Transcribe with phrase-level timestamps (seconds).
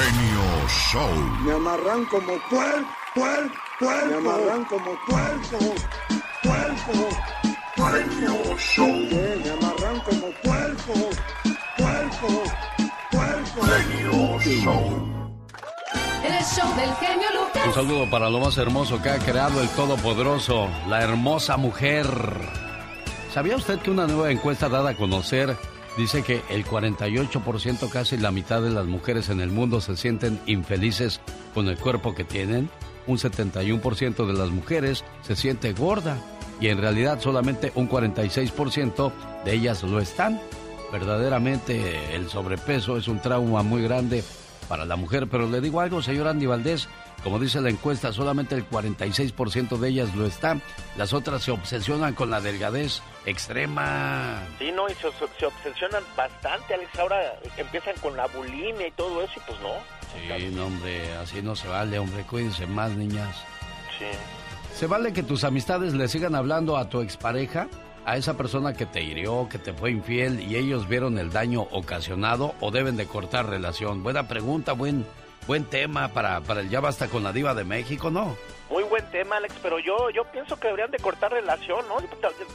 [0.00, 1.12] genio show.
[1.44, 2.84] Me amarran como puer,
[3.14, 4.08] puer, puerco.
[4.08, 5.58] Me amarran como puerco,
[6.42, 7.08] puerco,
[7.76, 8.94] Genio show.
[9.44, 10.94] Me amarran como puerco,
[11.76, 12.28] puerco,
[13.10, 13.62] puerco.
[13.62, 15.20] Genio show.
[16.24, 17.66] El show del genio Lucas.
[17.66, 22.06] Un saludo para lo más hermoso que ha creado el Todopoderoso, la hermosa mujer.
[23.32, 25.56] ¿Sabía usted que una nueva encuesta dada a conocer
[25.96, 30.40] dice que el 48%, casi la mitad de las mujeres en el mundo se sienten
[30.46, 31.20] infelices
[31.54, 32.70] con el cuerpo que tienen?
[33.06, 36.18] Un 71% de las mujeres se siente gorda
[36.60, 39.12] y en realidad solamente un 46%
[39.44, 40.40] de ellas lo están.
[40.92, 44.24] Verdaderamente el sobrepeso es un trauma muy grande
[44.68, 46.88] para la mujer, pero le digo algo, señor Andy Valdés,
[47.22, 50.62] como dice la encuesta, solamente el 46% de ellas lo están.
[50.96, 54.42] Las otras se obsesionan con la delgadez extrema.
[54.58, 56.98] Sí, no, y se, se obsesionan bastante, Alex.
[56.98, 60.00] Ahora empiezan con la bulimia y todo eso, y pues no.
[60.38, 62.22] Sí, no, hombre, así no se vale, hombre.
[62.24, 63.36] Cuídense más, niñas.
[63.98, 64.06] Sí.
[64.74, 67.68] ¿Se vale que tus amistades le sigan hablando a tu expareja?
[68.06, 71.66] A esa persona que te hirió, que te fue infiel y ellos vieron el daño
[71.70, 74.02] ocasionado o deben de cortar relación.
[74.02, 75.04] Buena pregunta, buen,
[75.46, 78.36] buen tema para, para el Ya Basta con la Diva de México, ¿no?
[78.70, 81.96] Muy buen tema, Alex, pero yo yo pienso que deberían de cortar relación, ¿no?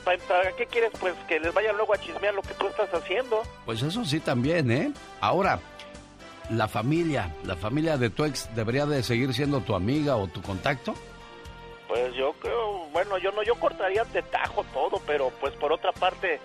[0.03, 2.94] ¿Para, para qué quieres, pues, que les vaya luego a chismear lo que tú estás
[2.94, 3.44] haciendo?
[3.66, 4.94] Pues eso sí también, ¿eh?
[5.19, 5.59] Ahora,
[6.50, 10.41] la familia, la familia de tu ex debería de seguir siendo tu amiga o tu
[10.41, 10.94] contacto.
[11.88, 15.91] Pues yo creo, bueno, yo no, yo cortaría de tajo todo, pero pues por otra
[15.91, 16.39] parte,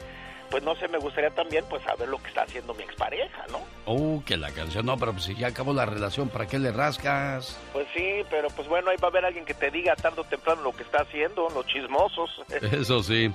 [0.51, 3.61] pues no sé, me gustaría también pues saber lo que está haciendo mi expareja, ¿no?
[3.87, 6.73] Oh, que la canción, no, pero pues si ya acabó la relación, ¿para qué le
[6.73, 7.59] rascas?
[7.73, 10.25] Pues sí, pero pues bueno, ahí va a haber alguien que te diga tarde o
[10.25, 12.31] temprano lo que está haciendo, los chismosos.
[12.73, 13.33] Eso sí.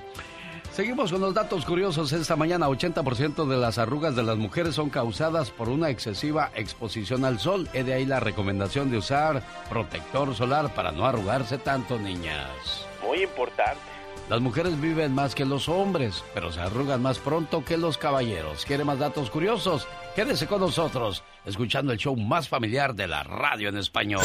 [0.72, 2.12] Seguimos con los datos curiosos.
[2.12, 7.24] Esta mañana 80% de las arrugas de las mujeres son causadas por una excesiva exposición
[7.24, 7.66] al sol.
[7.72, 12.86] Es de ahí la recomendación de usar protector solar para no arrugarse tanto, niñas.
[13.02, 13.95] Muy importante.
[14.28, 18.64] Las mujeres viven más que los hombres, pero se arrugan más pronto que los caballeros.
[18.64, 19.86] ¿Quiere más datos curiosos?
[20.16, 24.24] Quédese con nosotros, escuchando el show más familiar de la radio en español.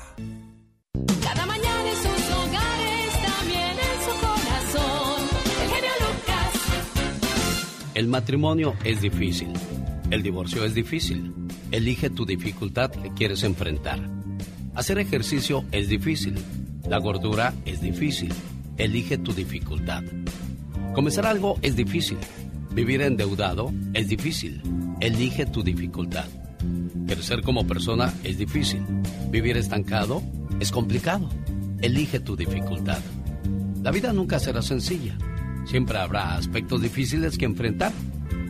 [7.93, 9.49] El matrimonio es difícil.
[10.11, 11.33] El divorcio es difícil.
[11.71, 13.99] Elige tu dificultad que quieres enfrentar.
[14.75, 16.35] Hacer ejercicio es difícil.
[16.87, 18.31] La gordura es difícil.
[18.77, 20.03] Elige tu dificultad.
[20.93, 22.17] Comenzar algo es difícil.
[22.73, 24.61] Vivir endeudado es difícil.
[25.01, 26.25] Elige tu dificultad.
[27.07, 28.85] Crecer como persona es difícil.
[29.29, 30.23] Vivir estancado
[30.61, 31.29] es complicado.
[31.81, 32.99] Elige tu dificultad.
[33.83, 35.17] La vida nunca será sencilla.
[35.71, 37.93] Siempre habrá aspectos difíciles que enfrentar.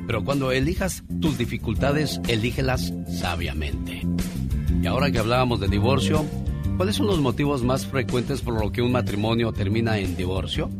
[0.08, 4.02] Pero cuando elijas tus dificultades, elígelas sabiamente.
[4.82, 6.26] Y ahora que hablábamos de divorcio,
[6.78, 10.72] ¿cuáles son los motivos más frecuentes por lo que un matrimonio termina en divorcio?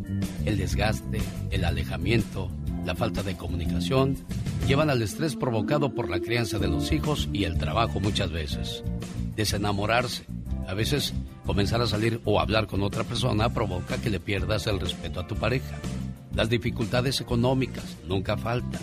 [0.44, 1.22] El desgaste,
[1.52, 2.50] el alejamiento,
[2.88, 4.18] la falta de comunicación,
[4.68, 8.84] llevan al estrés provocado por la crianza de los hijos y el trabajo muchas veces.
[9.36, 10.26] Desenamorarse.
[10.68, 11.14] A veces
[11.46, 15.28] comenzar a salir o hablar con otra persona provoca que le pierdas el respeto a
[15.28, 15.78] tu pareja.
[16.36, 18.82] Las dificultades económicas nunca faltan.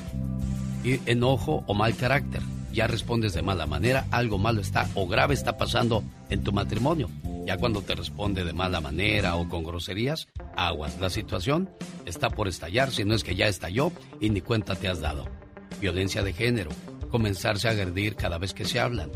[0.84, 2.42] Y enojo o mal carácter.
[2.72, 7.08] Ya respondes de mala manera, algo malo está o grave está pasando en tu matrimonio.
[7.46, 11.00] Ya cuando te responde de mala manera o con groserías, aguas.
[11.00, 11.70] La situación
[12.04, 15.26] está por estallar, si no es que ya estalló y ni cuenta te has dado.
[15.80, 16.70] Violencia de género,
[17.10, 19.10] comenzarse a agredir cada vez que se hablan.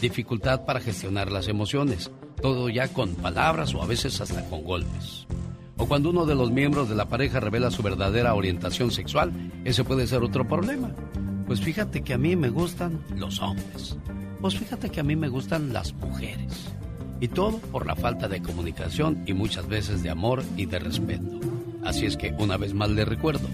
[0.00, 2.10] Dificultad para gestionar las emociones,
[2.42, 5.26] todo ya con palabras o a veces hasta con golpes.
[5.78, 9.32] O cuando uno de los miembros de la pareja revela su verdadera orientación sexual,
[9.64, 10.90] ese puede ser otro problema.
[11.46, 13.96] Pues fíjate que a mí me gustan los hombres.
[14.40, 16.68] Pues fíjate que a mí me gustan las mujeres.
[17.20, 21.40] Y todo por la falta de comunicación y muchas veces de amor y de respeto.
[21.84, 23.48] Así es que una vez más le recuerdo,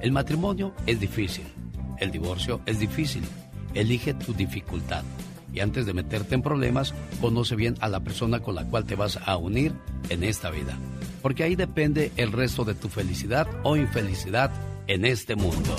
[0.00, 1.44] el matrimonio es difícil,
[1.98, 3.22] el divorcio es difícil.
[3.74, 5.04] Elige tu dificultad.
[5.52, 8.94] Y antes de meterte en problemas, conoce bien a la persona con la cual te
[8.94, 9.72] vas a unir
[10.08, 10.78] en esta vida.
[11.26, 14.52] Porque ahí depende el resto de tu felicidad o infelicidad
[14.86, 15.74] en este mundo.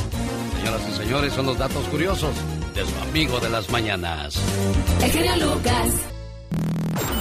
[0.57, 2.35] Señoras y señores, son los datos curiosos
[2.75, 4.41] de su amigo de las mañanas.
[5.01, 5.89] El genio Lucas.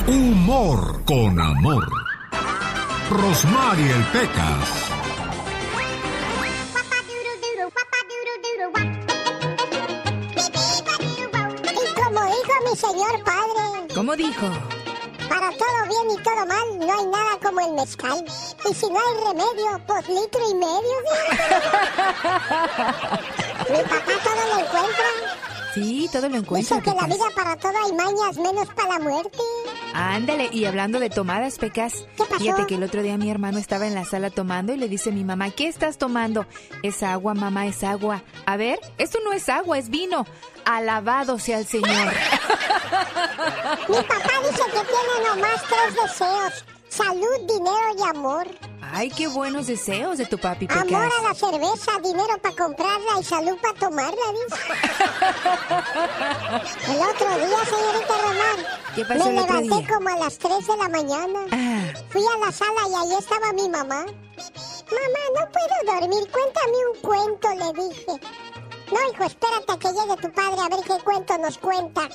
[0.08, 1.88] Humor con amor.
[3.10, 4.90] Rosmarie el Pecas.
[11.62, 14.50] Y como dijo mi señor padre, ¿Cómo dijo?
[15.28, 18.24] Para todo bien y todo mal, no hay nada como el mezcal.
[18.68, 20.80] Y si no hay remedio, pues litro y medio.
[23.70, 25.08] mi papá todo lo encuentra.
[25.74, 26.76] Sí, todo lo encuentra.
[26.76, 29.38] Dice que la vida para todo hay mañas, menos para la muerte.
[29.98, 32.38] Ándale, y hablando de tomadas, Pecas, ¿Qué pasó?
[32.38, 35.10] fíjate que el otro día mi hermano estaba en la sala tomando y le dice
[35.10, 36.44] a mi mamá, ¿qué estás tomando?
[36.82, 38.22] Es agua, mamá, es agua.
[38.44, 40.26] A ver, esto no es agua, es vino.
[40.64, 42.12] Alabado sea el Señor.
[43.88, 46.64] Mi papá dice que tiene nomás tres deseos.
[46.88, 48.46] Salud, dinero y amor.
[48.92, 51.12] Ay, qué buenos deseos de tu papi, Amor Pecas.
[51.18, 54.62] a la cerveza, dinero para comprarla y salud para tomarla, dice.
[56.92, 59.94] El otro día, señorita Román, ¿Qué pasó me el otro levanté día?
[59.96, 61.40] como a las 3 de la mañana.
[61.52, 64.04] Ah, Fui a la sala y ahí estaba mi mamá.
[64.06, 68.12] Mamá, no puedo dormir, cuéntame un cuento, le dije.
[68.92, 72.02] No, hijo, espérate a que llegue tu padre a ver qué cuento nos cuenta.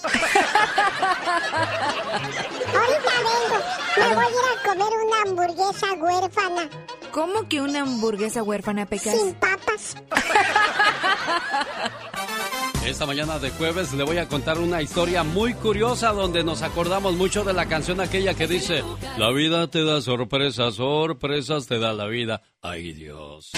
[2.75, 3.57] Ahorita vengo.
[3.97, 6.63] Me voy a ir a comer una hamburguesa huérfana,
[7.11, 9.15] ¿Cómo que una hamburguesa huérfana, Pecas?
[9.19, 9.95] sin papas.
[12.85, 17.13] Esta mañana de jueves le voy a contar una historia muy curiosa donde nos acordamos
[17.13, 18.83] mucho de la canción aquella que dice
[19.17, 22.41] La vida te da sorpresas, sorpresas te da la vida.
[22.61, 23.51] Ay Dios.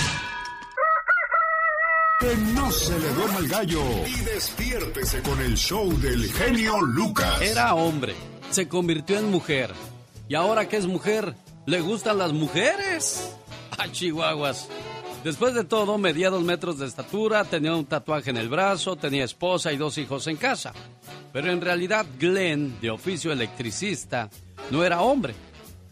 [2.19, 3.81] Que no se le duerma el gallo.
[4.07, 7.42] Y despiértese con el show del genio Lucas.
[7.42, 8.15] Era hombre,
[8.50, 9.71] se convirtió en mujer.
[10.30, 13.36] Y ahora que es mujer, ¿le gustan las mujeres?
[13.77, 14.69] ¡A Chihuahuas!
[15.24, 19.24] Después de todo, medía dos metros de estatura, tenía un tatuaje en el brazo, tenía
[19.24, 20.74] esposa y dos hijos en casa.
[21.31, 24.30] Pero en realidad Glenn, de oficio electricista,
[24.69, 25.33] no era hombre.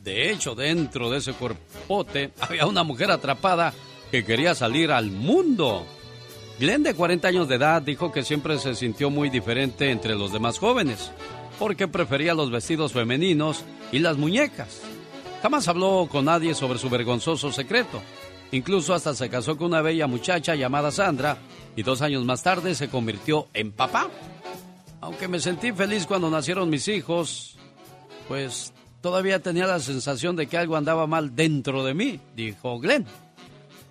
[0.03, 3.73] De hecho, dentro de ese cuerpote había una mujer atrapada
[4.11, 5.85] que quería salir al mundo.
[6.61, 10.31] Glenn, de 40 años de edad, dijo que siempre se sintió muy diferente entre los
[10.31, 11.11] demás jóvenes,
[11.57, 14.79] porque prefería los vestidos femeninos y las muñecas.
[15.41, 17.99] Jamás habló con nadie sobre su vergonzoso secreto.
[18.51, 21.39] Incluso hasta se casó con una bella muchacha llamada Sandra
[21.75, 24.11] y dos años más tarde se convirtió en papá.
[24.99, 27.57] Aunque me sentí feliz cuando nacieron mis hijos,
[28.27, 28.71] pues
[29.01, 33.07] todavía tenía la sensación de que algo andaba mal dentro de mí, dijo Glenn.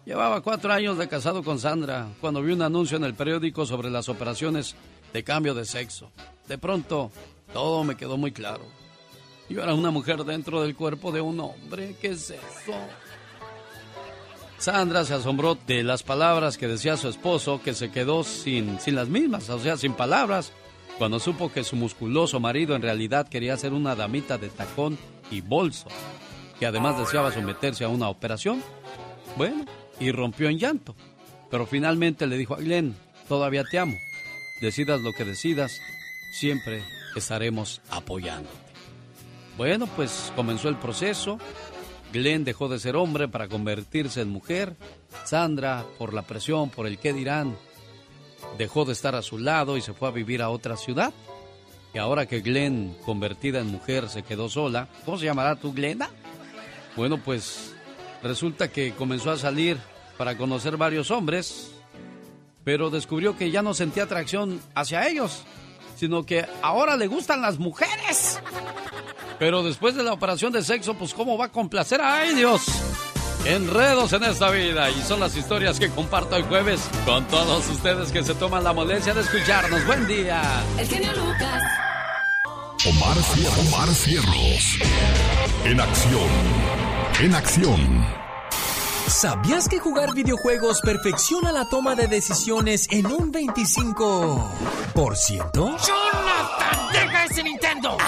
[0.06, 3.90] Llevaba cuatro años de casado con Sandra cuando vi un anuncio en el periódico sobre
[3.90, 4.74] las operaciones
[5.12, 6.10] de cambio de sexo.
[6.48, 7.10] De pronto,
[7.52, 8.64] todo me quedó muy claro.
[9.48, 11.96] Yo era una mujer dentro del cuerpo de un hombre.
[12.00, 12.72] ¿Qué es eso?
[14.58, 18.94] Sandra se asombró de las palabras que decía su esposo, que se quedó sin, sin
[18.94, 20.52] las mismas, o sea, sin palabras,
[20.98, 24.98] cuando supo que su musculoso marido en realidad quería ser una damita de tacón
[25.30, 25.88] y bolso,
[26.58, 28.62] que además deseaba someterse a una operación.
[29.38, 29.64] Bueno,
[30.00, 30.96] y rompió en llanto.
[31.50, 32.96] Pero finalmente le dijo a Glenn,
[33.28, 33.96] todavía te amo.
[34.60, 35.80] Decidas lo que decidas,
[36.32, 36.82] siempre
[37.14, 38.56] estaremos apoyándote.
[39.56, 41.38] Bueno, pues comenzó el proceso.
[42.12, 44.74] Glenn dejó de ser hombre para convertirse en mujer.
[45.24, 47.56] Sandra, por la presión, por el qué dirán,
[48.58, 51.12] dejó de estar a su lado y se fue a vivir a otra ciudad.
[51.92, 56.10] Y ahora que Glenn, convertida en mujer, se quedó sola, ¿cómo se llamará tú, Glenda?
[56.96, 57.74] Bueno, pues
[58.22, 59.78] resulta que comenzó a salir
[60.20, 61.70] para conocer varios hombres,
[62.62, 65.44] pero descubrió que ya no sentía atracción hacia ellos,
[65.96, 68.38] sino que ahora le gustan las mujeres.
[69.38, 72.02] Pero después de la operación de sexo, pues ¿cómo va a complacer?
[72.02, 72.66] ¡Ay, Dios!
[73.46, 78.12] Enredos en esta vida y son las historias que comparto el jueves con todos ustedes
[78.12, 79.86] que se toman la molestia de escucharnos.
[79.86, 80.42] Buen día.
[80.76, 81.62] El genio Lucas.
[82.86, 83.16] Omar,
[83.58, 84.80] Omar Cierros.
[85.64, 86.28] En acción.
[87.22, 88.29] En acción.
[89.10, 95.52] ¿Sabías que jugar videojuegos perfecciona la toma de decisiones en un 25%?
[95.52, 96.92] ¡Jonathan!
[96.92, 97.96] ¡Deja ese Nintendo!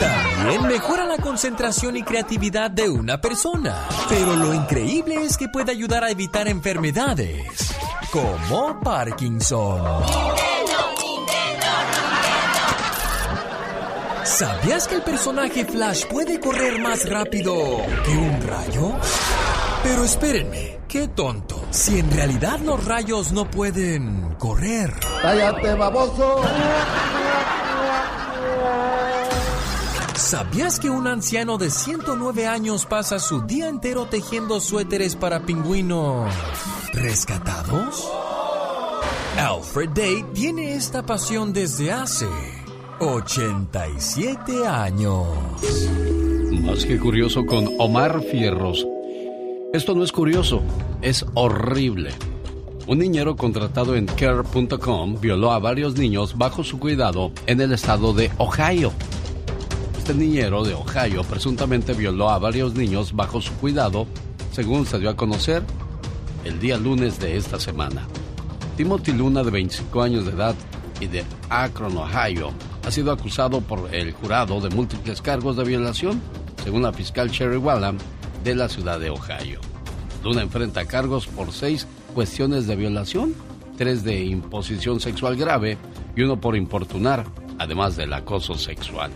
[0.00, 3.86] También mejora la concentración y creatividad de una persona.
[4.08, 7.72] Pero lo increíble es que puede ayudar a evitar enfermedades
[8.10, 10.02] como Parkinson.
[14.26, 17.54] ¿Sabías que el personaje Flash puede correr más rápido
[18.04, 18.92] que un rayo?
[19.84, 21.64] Pero espérenme, qué tonto.
[21.70, 24.92] Si en realidad los rayos no pueden correr.
[25.22, 26.42] ¡Cállate, baboso!
[30.16, 36.34] ¿Sabías que un anciano de 109 años pasa su día entero tejiendo suéteres para pingüinos
[36.92, 38.10] rescatados?
[39.38, 42.26] Alfred Day tiene esta pasión desde hace
[42.98, 45.26] 87 años.
[46.62, 48.86] Más que curioso con Omar Fierros.
[49.74, 50.62] Esto no es curioso,
[51.02, 52.12] es horrible.
[52.86, 58.14] Un niñero contratado en care.com violó a varios niños bajo su cuidado en el estado
[58.14, 58.92] de Ohio.
[59.98, 64.06] Este niñero de Ohio presuntamente violó a varios niños bajo su cuidado,
[64.52, 65.62] según se dio a conocer
[66.44, 68.06] el día lunes de esta semana.
[68.78, 70.54] Timothy Luna, de 25 años de edad
[71.00, 72.52] y de Akron, Ohio,
[72.86, 76.22] ha sido acusado por el jurado de múltiples cargos de violación,
[76.62, 77.98] según la fiscal Sherry Wallam
[78.44, 79.60] de la ciudad de Ohio.
[80.22, 83.34] Luna enfrenta cargos por seis cuestiones de violación,
[83.76, 85.78] tres de imposición sexual grave
[86.14, 87.24] y uno por importunar,
[87.58, 89.10] además del acoso sexual.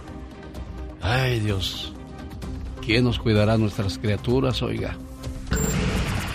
[1.00, 1.92] Ay Dios,
[2.84, 4.96] ¿quién nos cuidará nuestras criaturas, oiga?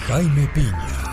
[0.08, 1.05] Jaime Piña,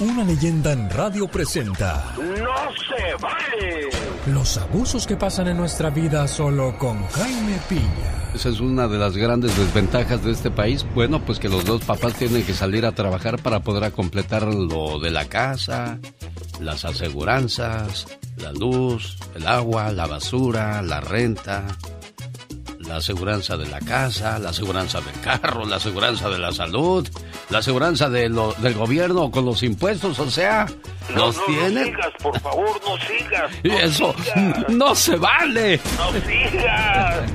[0.00, 2.14] una leyenda en radio presenta.
[2.18, 3.90] ¡No se vale!
[4.26, 8.32] Los abusos que pasan en nuestra vida solo con Jaime Piña.
[8.34, 10.84] Esa es una de las grandes desventajas de este país.
[10.94, 14.98] Bueno, pues que los dos papás tienen que salir a trabajar para poder completar lo
[15.00, 15.98] de la casa,
[16.60, 21.64] las aseguranzas, la luz, el agua, la basura, la renta,
[22.88, 27.08] la aseguranza de la casa, la aseguranza del carro, la aseguranza de la salud,
[27.50, 30.66] la aseguranza de lo, del gobierno con los impuestos, o sea,
[31.10, 31.74] No, los no, tienen.
[31.74, 33.50] no sigas, por favor, no sigas.
[33.62, 34.68] y eso sigas.
[34.68, 35.80] no se vale.
[35.98, 37.30] No sigas.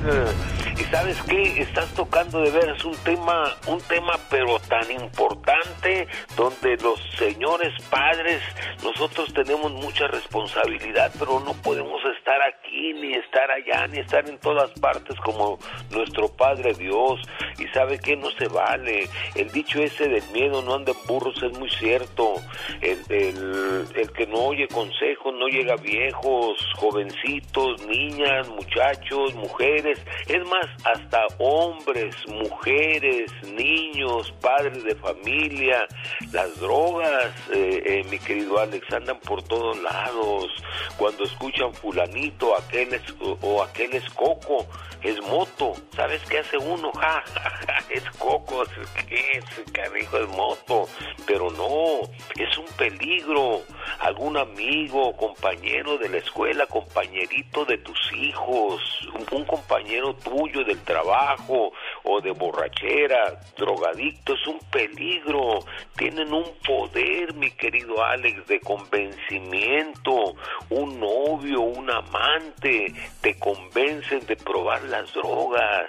[0.82, 6.76] Y sabes qué, estás tocando de veras un tema, un tema pero tan importante donde
[6.78, 8.42] los señores padres,
[8.82, 14.38] nosotros tenemos mucha responsabilidad, pero no podemos estar aquí, ni estar allá, ni estar en
[14.38, 15.60] todas partes como
[15.90, 17.20] nuestro Padre Dios.
[17.58, 19.08] Y sabe que no se vale.
[19.36, 22.34] El dicho ese del miedo no anda en burros es muy cierto.
[22.80, 29.98] El, el, el que no oye consejos no llega viejos, jovencitos, niñas, muchachos, mujeres.
[30.26, 35.86] Es más, hasta hombres, mujeres, niños, padres de familia.
[36.32, 40.50] Las drogas, eh, eh, mi querido Alex, andan por todos lados.
[40.96, 44.66] Cuando escuchan fulanito, aquel es, o, o aquel es coco,
[45.02, 45.74] es moto.
[45.94, 46.90] ¿Sabes qué hace uno?
[47.02, 48.62] Ja, ja, ja, es coco,
[49.08, 49.44] ¿qué es?
[49.72, 50.88] Carijo, es moto.
[51.26, 53.62] Pero no, es un peligro.
[53.98, 58.80] Algún amigo, compañero de la escuela, compañerito de tus hijos,
[59.14, 61.72] un, un compañero tuyo del trabajo
[62.04, 65.58] o de borrachera, drogadicto, es un peligro.
[65.96, 70.34] Tienen un poder, mi querido Alex, de convencimiento.
[70.70, 75.88] Un novio, un amante, te convencen de probar las drogas.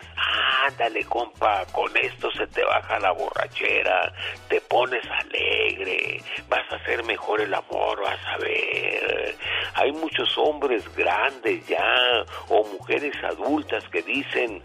[0.65, 4.13] Ándale, compa, con esto se te baja la borrachera,
[4.47, 9.35] te pones alegre, vas a hacer mejor el amor, vas a ver.
[9.75, 14.61] Hay muchos hombres grandes ya o mujeres adultas que dicen,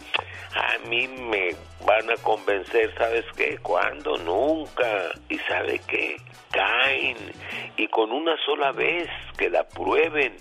[0.54, 1.50] a mí me
[1.84, 3.58] van a convencer, ¿sabes qué?
[3.58, 4.16] ¿Cuándo?
[4.18, 5.10] Nunca.
[5.28, 6.16] ¿Y sabe qué?
[6.52, 7.16] Caen
[7.76, 10.36] y con una sola vez que la prueben,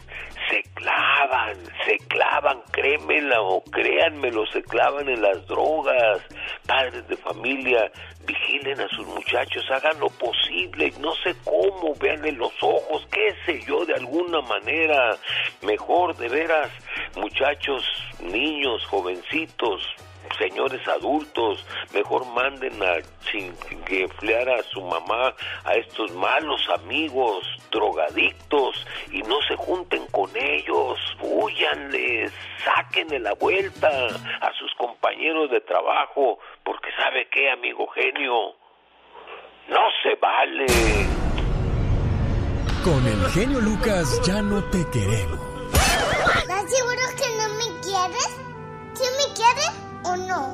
[0.49, 6.21] se clavan, se clavan, créemela o créanmelo, se clavan en las drogas.
[6.65, 7.91] Padres de familia,
[8.25, 13.61] vigilen a sus muchachos, hagan lo posible, no sé cómo, veanle los ojos, qué sé
[13.65, 15.15] yo, de alguna manera.
[15.61, 16.69] Mejor, de veras,
[17.15, 17.83] muchachos,
[18.21, 19.81] niños, jovencitos,
[20.37, 22.97] señores adultos, mejor manden a
[23.29, 30.99] chingueflear a su mamá a estos malos amigos, drogadictos, y no se junten con ellos,
[31.21, 32.31] huyanles,
[32.63, 38.55] sáquenle la vuelta a sus compañeros de trabajo, porque sabe qué, amigo genio,
[39.69, 40.65] no se vale.
[42.83, 45.39] Con el genio Lucas ya no te queremos.
[46.37, 48.39] ¿Estás seguro que no me quieres?
[48.93, 50.53] ¿Sí me quieres o no?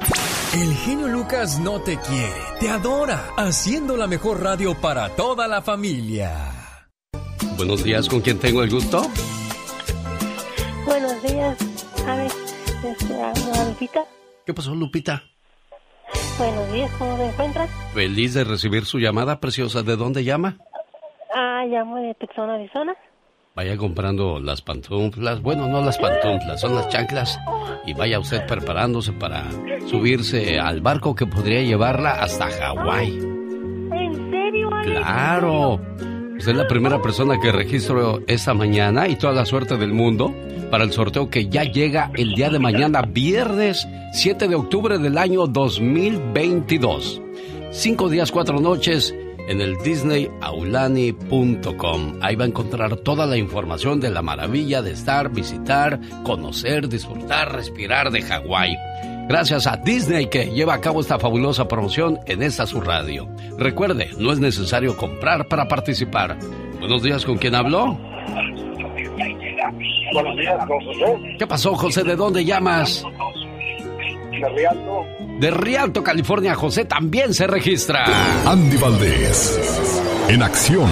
[0.53, 5.61] El genio Lucas no te quiere, te adora, haciendo la mejor radio para toda la
[5.61, 6.31] familia.
[7.57, 9.03] Buenos días, ¿con quién tengo el gusto?
[10.85, 11.57] Buenos días,
[12.07, 12.35] Alex.
[12.83, 14.05] Este, habla Lupita.
[14.45, 15.23] ¿Qué pasó, Lupita?
[16.37, 17.67] Buenos días, ¿cómo se encuentran?
[17.93, 19.83] Feliz de recibir su llamada preciosa.
[19.83, 20.57] ¿De dónde llama?
[21.33, 22.95] Ah, llamo de Tucson, Arizona.
[23.55, 27.39] Vaya comprando las pantuflas, bueno, no las pantuflas, son las chanclas,
[27.85, 29.47] y vaya usted preparándose para
[29.85, 33.19] subirse al barco que podría llevarla hasta Hawái.
[33.91, 34.71] ¿En serio?
[34.81, 35.79] Claro.
[36.35, 40.33] Usted es la primera persona que registro esta mañana y toda la suerte del mundo
[40.71, 45.15] para el sorteo que ya llega el día de mañana, viernes 7 de octubre del
[45.19, 47.21] año 2022.
[47.69, 49.13] Cinco días, cuatro noches
[49.47, 52.19] en el disneyaulani.com.
[52.21, 57.53] Ahí va a encontrar toda la información de la maravilla de estar, visitar, conocer, disfrutar,
[57.53, 58.77] respirar de Hawái.
[59.27, 63.29] Gracias a Disney que lleva a cabo esta fabulosa promoción en esta su radio.
[63.57, 66.37] Recuerde, no es necesario comprar para participar.
[66.79, 67.97] Buenos días, ¿con quién habló?
[70.13, 71.35] Buenos días, José.
[71.39, 72.03] ¿Qué pasó, José?
[72.03, 73.05] ¿De dónde llamas?
[74.41, 75.05] De Rialto.
[75.39, 78.03] De Rialto, California, José también se registra.
[78.45, 79.59] Andy Valdés,
[80.27, 80.89] en acción.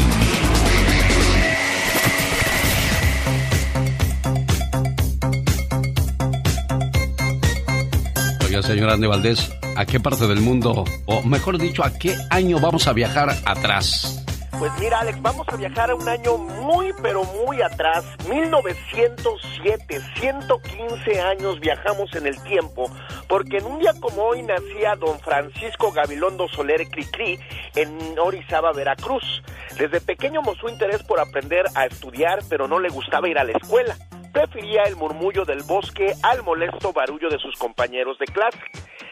[8.46, 12.60] Oiga, señor Andy Valdés, ¿a qué parte del mundo, o mejor dicho, a qué año
[12.60, 14.24] vamos a viajar atrás?
[14.60, 21.22] Pues mira, Alex, vamos a viajar a un año muy, pero muy atrás, 1907, 115
[21.22, 22.92] años viajamos en el tiempo,
[23.28, 27.40] porque en un día como hoy nacía don Francisco Gabilondo Soler Cricri
[27.76, 29.42] en Orizaba, Veracruz.
[29.78, 33.54] Desde pequeño mostró interés por aprender a estudiar, pero no le gustaba ir a la
[33.54, 33.98] escuela.
[34.32, 38.60] Prefería el murmullo del bosque al molesto barullo de sus compañeros de clase.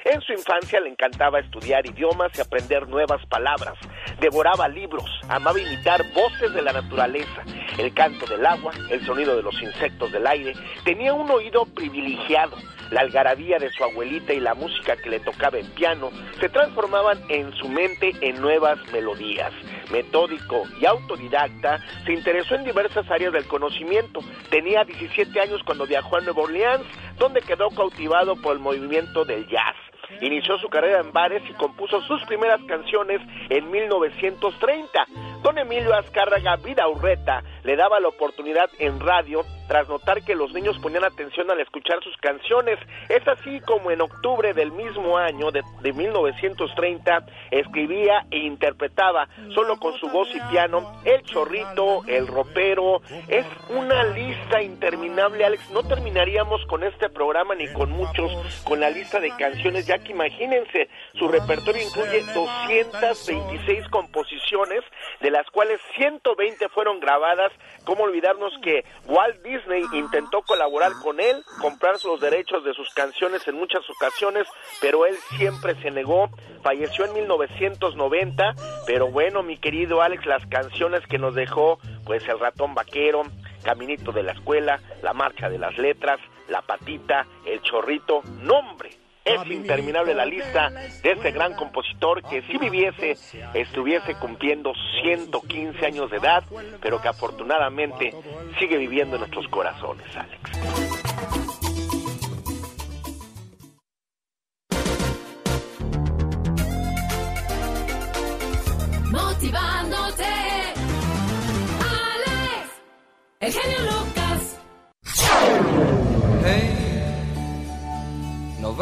[0.05, 3.73] En su infancia le encantaba estudiar idiomas y aprender nuevas palabras.
[4.21, 7.43] Devoraba libros, amaba imitar voces de la naturaleza,
[7.77, 10.53] el canto del agua, el sonido de los insectos del aire.
[10.85, 12.55] Tenía un oído privilegiado.
[12.91, 17.21] La algarabía de su abuelita y la música que le tocaba en piano se transformaban
[17.29, 19.51] en su mente en nuevas melodías.
[19.91, 24.21] Metódico y autodidacta, se interesó en diversas áreas del conocimiento.
[24.49, 26.85] Tenía 17 años cuando viajó a Nueva Orleans,
[27.17, 29.75] donde quedó cautivado por el movimiento del jazz.
[30.21, 35.05] Inició su carrera en bares y compuso sus primeras canciones en 1930.
[35.41, 40.79] Don Emilio Azcárraga Vidaurreta le daba la oportunidad en radio tras notar que los niños
[40.79, 42.79] ponían atención al escuchar sus canciones.
[43.07, 49.77] Es así como en octubre del mismo año de, de 1930 escribía e interpretaba solo
[49.77, 53.01] con su voz y piano El Chorrito, El Ropero.
[53.27, 55.69] Es una lista interminable, Alex.
[55.69, 58.31] No terminaríamos con este programa ni con muchos,
[58.63, 64.83] con la lista de canciones, ya que imagínense, su repertorio incluye 226 composiciones,
[65.21, 67.51] de las cuales 120 fueron grabadas.
[67.83, 73.47] ¿Cómo olvidarnos que Walt Disney intentó colaborar con él, comprar los derechos de sus canciones
[73.47, 74.47] en muchas ocasiones,
[74.79, 76.29] pero él siempre se negó.
[76.61, 78.53] Falleció en 1990,
[78.85, 83.23] pero bueno, mi querido Alex, las canciones que nos dejó, pues El ratón vaquero,
[83.63, 88.98] Caminito de la escuela, La marcha de las letras, La patita, El chorrito, nombre.
[89.29, 93.15] Es interminable la lista de este gran compositor que si viviese
[93.53, 96.43] estuviese cumpliendo 115 años de edad,
[96.81, 98.13] pero que afortunadamente
[98.57, 100.88] sigue viviendo en nuestros corazones, Alex.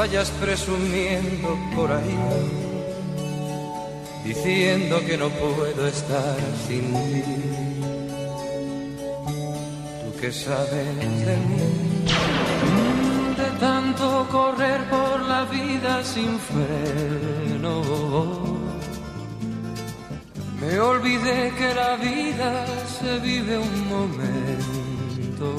[0.08, 2.18] Vayas presumiendo por ahí,
[4.24, 7.24] diciendo que no puedo estar sin ti.
[10.04, 11.68] Tú que sabes de mí,
[13.36, 17.82] de tanto correr por la vida sin freno.
[20.62, 22.66] Me olvidé que la vida
[22.98, 25.50] se vive un momento.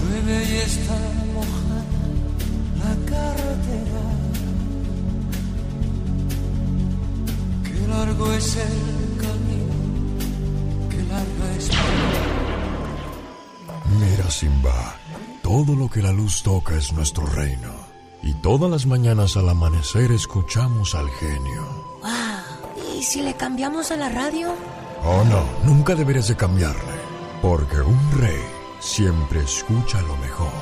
[0.00, 1.17] Llueve y está
[3.10, 4.04] carretera.
[7.64, 9.74] Qué largo es el camino,
[10.90, 11.70] qué larga es
[13.98, 14.96] Mira, Simba,
[15.42, 17.88] todo lo que la luz toca es nuestro reino.
[18.22, 21.62] Y todas las mañanas al amanecer escuchamos al genio.
[22.02, 22.96] Wow.
[22.96, 24.54] ¿Y si le cambiamos a la radio?
[25.04, 26.98] Oh, no, nunca deberías de cambiarle.
[27.40, 28.42] Porque un rey
[28.80, 30.52] siempre escucha lo mejor.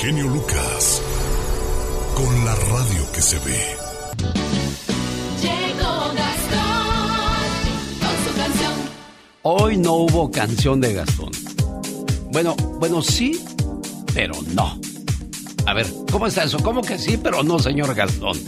[0.00, 1.02] Genio Lucas.
[2.14, 3.76] Con la radio que se ve.
[5.42, 7.60] Llegó Gastón
[8.00, 8.72] con su canción.
[9.42, 11.30] Hoy no hubo canción de Gastón.
[12.32, 13.44] Bueno, bueno, sí,
[14.14, 14.80] pero no.
[15.66, 16.60] A ver, ¿cómo está eso?
[16.62, 18.38] ¿Cómo que sí, pero no, señor Gastón?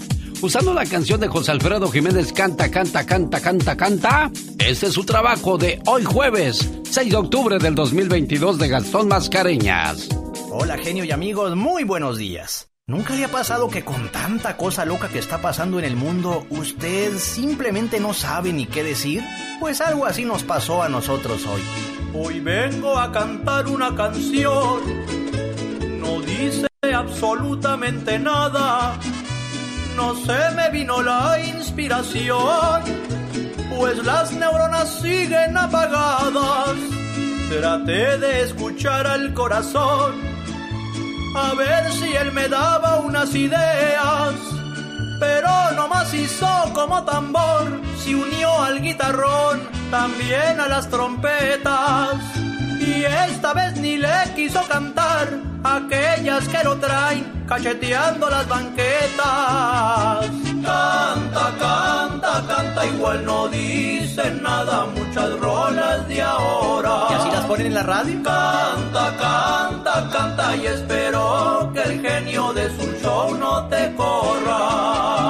[0.41, 4.31] Usando la canción de José Alfredo Jiménez Canta, Canta, Canta, Canta, Canta.
[4.59, 10.09] Este es su trabajo de hoy jueves, 6 de octubre del 2022 de Gastón Mascareñas.
[10.55, 12.69] Hola genio y amigos, muy buenos días.
[12.87, 16.47] ¿Nunca le ha pasado que con tanta cosa loca que está pasando en el mundo,
[16.51, 19.25] usted simplemente no sabe ni qué decir?
[19.61, 21.63] Pues algo así nos pasó a nosotros hoy.
[22.13, 24.83] Hoy vengo a cantar una canción,
[25.99, 29.01] no dice absolutamente nada,
[29.97, 32.83] no se me vino la inspiración,
[33.75, 36.77] pues las neuronas siguen apagadas.
[37.49, 40.32] Traté de escuchar al corazón
[41.35, 44.35] a ver si él me daba unas ideas.
[45.19, 52.17] Pero nomás hizo como tambor, se unió al guitarrón, también a las trompetas.
[52.85, 55.29] Y esta vez ni le quiso cantar
[55.63, 60.27] aquellas que lo traen cacheteando las banquetas.
[60.65, 67.07] Canta, canta, canta, igual no dicen nada muchas rolas de ahora.
[67.11, 68.15] ¿Y así las ponen en la radio?
[68.23, 75.22] Canta, canta, canta y espero que el genio de su show no te corra.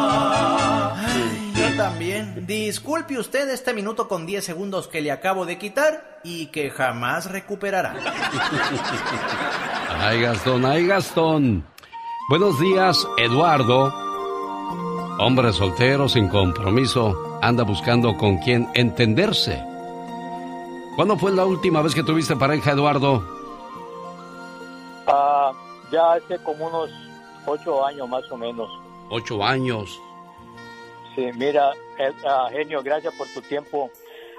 [2.52, 7.32] Disculpe usted este minuto con 10 segundos que le acabo de quitar y que jamás
[7.32, 7.94] recuperará.
[9.98, 11.64] Ay, Gastón, ay, Gastón.
[12.28, 13.90] Buenos días, Eduardo.
[15.18, 19.64] Hombre soltero, sin compromiso, anda buscando con quién entenderse.
[20.96, 23.24] ¿Cuándo fue la última vez que tuviste pareja, Eduardo?
[25.06, 25.52] Ah,
[25.90, 26.90] ya hace como unos
[27.46, 28.68] ocho años más o menos.
[29.08, 29.98] Ocho años.
[31.14, 31.72] Sí, mira,
[32.26, 33.90] ah, genio, gracias por tu tiempo.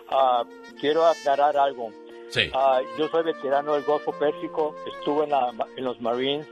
[0.10, 0.44] Ah,
[0.80, 1.92] quiero aclarar algo.
[2.30, 2.50] Sí.
[2.54, 6.48] Ah, yo soy veterano del Golfo Pérsico, estuve en, la- en los Marines,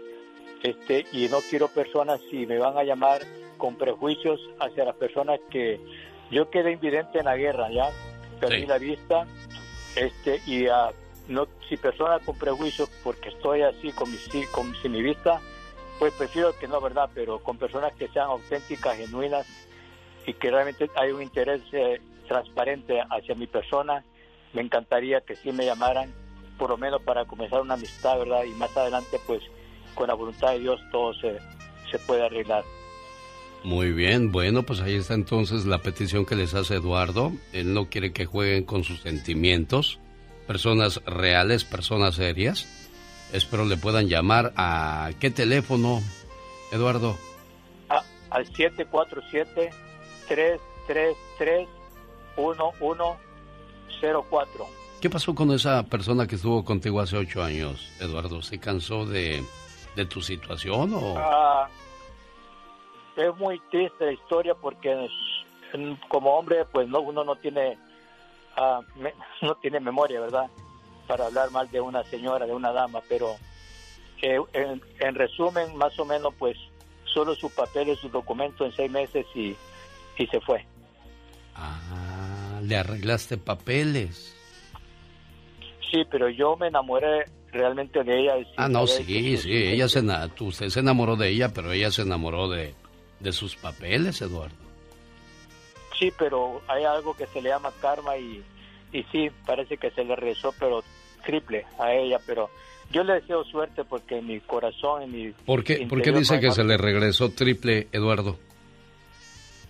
[0.64, 3.22] este, y no quiero personas si me van a llamar
[3.58, 5.80] con prejuicios hacia las personas que
[6.30, 7.90] yo quedé invidente en la guerra, ya
[8.40, 8.66] perdí Sí.
[8.68, 9.28] la vista,
[9.96, 10.68] este, y
[11.28, 14.18] no, si personas con prejuicios porque estoy así con mi,
[14.52, 15.42] con sin mi vista,
[16.00, 19.48] pues prefiero que no, verdad, pero con personas que sean auténticas, genuinas
[20.26, 24.04] y que realmente hay un interés eh, transparente hacia mi persona,
[24.54, 26.14] me encantaría que sí me llamaran,
[26.58, 28.44] por lo menos para comenzar una amistad, ¿verdad?
[28.44, 29.42] Y más adelante, pues,
[29.96, 31.38] con la voluntad de Dios, todo se,
[31.90, 32.64] se puede arreglar.
[33.64, 37.32] Muy bien, bueno, pues ahí está entonces la petición que les hace Eduardo.
[37.54, 40.00] Él no quiere que jueguen con sus sentimientos.
[40.48, 42.68] Personas reales, personas serias.
[43.32, 46.02] Espero le puedan llamar a qué teléfono,
[46.72, 47.16] Eduardo.
[47.90, 48.46] A- al
[52.38, 53.18] 747-333-1104.
[55.02, 58.42] ¿Qué pasó con esa persona que estuvo contigo hace ocho años, Eduardo?
[58.42, 59.44] ¿Se cansó de,
[59.96, 61.16] de tu situación o...?
[61.18, 61.68] Ah,
[63.18, 65.10] es muy triste la historia porque
[66.08, 67.78] como hombre pues no uno no tiene
[68.56, 70.48] ah, me- no tiene memoria verdad
[71.08, 73.36] para hablar mal de una señora de una dama pero
[74.22, 76.58] eh, en, en resumen más o menos pues
[77.06, 79.56] solo su papel y su documento en seis meses y,
[80.22, 80.66] y se fue
[81.56, 84.36] Ah, le arreglaste papeles.
[85.92, 90.02] sí pero yo me enamoré realmente de ella y Ah, no, sí, sí, ella se,
[90.40, 92.74] usted se enamoró de ella, pero ella se enamoró de,
[93.20, 94.56] de sus papeles, Eduardo.
[96.00, 98.42] Sí, pero hay algo que se le llama karma y,
[98.94, 100.84] y sí, parece que se le rezó, pero
[101.26, 102.50] triple a ella, pero
[102.92, 105.32] yo le deseo suerte porque en mi corazón, en mi...
[105.46, 108.38] ¿Por qué, por qué dice que se le regresó triple, Eduardo?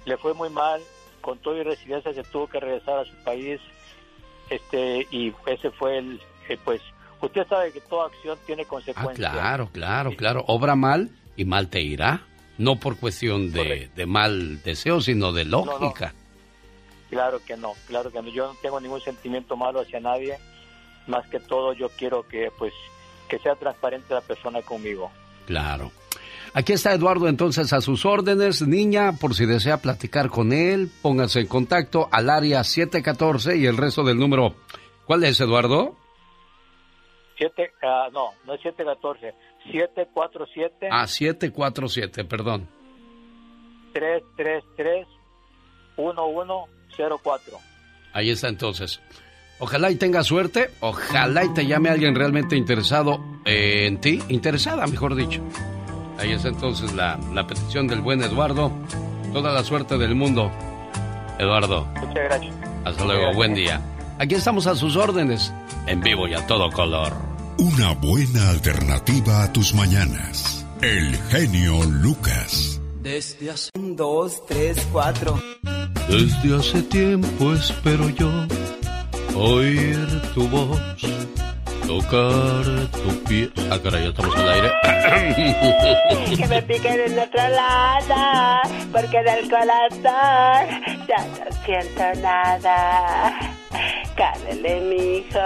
[0.05, 0.81] Le fue muy mal,
[1.21, 3.59] con todo y residencia se tuvo que regresar a su país,
[4.49, 6.81] este y ese fue el, eh, pues,
[7.21, 9.31] usted sabe que toda acción tiene Ah, consecuencias.
[9.31, 10.43] claro, claro, claro.
[10.47, 12.21] Obra mal y mal te irá.
[12.57, 16.13] No por cuestión de, de mal deseo, sino de lógica.
[17.09, 18.29] Claro que no, claro que no.
[18.29, 20.37] Yo no tengo ningún sentimiento malo hacia nadie.
[21.07, 22.73] Más que todo, yo quiero que, pues,
[23.27, 25.09] que sea transparente la persona conmigo.
[25.47, 25.91] Claro.
[26.53, 28.61] Aquí está Eduardo entonces a sus órdenes.
[28.67, 33.77] Niña, por si desea platicar con él, póngase en contacto al área 714 y el
[33.77, 34.55] resto del número.
[35.05, 35.95] ¿Cuál es, Eduardo?
[37.37, 39.33] Siete, ah, no, no es 714,
[39.71, 42.67] 747 Ah, 747, perdón.
[43.93, 45.07] 333
[45.97, 47.57] 1104.
[48.13, 49.01] Ahí está entonces.
[49.59, 54.87] Ojalá y tenga suerte, ojalá y te llame alguien realmente interesado eh, en ti, interesada,
[54.87, 55.41] mejor dicho.
[56.19, 58.71] Ahí está entonces la, la petición del buen Eduardo.
[59.33, 60.51] Toda la suerte del mundo.
[61.39, 62.53] Eduardo, Muchas gracias.
[62.85, 63.81] hasta luego, buen día.
[64.19, 65.51] Aquí estamos a sus órdenes,
[65.87, 67.13] en vivo y a todo color.
[67.57, 70.65] Una buena alternativa a tus mañanas.
[70.81, 72.79] El genio Lucas.
[73.01, 75.41] Desde hace un, dos, tres, cuatro.
[76.07, 78.29] Desde hace tiempo espero yo
[79.35, 80.79] oír tu voz
[81.87, 83.51] tocar tu piel.
[83.69, 84.71] Ah, caray, ya estamos al aire.
[86.37, 93.55] que me piquen en otro lado, porque del corazón ya no siento nada.
[94.15, 95.39] Cálele, mijo.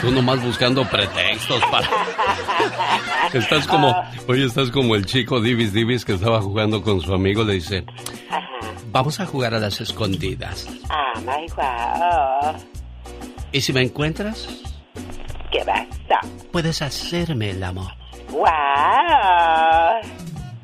[0.00, 1.88] Tú nomás buscando pretextos para...
[3.32, 3.94] Estás como...
[4.26, 7.44] Oye, estás como el chico Divis Divis que estaba jugando con su amigo.
[7.44, 7.84] Le dice...
[8.92, 10.66] Vamos a jugar a las escondidas.
[10.88, 12.60] Ah, my wow.
[13.52, 14.48] ¿Y si me encuentras?
[15.50, 16.20] ¿Qué pasa?
[16.52, 17.92] Puedes hacerme el amor.
[18.30, 18.46] Wow.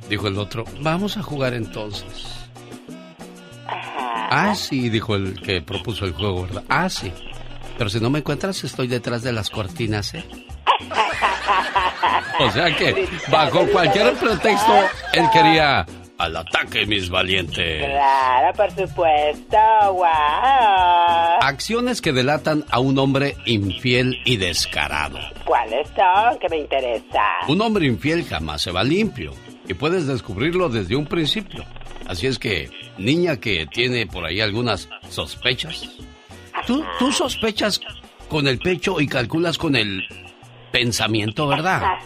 [0.09, 2.49] Dijo el otro, vamos a jugar entonces.
[3.69, 6.65] Ah, sí, dijo el que propuso el juego, ¿verdad?
[6.69, 7.13] Ah, sí.
[7.79, 10.25] Pero si no me encuentras, estoy detrás de las cortinas, ¿eh?
[12.39, 14.75] O sea que, bajo cualquier pretexto,
[15.15, 15.87] él quería
[16.19, 17.85] al ataque, mis valientes.
[17.85, 19.59] Claro, por supuesto.
[19.93, 20.07] Wow.
[21.41, 25.19] Acciones que delatan a un hombre infiel y descarado.
[25.45, 26.39] ¿Cuáles son?
[26.39, 27.23] Que me interesa.
[27.49, 29.33] Un hombre infiel jamás se va limpio
[29.69, 31.65] y puedes descubrirlo desde un principio.
[32.07, 35.89] Así es que, niña que tiene por ahí algunas sospechas,
[36.67, 37.81] tú, tú sospechas
[38.29, 40.05] con el pecho y calculas con el
[40.71, 41.83] pensamiento, ¿verdad?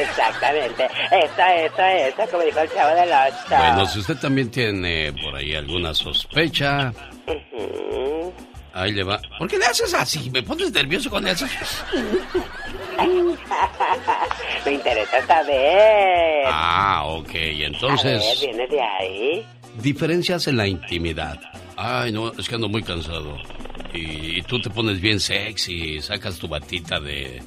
[0.00, 0.84] Exactamente.
[0.84, 3.56] Eso, eso, eso, como dijo el chavo del ocho.
[3.56, 6.92] Bueno, si usted también tiene por ahí alguna sospecha,
[8.72, 9.20] ahí le va.
[9.38, 10.30] ¿Por qué le haces así?
[10.30, 11.46] ¿Me pones nervioso con eso?
[14.64, 16.44] Me interesa saber.
[16.46, 17.30] Ah, ok.
[17.34, 18.22] Entonces...
[18.22, 19.46] A ver, viene de ahí.
[19.80, 21.40] Diferencias en la intimidad.
[21.76, 23.38] Ay, no, es que ando muy cansado.
[23.94, 27.42] Y, y tú te pones bien sexy, sacas tu batita de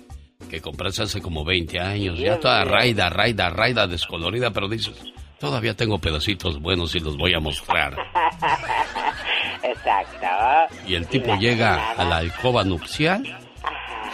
[0.53, 4.93] que compraste hace como 20 años, ya toda raida, raida, raida, descolorida, pero dices,
[5.39, 7.97] todavía tengo pedacitos buenos y los voy a mostrar.
[9.63, 10.27] Exacto.
[10.85, 13.23] Y el tipo llega a la alcoba nupcial,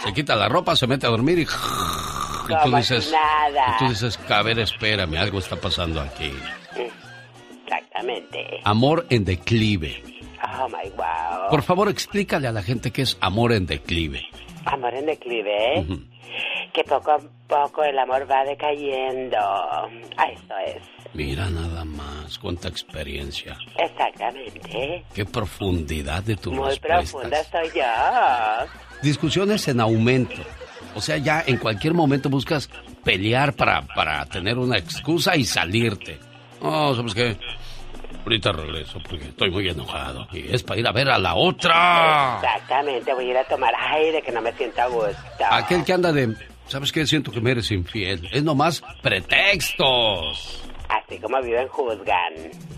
[0.02, 1.42] se quita la ropa, se mete a dormir y...
[1.42, 6.32] Y tú dices, y tú dices, a ver, espérame, algo está pasando aquí.
[7.66, 8.60] Exactamente.
[8.64, 10.02] Amor en declive.
[10.42, 11.50] Oh my wow.
[11.50, 14.26] Por favor, explícale a la gente qué es amor en declive.
[14.64, 15.78] Amor en declive.
[15.78, 15.86] ¿eh?
[16.72, 19.36] Que poco a poco el amor va decayendo.
[19.38, 19.88] Ah,
[20.32, 20.82] Eso es.
[21.12, 23.56] Mira nada más, cuánta experiencia.
[23.76, 25.04] Exactamente.
[25.12, 27.10] Qué profundidad de tus Muy respuestas.
[27.10, 28.70] profunda soy yo.
[29.02, 30.42] Discusiones en aumento.
[30.94, 32.68] O sea, ya en cualquier momento buscas
[33.04, 36.18] pelear para, para tener una excusa y salirte.
[36.62, 37.36] No, ¿sabes qué?
[38.22, 40.28] Ahorita regreso porque estoy muy enojado.
[40.32, 42.38] Y es para ir a ver a la otra.
[42.42, 43.12] Exactamente.
[43.14, 45.44] Voy a ir a tomar aire que no me siento a gusto.
[45.50, 46.36] Aquel que anda de...
[46.70, 47.04] ¿Sabes qué?
[47.04, 48.28] Siento que me eres infiel.
[48.32, 50.62] Es nomás pretextos.
[50.88, 52.32] Así como viven juzgan.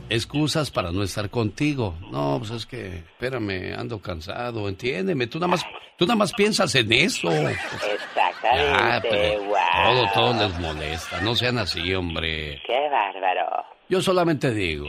[0.08, 1.94] Excusas para no estar contigo.
[2.10, 5.26] No, pues es que, espérame, ando cansado, entiéndeme.
[5.26, 5.66] Tú nada más,
[5.98, 7.30] tú nada más piensas en eso.
[7.30, 8.72] Exactamente.
[8.72, 9.54] Ah, pero wow.
[9.84, 11.20] todo, todo les molesta.
[11.20, 12.62] No sean así, hombre.
[12.66, 13.64] Qué bárbaro.
[13.90, 14.86] Yo solamente digo,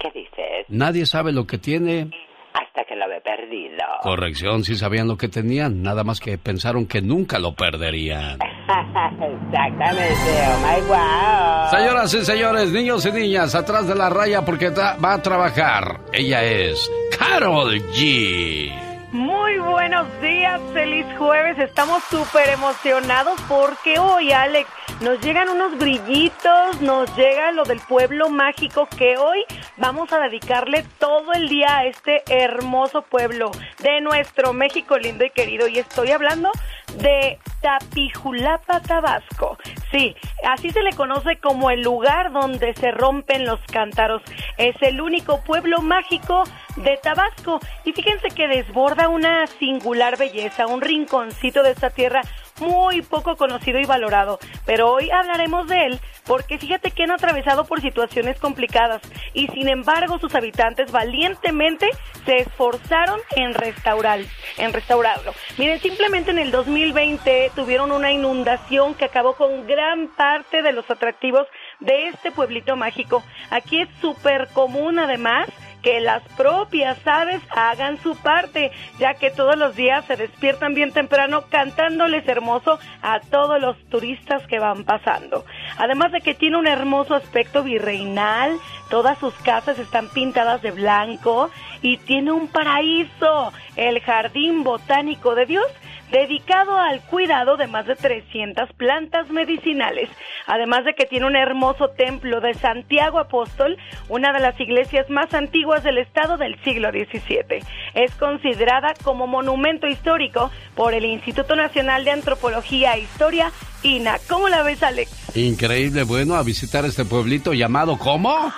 [0.00, 0.66] ¿Qué dices?
[0.68, 2.10] nadie sabe lo que tiene.
[2.54, 3.71] Hasta que lo ve perdido.
[4.02, 8.38] Corrección, sí sabían lo que tenían, nada más que pensaron que nunca lo perderían.
[8.40, 10.16] Exactamente.
[10.48, 11.70] Oh my wow.
[11.70, 16.00] Señoras y señores, niños y niñas, atrás de la raya porque va a trabajar.
[16.12, 18.91] Ella es Carol G.
[19.12, 21.58] Muy buenos días, feliz jueves.
[21.58, 24.70] Estamos súper emocionados porque hoy, Alex,
[25.02, 29.44] nos llegan unos brillitos, nos llega lo del pueblo mágico que hoy
[29.76, 35.30] vamos a dedicarle todo el día a este hermoso pueblo de nuestro México lindo y
[35.30, 35.68] querido.
[35.68, 36.50] Y estoy hablando
[36.98, 39.56] de Tapijulapa, Tabasco.
[39.90, 44.22] Sí, así se le conoce como el lugar donde se rompen los cántaros.
[44.58, 46.44] Es el único pueblo mágico
[46.76, 47.60] de Tabasco.
[47.84, 52.22] Y fíjense que desborda una singular belleza, un rinconcito de esta tierra
[52.62, 54.38] muy poco conocido y valorado.
[54.64, 59.02] Pero hoy hablaremos de él porque fíjate que han atravesado por situaciones complicadas
[59.34, 61.88] y sin embargo sus habitantes valientemente
[62.24, 64.20] se esforzaron en restaurar,
[64.56, 65.34] en restaurarlo.
[65.58, 70.88] Miren, simplemente en el 2020 tuvieron una inundación que acabó con gran parte de los
[70.90, 71.46] atractivos
[71.80, 73.22] de este pueblito mágico.
[73.50, 75.48] Aquí es súper común además
[75.82, 80.92] que las propias aves hagan su parte, ya que todos los días se despiertan bien
[80.92, 85.44] temprano cantándoles hermoso a todos los turistas que van pasando.
[85.76, 91.50] Además de que tiene un hermoso aspecto virreinal, todas sus casas están pintadas de blanco
[91.82, 95.66] y tiene un paraíso, el Jardín Botánico de Dios,
[96.12, 100.08] dedicado al cuidado de más de 300 plantas medicinales.
[100.46, 105.32] Además de que tiene un hermoso templo de Santiago Apóstol, una de las iglesias más
[105.34, 107.64] antiguas del estado del siglo XVII.
[107.94, 113.50] Es considerada como monumento histórico por el Instituto Nacional de Antropología e Historia,
[113.82, 114.18] INA.
[114.28, 115.36] ¿Cómo la ves, Alex?
[115.36, 118.52] Increíble, bueno, a visitar este pueblito llamado ¿cómo?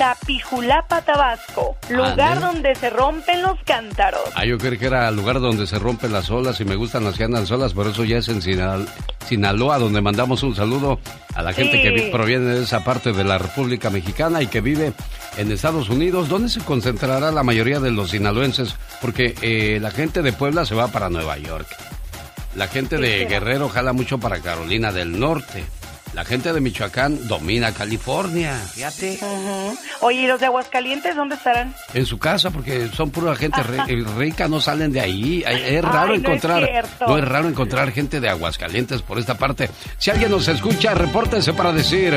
[0.00, 4.22] Tapijulapa, Tabasco, lugar donde se rompen los cántaros.
[4.34, 7.04] Ah, yo creí que era el lugar donde se rompen las olas y me gustan
[7.04, 8.88] las que andan solas, por eso ya es en Sinal-
[9.28, 10.98] Sinaloa, donde mandamos un saludo
[11.34, 11.82] a la gente Sí.
[11.82, 14.94] que vi- proviene de esa parte de la República Mexicana y que vive
[15.36, 20.22] en Estados Unidos, donde se concentrará la mayoría de los sinaloenses, porque eh, la gente
[20.22, 21.66] de Puebla se va para Nueva York.
[22.56, 23.26] La gente de.
[23.26, 25.62] Guerrero jala mucho para Carolina del Norte.
[26.12, 28.56] La gente de Michoacán domina California.
[28.74, 29.18] Fíjate.
[29.22, 29.78] Ujú.
[30.00, 31.74] Oye, ¿y los de Aguascalientes dónde estarán?
[31.94, 35.44] En su casa, porque son pura gente eh, rica, no salen de ahí.
[35.46, 39.34] Es raro Ay, no es encontrar, no es raro encontrar gente de Aguascalientes por esta
[39.38, 39.70] parte.
[39.98, 42.12] Si alguien nos escucha, repórtese para decir,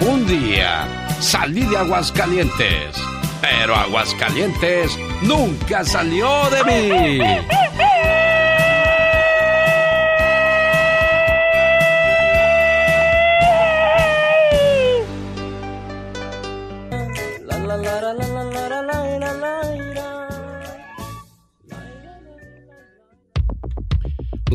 [0.00, 0.86] un día
[1.18, 2.96] salí de Aguascalientes,
[3.40, 7.18] pero Aguascalientes nunca salió de mí.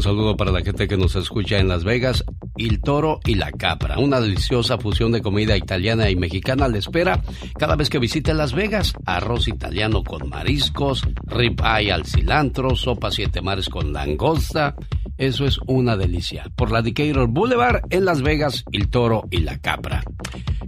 [0.01, 2.25] Un saludo para la gente que nos escucha en Las Vegas.
[2.57, 7.21] El toro y la capra, una deliciosa fusión de comida italiana y mexicana le espera
[7.59, 8.93] cada vez que visite Las Vegas.
[9.05, 14.73] Arroz italiano con mariscos, ribeye al cilantro, sopa siete mares con langosta.
[15.19, 16.45] Eso es una delicia.
[16.55, 20.03] Por la Decatur Boulevard en Las Vegas, El Toro y la Capra.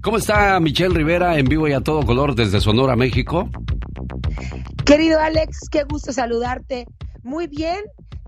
[0.03, 3.49] ¿Cómo está Michelle Rivera en vivo y a todo color desde Sonora, México?
[4.85, 6.85] Querido Alex, qué gusto saludarte.
[7.23, 7.79] Muy bien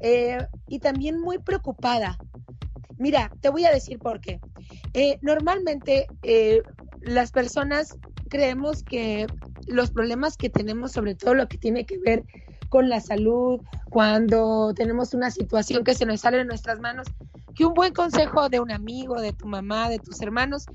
[0.01, 2.17] eh, y también muy preocupada.
[2.97, 4.39] Mira, te voy a decir por qué.
[4.93, 6.62] Eh, normalmente eh,
[7.01, 7.97] las personas
[8.29, 9.27] creemos que
[9.67, 12.23] los problemas que tenemos, sobre todo lo que tiene que ver
[12.69, 17.08] con la salud, cuando tenemos una situación que se nos sale de nuestras manos,
[17.55, 20.65] que un buen consejo de un amigo, de tu mamá, de tus hermanos,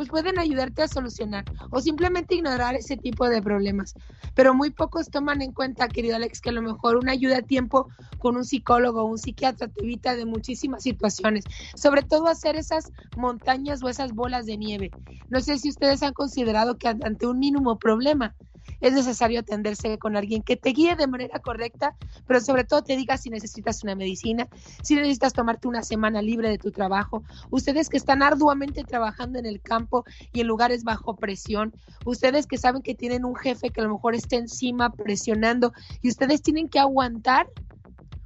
[0.00, 3.92] pues pueden ayudarte a solucionar o simplemente ignorar ese tipo de problemas.
[4.34, 7.42] Pero muy pocos toman en cuenta, querido Alex, que a lo mejor una ayuda a
[7.42, 7.86] tiempo
[8.18, 11.44] con un psicólogo o un psiquiatra te evita de muchísimas situaciones,
[11.76, 14.90] sobre todo hacer esas montañas o esas bolas de nieve.
[15.28, 18.34] No sé si ustedes han considerado que ante un mínimo problema
[18.80, 21.96] es necesario atenderse con alguien que te guíe de manera correcta,
[22.26, 24.48] pero sobre todo te diga si necesitas una medicina,
[24.82, 27.22] si necesitas tomarte una semana libre de tu trabajo.
[27.50, 32.58] Ustedes que están arduamente trabajando en el campo y en lugares bajo presión, ustedes que
[32.58, 36.68] saben que tienen un jefe que a lo mejor está encima presionando y ustedes tienen
[36.68, 37.48] que aguantar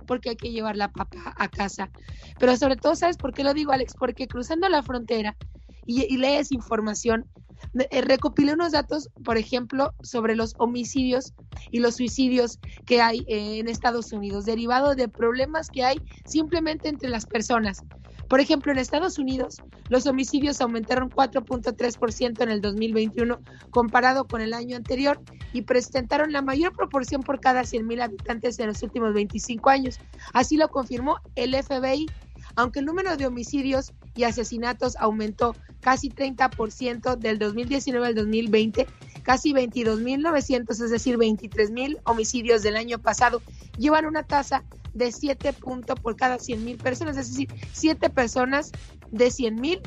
[0.06, 1.90] porque hay que llevar la papa a casa.
[2.38, 3.94] Pero sobre todo, ¿sabes por qué lo digo, Alex?
[3.98, 5.36] Porque cruzando la frontera
[5.86, 7.26] y, y lees información,
[8.02, 11.34] recopilé unos datos, por ejemplo, sobre los homicidios
[11.70, 16.88] y los suicidios que hay eh, en Estados Unidos, derivado de problemas que hay simplemente
[16.88, 17.82] entre las personas.
[18.28, 23.38] Por ejemplo, en Estados Unidos, los homicidios aumentaron 4.3% en el 2021
[23.70, 25.20] comparado con el año anterior
[25.52, 29.98] y presentaron la mayor proporción por cada 100.000 habitantes en los últimos 25 años.
[30.32, 32.06] Así lo confirmó el FBI.
[32.56, 38.86] Aunque el número de homicidios y asesinatos aumentó casi 30% del 2019 al 2020,
[39.22, 43.42] casi 22.900, es decir, 23.000 homicidios del año pasado,
[43.78, 48.70] llevan una tasa de 7 puntos por cada 100.000 personas, es decir, 7 personas
[49.10, 49.80] de 100.000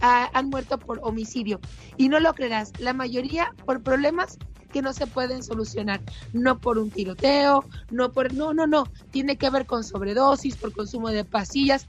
[0.00, 1.60] ah, han muerto por homicidio.
[1.96, 4.38] Y no lo creerás, la mayoría por problemas
[4.70, 6.00] que no se pueden solucionar,
[6.32, 10.72] no por un tiroteo, no por, no, no, no, tiene que ver con sobredosis, por
[10.72, 11.86] consumo de pastillas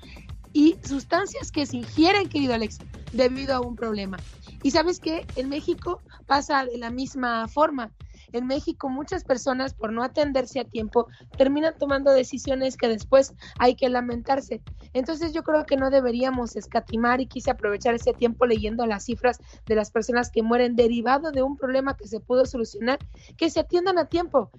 [0.53, 2.79] y sustancias que se ingieren, querido Alex,
[3.13, 4.17] debido a un problema.
[4.63, 7.91] Y sabes que en México pasa de la misma forma.
[8.33, 13.75] En México muchas personas por no atenderse a tiempo terminan tomando decisiones que después hay
[13.75, 14.61] que lamentarse.
[14.93, 19.39] Entonces yo creo que no deberíamos escatimar y quise aprovechar ese tiempo leyendo las cifras
[19.65, 22.99] de las personas que mueren derivado de un problema que se pudo solucionar,
[23.37, 24.49] que se atiendan a tiempo.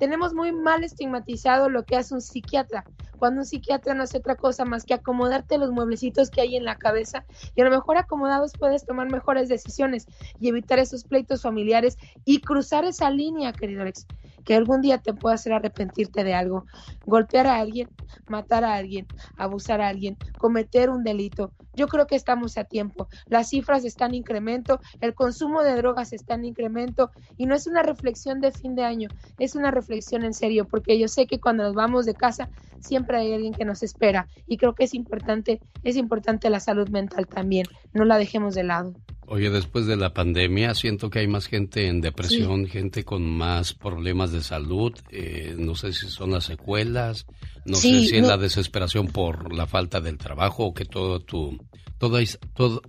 [0.00, 2.84] Tenemos muy mal estigmatizado lo que hace un psiquiatra,
[3.18, 6.64] cuando un psiquiatra no hace otra cosa más que acomodarte los mueblecitos que hay en
[6.64, 10.06] la cabeza y a lo mejor acomodados puedes tomar mejores decisiones
[10.40, 14.06] y evitar esos pleitos familiares y cruzar esa línea, querido Alex,
[14.44, 16.66] que algún día te pueda hacer arrepentirte de algo,
[17.04, 17.88] golpear a alguien,
[18.28, 19.06] matar a alguien,
[19.36, 21.52] abusar a alguien, cometer un delito.
[21.74, 23.08] Yo creo que estamos a tiempo.
[23.26, 27.66] Las cifras están en incremento, el consumo de drogas está en incremento y no es
[27.66, 29.08] una reflexión de fin de año,
[29.38, 32.48] es una reflexión en serio, porque yo sé que cuando nos vamos de casa
[32.80, 36.88] siempre hay alguien que nos espera y creo que es importante, es importante la salud
[36.88, 38.94] mental también, no la dejemos de lado.
[39.32, 43.74] Oye, después de la pandemia siento que hay más gente en depresión, gente con más
[43.74, 47.26] problemas de salud, eh, no sé si son las secuelas,
[47.64, 51.64] no sé si es la desesperación por la falta del trabajo o que todo tu,
[51.98, 52.20] toda,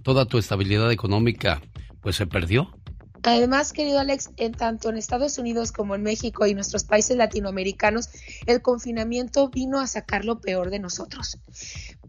[0.02, 1.62] toda tu estabilidad económica
[2.02, 2.76] pues se perdió.
[3.24, 8.10] Además, querido Alex, en tanto en Estados Unidos como en México y nuestros países latinoamericanos,
[8.48, 11.38] el confinamiento vino a sacar lo peor de nosotros.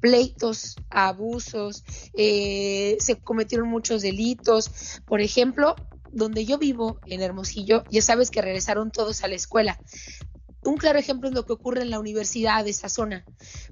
[0.00, 1.84] Pleitos, abusos,
[2.14, 5.00] eh, se cometieron muchos delitos.
[5.04, 5.76] Por ejemplo,
[6.12, 9.78] donde yo vivo, en Hermosillo, ya sabes que regresaron todos a la escuela.
[10.64, 13.24] Un claro ejemplo es lo que ocurre en la universidad de esa zona.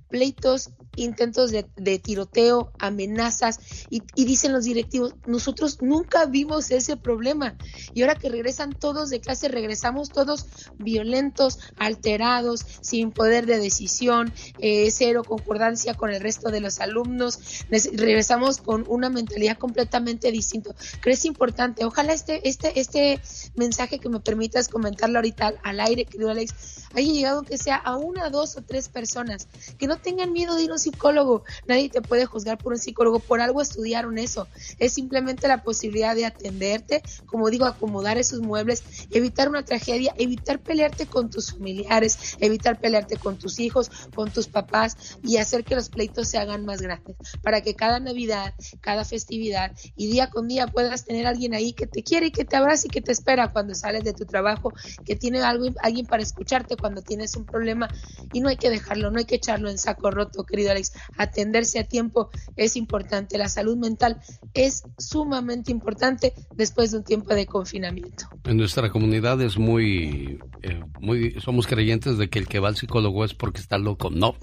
[0.08, 3.60] Pleitos, intentos de, tiroteo, amenazas,
[3.90, 7.56] y, dicen los directivos, nosotros nunca vimos ese problema.
[7.94, 10.46] Y ahora que regresan todos de clase, regresamos todos
[10.78, 17.64] violentos, alterados, sin poder de decisión, eh, cero concordancia con el resto de los alumnos,
[17.92, 20.74] regresamos con una mentalidad completamente distinta.
[21.00, 21.84] ¿Crees importante?
[21.84, 23.20] Ojalá este, este, este
[23.54, 27.96] mensaje que me permitas comentarlo ahorita al aire, querido Alex, haya llegado que sea a
[27.96, 31.44] una, dos o tres personas, que no tengan miedo de ir a un psicólogo.
[31.66, 34.46] Nadie te puede juzgar por un psicólogo, por algo estudiaron eso.
[34.78, 40.60] Es simplemente la posibilidad de atenderte, como digo, acomodar esos muebles, evitar una tragedia, evitar
[40.60, 45.74] pelearte con tus familiares, evitar pelearte con tus hijos, con tus papás y hacer que
[45.74, 50.48] los pleitos se hagan más grandes, para que cada Navidad, cada festividad y día con
[50.48, 53.12] día puedas tener alguien ahí que te quiere y que te abrace y que te
[53.12, 54.72] espera cuando sales de tu trabajo,
[55.04, 57.88] que tiene algo, alguien para escucharte cuando tienes un problema
[58.32, 60.92] y no hay que dejarlo, no hay que echarlo en saco roto, querido Alex.
[61.16, 63.38] Atenderse a tiempo es importante.
[63.38, 64.20] La salud mental
[64.54, 68.28] es sumamente importante después de un tiempo de confinamiento.
[68.44, 72.76] En nuestra comunidad es muy, eh, muy, somos creyentes de que el que va al
[72.76, 74.10] psicólogo es porque está loco.
[74.10, 74.34] No,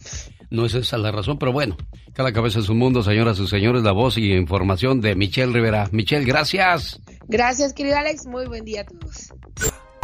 [0.49, 1.77] no es esa la razón, pero bueno,
[2.13, 5.89] cada cabeza es un mundo, señoras y señores, la voz y información de Michelle Rivera.
[5.91, 6.99] Michelle, gracias.
[7.27, 8.25] Gracias, querido Alex.
[8.25, 9.33] Muy buen día a todos.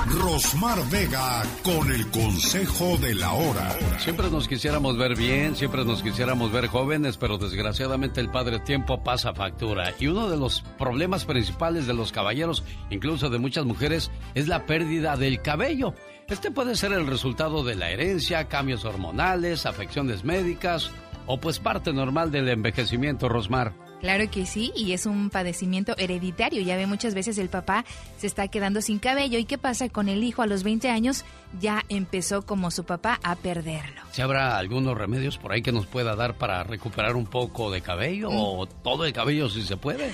[0.06, 3.72] Rosmar Vega con el consejo de la hora.
[4.00, 9.02] Siempre nos quisiéramos ver bien, siempre nos quisiéramos ver jóvenes, pero desgraciadamente el padre tiempo
[9.02, 9.94] pasa factura.
[10.00, 14.66] Y uno de los problemas principales de los caballeros, incluso de muchas mujeres, es la
[14.66, 15.94] pérdida del cabello.
[16.28, 20.92] Este puede ser el resultado de la herencia, cambios hormonales, afecciones médicas
[21.28, 23.74] o pues parte normal del envejecimiento, Rosmar.
[24.04, 26.62] Claro que sí, y es un padecimiento hereditario.
[26.62, 27.86] Ya ve muchas veces el papá
[28.18, 29.40] se está quedando sin cabello.
[29.40, 31.24] ¿Y qué pasa con el hijo a los 20 años?
[31.62, 34.02] Ya empezó como su papá a perderlo.
[34.12, 37.80] ¿Se habrá algunos remedios por ahí que nos pueda dar para recuperar un poco de
[37.80, 38.36] cabello mm.
[38.38, 40.14] o todo el cabello si se puede?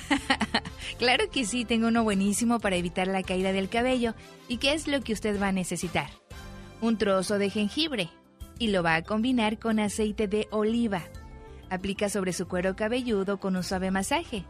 [1.00, 4.14] claro que sí, tengo uno buenísimo para evitar la caída del cabello.
[4.48, 6.12] ¿Y qué es lo que usted va a necesitar?
[6.80, 8.12] Un trozo de jengibre
[8.60, 11.02] y lo va a combinar con aceite de oliva
[11.70, 14.46] Aplica sobre su cuero cabelludo con un suave masaje.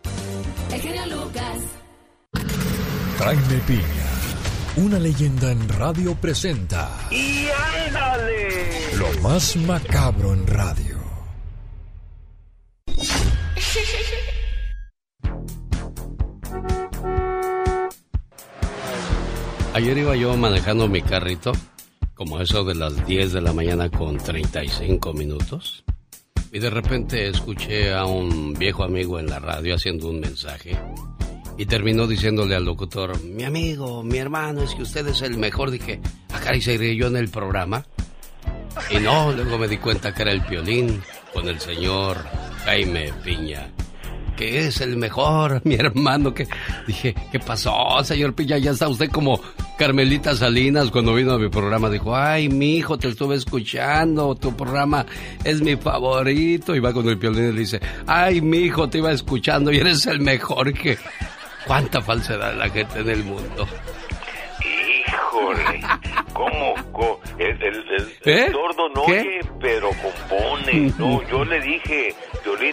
[0.71, 1.57] El Lucas.
[3.17, 4.09] Jaime Piña,
[4.77, 6.89] una leyenda en radio presenta.
[7.11, 7.47] ¡Y
[7.87, 8.95] ándale!
[8.97, 10.95] Lo más macabro en radio.
[19.73, 21.51] Ayer iba yo manejando mi carrito,
[22.13, 25.83] como eso de las 10 de la mañana con 35 minutos.
[26.55, 30.79] Y de repente escuché a un viejo amigo en la radio haciendo un mensaje.
[31.57, 35.69] Y terminó diciéndole al locutor, mi amigo, mi hermano, es que usted es el mejor.
[35.69, 35.99] Dije,
[36.33, 37.85] acá y se yo en el programa.
[38.89, 41.01] Y no, luego me di cuenta que era el violín
[41.33, 42.23] con el señor
[42.63, 43.69] Jaime Piña
[44.35, 46.33] que es el mejor, mi hermano.
[46.33, 46.47] Que
[46.87, 48.57] dije, ¿qué pasó, señor Piña?
[48.57, 49.39] Ya está usted como
[49.77, 51.89] Carmelita Salinas cuando vino a mi programa.
[51.89, 54.35] Dijo, ay, mi hijo, te estuve escuchando.
[54.35, 55.05] Tu programa
[55.43, 56.75] es mi favorito.
[56.75, 59.77] Y va con el violín y le dice, ay, mi hijo, te iba escuchando y
[59.77, 60.73] eres el mejor.
[60.73, 60.97] Que
[61.65, 63.67] cuánta falsedad la gente en el mundo.
[64.61, 65.81] Híjole,
[66.33, 66.75] ¿cómo?
[67.37, 68.51] el, ¿Eh?
[68.51, 70.93] sordo no oye, pero compone.
[70.97, 72.15] No, yo le dije,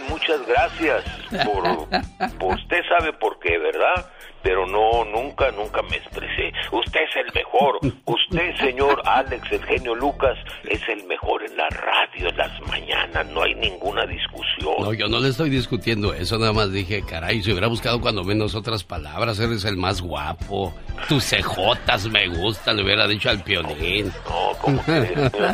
[0.08, 1.04] Muchas gracias
[1.44, 1.62] por,
[2.38, 4.06] por, usted sabe por qué, ¿verdad?
[4.42, 6.31] pero no, nunca, nunca me expresé.
[6.72, 7.78] Usted es el mejor.
[8.06, 13.26] Usted, señor Alex, el genio Lucas, es el mejor en la radio, en las mañanas.
[13.28, 14.74] No hay ninguna discusión.
[14.78, 18.24] No, yo no le estoy discutiendo eso, nada más dije, caray, si hubiera buscado cuando
[18.24, 20.74] menos otras palabras, eres el más guapo.
[21.08, 24.10] Tus cejotas me gustan, le hubiera dicho al piolín.
[24.28, 24.82] No, ¿cómo?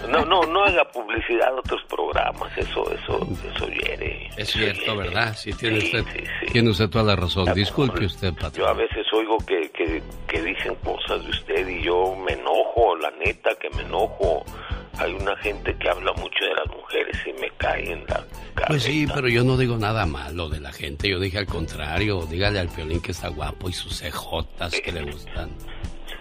[0.09, 4.31] No, no, no haga publicidad a otros programas, eso, eso, eso viene.
[4.37, 5.35] Es cierto, ¿verdad?
[5.37, 6.05] Sí, tiene usted,
[6.53, 7.53] tiene usted toda la razón.
[7.55, 8.53] Disculpe usted, patrón.
[8.55, 12.97] Yo a veces oigo que, que, que dicen cosas de usted y yo me enojo,
[12.97, 14.45] la neta que me enojo.
[14.99, 18.25] Hay una gente que habla mucho de las mujeres y me cae en la
[18.67, 21.09] Pues sí, pero yo no digo nada malo de la gente.
[21.09, 22.27] Yo dije al contrario.
[22.27, 25.51] Dígale al piolín que está guapo y sus cejotas que le gustan.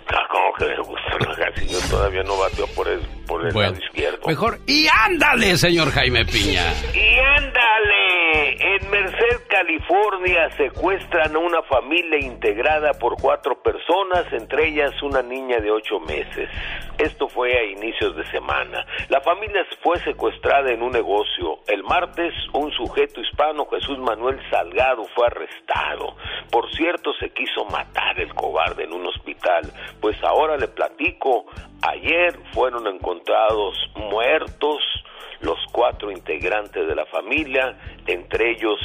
[0.09, 1.17] Ah, ¿Cómo que me gustan?
[1.55, 2.35] Si yo todavía no
[2.75, 4.27] por el, por el Bueno, lado izquierdo.
[4.27, 4.59] Mejor.
[4.65, 6.63] Y ándale, señor Jaime Piña.
[6.93, 14.91] Y ándale, en Merced, California, secuestran a una familia integrada por cuatro personas, entre ellas
[15.01, 16.49] una niña de ocho meses.
[16.97, 18.85] Esto fue a inicios de semana.
[19.09, 21.59] La familia fue secuestrada en un negocio.
[21.67, 26.15] El martes, un sujeto hispano, Jesús Manuel Salgado, fue arrestado.
[26.49, 29.71] Por cierto, se quiso matar el cobarde en un hospital.
[30.01, 31.45] Pues ahora le platico,
[31.81, 34.81] ayer fueron encontrados muertos
[35.41, 38.79] los cuatro integrantes de la familia, entre ellos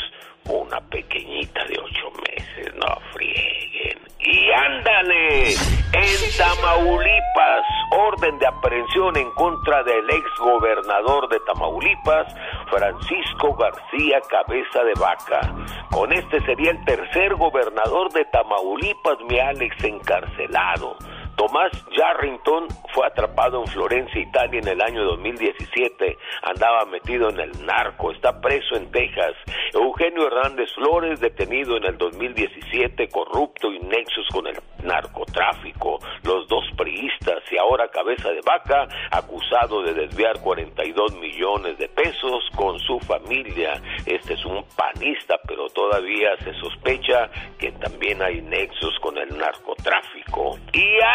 [0.47, 3.99] una pequeñita de ocho meses, no frieguen.
[4.19, 12.33] Y ándale, en Tamaulipas, orden de aprehensión en contra del ex gobernador de Tamaulipas,
[12.71, 15.55] Francisco García Cabeza de Vaca.
[15.91, 20.97] Con este sería el tercer gobernador de Tamaulipas, mi Alex, encarcelado.
[21.37, 26.19] Tomás Yarrington fue atrapado en Florencia, Italia en el año 2017.
[26.43, 29.33] Andaba metido en el narco, está preso en Texas.
[29.73, 35.99] Eugenio Hernández Flores, detenido en el 2017, corrupto y nexos con el narcotráfico.
[36.23, 42.45] Los dos priistas y ahora cabeza de vaca, acusado de desviar 42 millones de pesos
[42.55, 43.81] con su familia.
[44.07, 50.59] Este es un panista, pero todavía se sospecha que también hay nexos con el narcotráfico.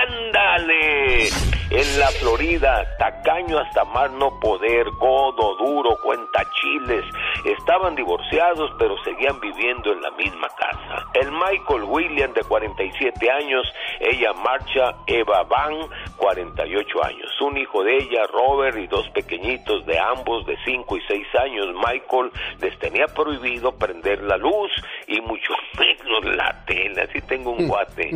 [0.07, 1.29] Ándale,
[1.69, 7.03] en la Florida, tacaño hasta más no poder, codo duro, cuenta chiles,
[7.43, 11.05] estaban divorciados pero seguían viviendo en la misma casa.
[11.13, 13.67] El Michael William de 47 años,
[13.99, 15.75] ella Marcha Eva Van,
[16.17, 17.41] 48 años.
[17.41, 21.67] Un hijo de ella, Robert, y dos pequeñitos de ambos de 5 y 6 años.
[21.75, 24.71] Michael les tenía prohibido prender la luz
[25.07, 27.01] y mucho menos la tele.
[27.01, 28.09] Así tengo un guate.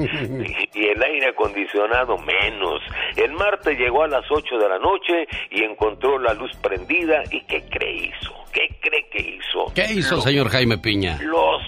[0.73, 1.80] y el aire acondicionado
[2.17, 2.81] menos.
[3.15, 7.23] El martes llegó a las 8 de la noche y encontró la luz prendida.
[7.31, 8.33] ¿Y qué cree hizo?
[8.53, 9.71] ¿Qué cree que hizo?
[9.73, 11.17] ¿Qué hizo, Lo- señor Jaime Piña?
[11.21, 11.61] Los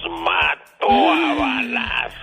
[0.88, 1.54] mató a.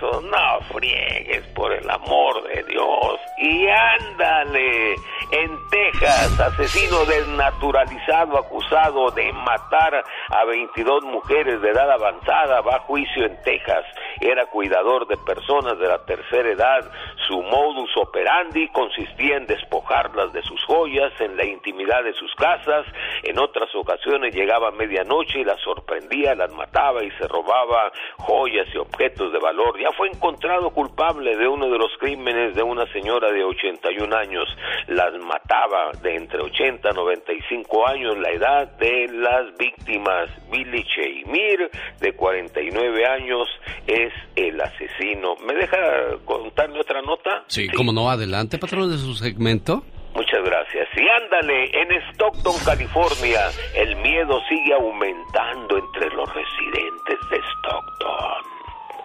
[0.01, 3.19] No friegues, por el amor de Dios.
[3.37, 4.95] Y ándale.
[5.31, 12.79] En Texas, asesino desnaturalizado acusado de matar a 22 mujeres de edad avanzada va a
[12.79, 13.85] juicio en Texas.
[14.19, 16.91] Era cuidador de personas de la tercera edad.
[17.27, 22.85] Su modus operandi consistía en despojarlas de sus joyas en la intimidad de sus casas.
[23.23, 28.50] En otras ocasiones llegaba a medianoche y las sorprendía, las mataba y se robaba joyas
[28.73, 29.79] y objetos de valor.
[29.79, 34.47] Ya fue encontrado culpable de uno de los crímenes de una señora de 81 años.
[34.87, 40.29] Las mataba de entre 80 a 95 años la edad de las víctimas.
[40.51, 43.47] Billy Cheimir, de 49 años,
[43.87, 45.35] es el asesino.
[45.45, 45.77] ¿Me deja
[46.25, 47.43] contarle otra nota?
[47.47, 49.83] Sí, como no, adelante, patrón de su segmento.
[50.13, 50.87] Muchas gracias.
[50.95, 58.51] Y ándale, en Stockton, California, el miedo sigue aumentando entre los residentes de Stockton.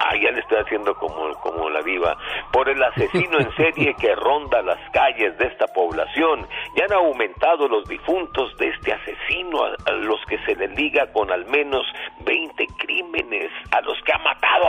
[0.01, 2.17] Ah, ya le estoy haciendo como, como la diva.
[2.53, 6.47] Por el asesino en serie que ronda las calles de esta población.
[6.77, 11.31] Ya han aumentado los difuntos de este asesino, a, los que se le liga con
[11.31, 11.87] al menos
[12.21, 14.66] 20 crímenes, a los que ha matado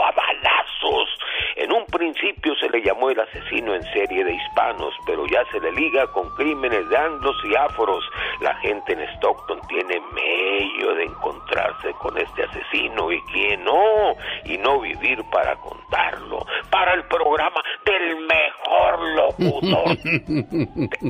[3.18, 7.36] el asesino en serie de hispanos, pero ya se le liga con crímenes de anglos
[7.44, 8.04] y afros.
[8.40, 14.14] La gente en Stockton tiene medio de encontrarse con este asesino y quién no,
[14.44, 16.46] y no vivir para contarlo.
[16.70, 19.98] Para el programa del mejor locutor.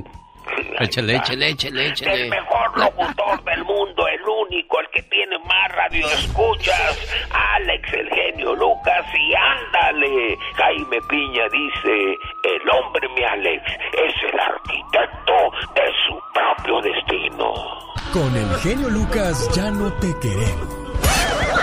[0.80, 2.30] échale, échale, échale, El échale.
[2.30, 3.17] mejor locutor
[18.18, 20.68] Con el genio Lucas ya no te queremos.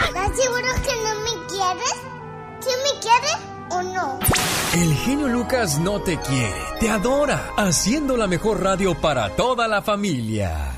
[0.08, 1.96] ¿Estás seguro que no me quieres?
[2.62, 3.38] ¿Sí me quieres?
[3.72, 4.20] o no?
[4.74, 9.82] El genio Lucas no te quiere, te adora, haciendo la mejor radio para toda la
[9.82, 10.72] familia.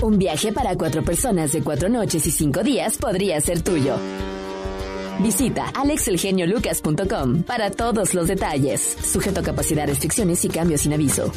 [0.00, 3.96] Un viaje para cuatro personas de cuatro noches y cinco días podría ser tuyo.
[5.18, 8.96] Visita alexelgeniolucas.com para todos los detalles.
[9.04, 11.30] Sujeto a capacidad, restricciones y cambios sin aviso.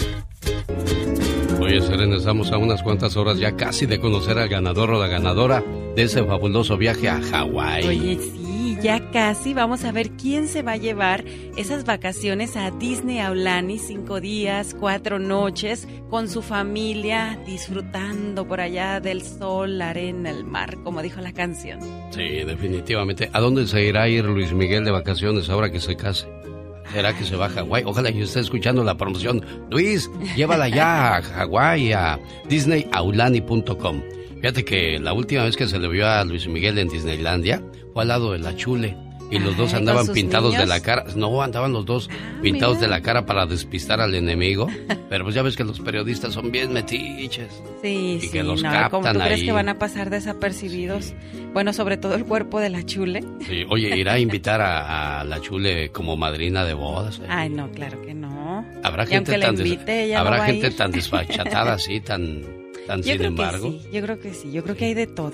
[1.68, 5.07] Oye, Serena, estamos a unas cuantas horas ya casi de conocer al ganador o la
[5.07, 5.61] ganadora
[5.97, 7.86] de ese fabuloso viaje a Hawái.
[7.86, 11.26] Oye, sí, ya casi vamos a ver quién se va a llevar
[11.57, 19.01] esas vacaciones a Disney Aulani, cinco días, cuatro noches, con su familia, disfrutando por allá
[19.01, 21.82] del sol, la arena, el mar, como dijo la canción.
[22.11, 23.30] Sí, definitivamente.
[23.34, 26.28] ¿A dónde se irá a ir Luis Miguel de vacaciones ahora que se case?
[26.91, 27.83] ¿Será que se va a Hawái?
[27.85, 29.43] Ojalá que esté escuchando la promoción.
[29.69, 34.01] Luis, llévala ya a Hawái, a disneyaulani.com.
[34.35, 37.61] Fíjate que la última vez que se le vio a Luis Miguel en Disneylandia
[37.93, 39.07] fue al lado de la Chule.
[39.30, 41.05] Y los dos andaban ¿con sus pintados de la cara.
[41.15, 42.09] No, andaban los dos
[42.41, 44.67] pintados de la cara para despistar al enemigo.
[45.09, 47.51] Pero pues ya ves que los periodistas son bien metiches.
[47.82, 49.45] Sí, Y sí, que los no, captan ¿cómo tú crees ahí.
[49.45, 51.13] que van a pasar desapercibidos?
[51.53, 53.23] Bueno, sobre todo el cuerpo de la chule.
[53.45, 57.19] Sí, oye, irá a invitar a, a la Chule como madrina de bodas.
[57.19, 57.23] ¿eh?
[57.30, 58.65] Ay, no, claro que no.
[58.84, 62.43] Habrá Y gente tan invite, no habrá gente tan desfachatada así, tan,
[62.88, 63.71] tan Yo sin embargo.
[63.71, 65.34] sí, yo creo que sí, yo creo que hay de todo.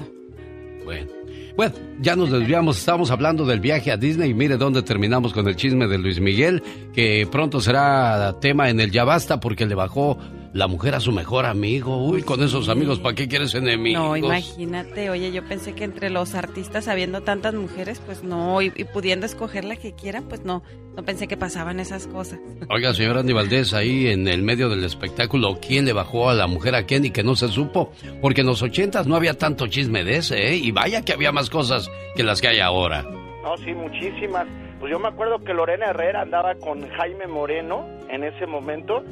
[0.86, 1.08] Bueno.
[1.56, 4.32] Bueno, ya nos desviamos, estamos hablando del viaje a Disney.
[4.32, 8.80] Y mire dónde terminamos con el chisme de Luis Miguel, que pronto será tema en
[8.80, 10.18] el Ya Basta porque le bajó
[10.54, 11.97] la mujer a su mejor amigo.
[11.97, 14.04] Uy, con esos amigos, ¿para qué quieres enemigos?
[14.04, 18.72] No, imagínate, oye, yo pensé que entre los artistas, habiendo tantas mujeres, pues no, y,
[18.76, 20.64] y pudiendo escoger la que quieran, pues no,
[20.95, 22.39] no pensé que pasaban esas cosas.
[22.70, 26.45] Oiga, señor Andy Valdés, ahí en el medio del espectáculo, ¿quién le bajó a la
[26.45, 27.91] mujer a quién y que no se supo?
[28.22, 30.56] Porque en los ochentas no había tanto chisme de ese, ¿eh?
[30.56, 33.01] Y vaya que había más cosas que las que hay ahora.
[33.01, 34.45] No, sí, muchísimas.
[34.80, 39.04] Pues yo me acuerdo que Lorena Herrera andaba con Jaime Moreno en ese momento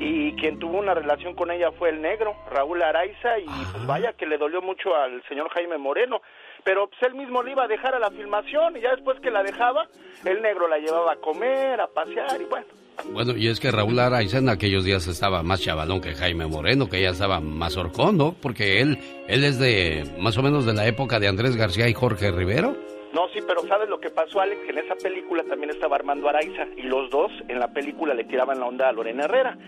[0.00, 4.14] y quien tuvo una relación con ella fue el negro, Raúl Araiza, y pues vaya
[4.14, 6.22] que le dolió mucho al señor Jaime Moreno.
[6.64, 9.30] Pero pues él mismo le iba a dejar a la filmación y ya después que
[9.30, 9.86] la dejaba,
[10.24, 12.66] el negro la llevaba a comer, a pasear y bueno.
[13.12, 16.88] Bueno, y es que Raúl Araiza en aquellos días estaba más chavalón que Jaime Moreno,
[16.88, 18.34] que ya estaba más horcón, ¿no?
[18.40, 18.98] Porque él,
[19.28, 22.74] él es de más o menos de la época de Andrés García y Jorge Rivero.
[23.12, 24.60] No, sí, pero ¿sabes lo que pasó, Alex?
[24.64, 28.24] Que en esa película también estaba Armando Araiza y los dos en la película le
[28.24, 29.58] tiraban la onda a Lorena Herrera.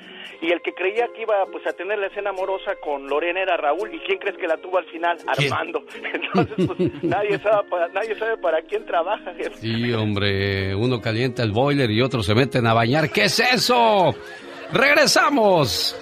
[0.40, 3.56] Y el que creía que iba pues a tener la escena amorosa con Lorena era
[3.56, 3.92] Raúl.
[3.94, 5.18] ¿Y quién crees que la tuvo al final?
[5.26, 5.82] Armando.
[6.12, 9.34] Entonces, pues nadie sabe para, nadie sabe para quién trabaja.
[9.34, 9.56] jefe.
[9.56, 13.10] Sí, hombre, uno calienta el boiler y otros se meten a bañar.
[13.10, 14.14] ¿Qué es eso?
[14.72, 15.96] ¡Regresamos!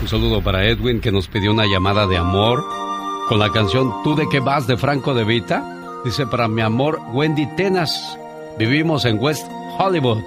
[0.00, 2.64] Un saludo para Edwin que nos pidió una llamada de amor
[3.28, 5.81] con la canción Tú de qué vas de Franco de Vita.
[6.04, 8.18] Dice para mi amor Wendy Tenas.
[8.58, 9.46] Vivimos en West
[9.78, 10.22] Hollywood.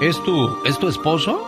[0.00, 1.46] ¿Es tu, ¿Es tu esposo?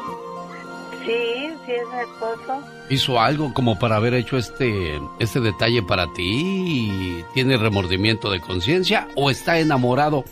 [1.05, 2.62] Sí, sí es mi esposo.
[2.90, 9.09] ¿Hizo algo como para haber hecho este, este detalle para ti tiene remordimiento de conciencia
[9.16, 10.24] o está enamorado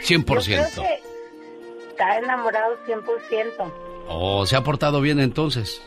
[0.00, 0.24] 100%?
[0.24, 1.00] Yo creo que
[1.88, 3.72] está enamorado 100%.
[4.08, 5.80] ¿O se ha portado bien entonces?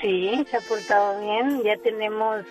[0.00, 1.62] Sí, se ha portado bien.
[1.64, 2.44] Ya tenemos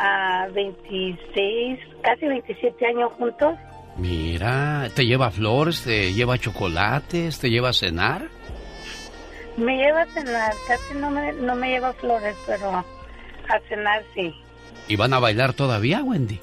[0.00, 3.54] a 26, casi 27 años juntos.
[3.98, 8.28] Mira, ¿te lleva flores, te lleva chocolates, te lleva a cenar?
[9.58, 12.84] Me lleva a cenar, casi no me, no me lleva flores, pero a
[13.68, 14.34] cenar sí.
[14.88, 16.40] ¿Y van a bailar todavía, Wendy?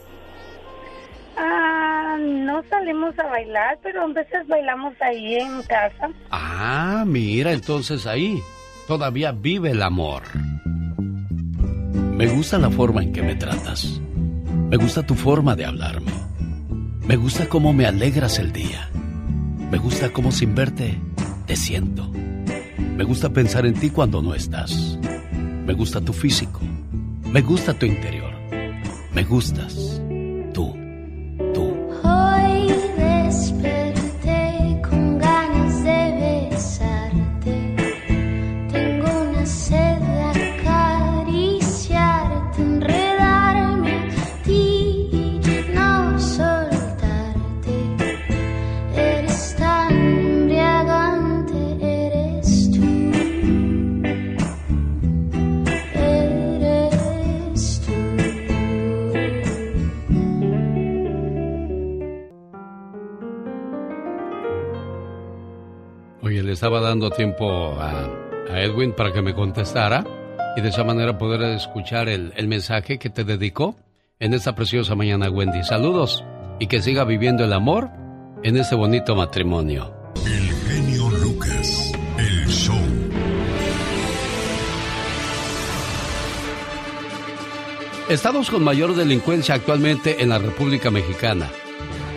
[1.36, 6.10] Ah, no salimos a bailar, pero a veces bailamos ahí en casa.
[6.30, 8.40] Ah, mira, entonces ahí
[8.88, 10.24] todavía vive el amor.
[12.18, 14.02] Me gusta la forma en que me tratas.
[14.72, 16.12] Me gusta tu forma de hablarme.
[17.06, 18.90] Me gusta cómo me alegras el día.
[19.70, 21.00] Me gusta cómo sin verte
[21.46, 22.10] te siento.
[22.10, 24.98] Me gusta pensar en ti cuando no estás.
[25.68, 26.60] Me gusta tu físico.
[27.32, 28.34] Me gusta tu interior.
[29.14, 29.97] Me gustas.
[66.68, 68.10] Estaba dando tiempo a,
[68.52, 70.04] a Edwin para que me contestara
[70.58, 73.78] y de esa manera poder escuchar el, el mensaje que te dedicó
[74.20, 75.64] en esta preciosa mañana, Wendy.
[75.64, 76.26] Saludos
[76.60, 77.90] y que siga viviendo el amor
[78.44, 79.94] en este bonito matrimonio.
[80.26, 82.76] El genio Lucas, el show.
[88.10, 91.50] Estados con mayor delincuencia actualmente en la República Mexicana.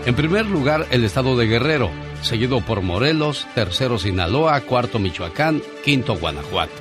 [0.06, 1.92] En primer lugar, el estado de Guerrero,
[2.22, 6.72] seguido por Morelos, tercero Sinaloa, cuarto Michoacán, quinto Guanajuato.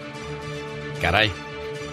[1.01, 1.31] Caray.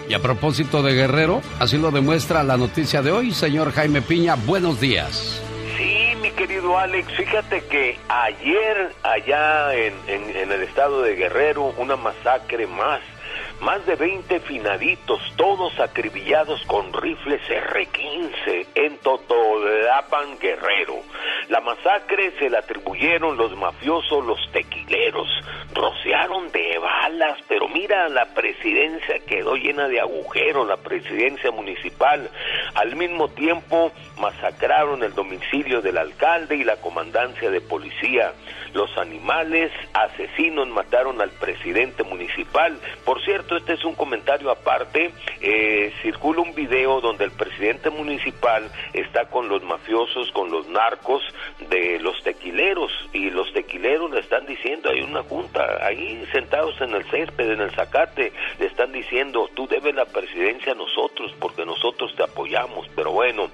[0.09, 4.35] Y a propósito de Guerrero, así lo demuestra la noticia de hoy, señor Jaime Piña,
[4.35, 5.41] buenos días.
[5.77, 11.97] Sí, mi querido Alex, fíjate que ayer allá en, en- el estado de Guerrero, una
[11.97, 13.01] masacre más.
[13.61, 21.01] Más de 20 finaditos, todos acribillados con rifles R-15 en Totolapan, Guerrero.
[21.49, 25.27] La masacre se la atribuyeron los mafiosos, los tequileros.
[25.73, 32.29] Rociaron de balas, pero mira, la presidencia quedó llena de agujeros, la presidencia municipal.
[32.75, 38.33] Al mismo tiempo, masacraron el domicilio del alcalde y la comandancia de policía.
[38.73, 42.77] Los animales asesinos mataron al presidente municipal.
[43.05, 45.11] Por cierto, este es un comentario aparte.
[45.41, 51.23] Eh, circula un video donde el presidente municipal está con los mafiosos, con los narcos
[51.69, 52.91] de los tequileros.
[53.13, 57.61] Y los tequileros le están diciendo, hay una junta ahí sentados en el césped, en
[57.61, 62.87] el zacate, le están diciendo, tú debes la presidencia a nosotros porque nosotros te apoyamos.
[62.95, 63.49] Pero bueno,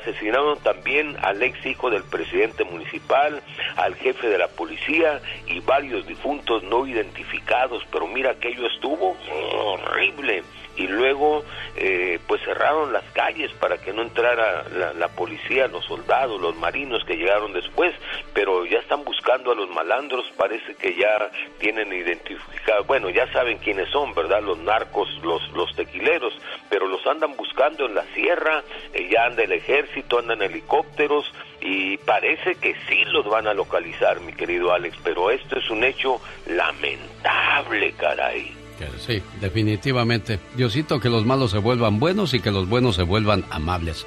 [0.00, 3.42] asesinaron también al ex hijo del presidente municipal,
[3.76, 7.82] al jefe de la policía y varios difuntos no identificados.
[7.90, 9.16] Pero mira, aquello estuvo
[9.64, 10.42] horrible.
[10.76, 11.44] Y luego,
[11.76, 16.56] eh, pues cerraron las calles para que no entrara la, la policía, los soldados, los
[16.56, 17.94] marinos que llegaron después,
[18.32, 23.58] pero ya están buscando a los malandros, parece que ya tienen identificado, bueno, ya saben
[23.58, 24.42] quiénes son, ¿verdad?
[24.42, 26.32] Los narcos, los, los tequileros,
[26.68, 28.62] pero los andan buscando en la sierra,
[28.92, 34.20] eh, ya anda el ejército, andan helicópteros, y parece que sí los van a localizar,
[34.20, 38.59] mi querido Alex, pero esto es un hecho lamentable, caray.
[39.06, 40.38] Sí, definitivamente.
[40.56, 44.06] Diosito, que los malos se vuelvan buenos y que los buenos se vuelvan amables.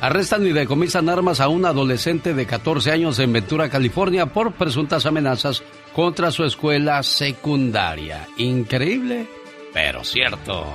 [0.00, 5.06] Arrestan y decomisan armas a un adolescente de 14 años en Ventura, California, por presuntas
[5.06, 5.62] amenazas
[5.92, 8.28] contra su escuela secundaria.
[8.36, 9.26] Increíble,
[9.72, 10.66] pero cierto.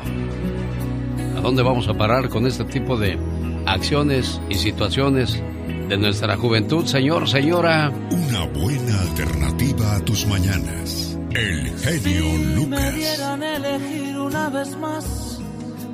[1.38, 3.18] ¿A dónde vamos a parar con este tipo de
[3.66, 5.42] acciones y situaciones
[5.90, 7.92] de nuestra juventud, señor, señora?
[8.12, 11.18] Una buena alternativa a tus mañanas.
[11.34, 12.96] El genio Me Lucas.
[12.96, 15.40] dieran elegir una vez más,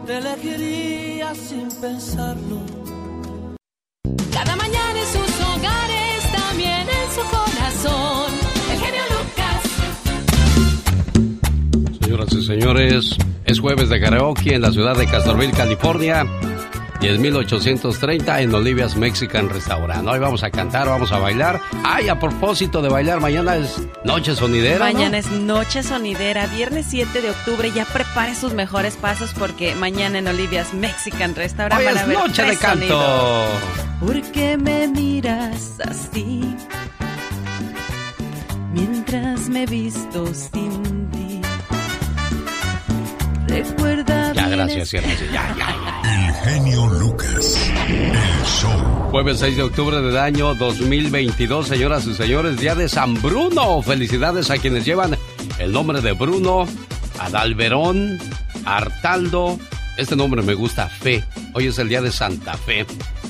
[0.05, 2.59] te elegiría sin pensarlo.
[4.31, 8.31] Cada mañana en sus hogares, también en su corazón.
[8.71, 9.61] El genio Lucas.
[12.01, 16.25] Señoras y señores, es jueves de karaoke en la ciudad de Castroville, California.
[17.01, 20.05] 10.830 en Olivia's Mexican Restaurant.
[20.07, 21.61] Hoy vamos a cantar, vamos a bailar.
[21.83, 24.79] Ay, a propósito de bailar, mañana es Noche Sonidera.
[24.87, 24.93] ¿no?
[24.93, 27.71] Mañana es Noche Sonidera, viernes 7 de octubre.
[27.71, 32.07] Ya prepare sus mejores pasos porque mañana en Olivia's Mexican Restaurant Hoy van a es
[32.07, 32.87] ver Noche de canto.
[32.87, 33.49] sonidos.
[33.99, 36.41] ¿Por qué me miras así?
[38.73, 40.88] Mientras me visto sin.
[43.49, 44.91] Recuerda Ya, gracias.
[44.91, 46.27] Ya, ya, ya.
[46.27, 47.71] El genio Lucas.
[47.87, 48.71] El show.
[49.09, 53.81] Jueves 6 de octubre del año 2022, señoras y señores, día de San Bruno.
[53.81, 55.17] Felicidades a quienes llevan
[55.57, 56.67] el nombre de Bruno,
[57.19, 58.19] Adalberón,
[58.65, 59.57] Artaldo.
[59.97, 61.23] Este nombre me gusta, Fe.
[61.53, 62.85] Hoy es el día de Santa Fe.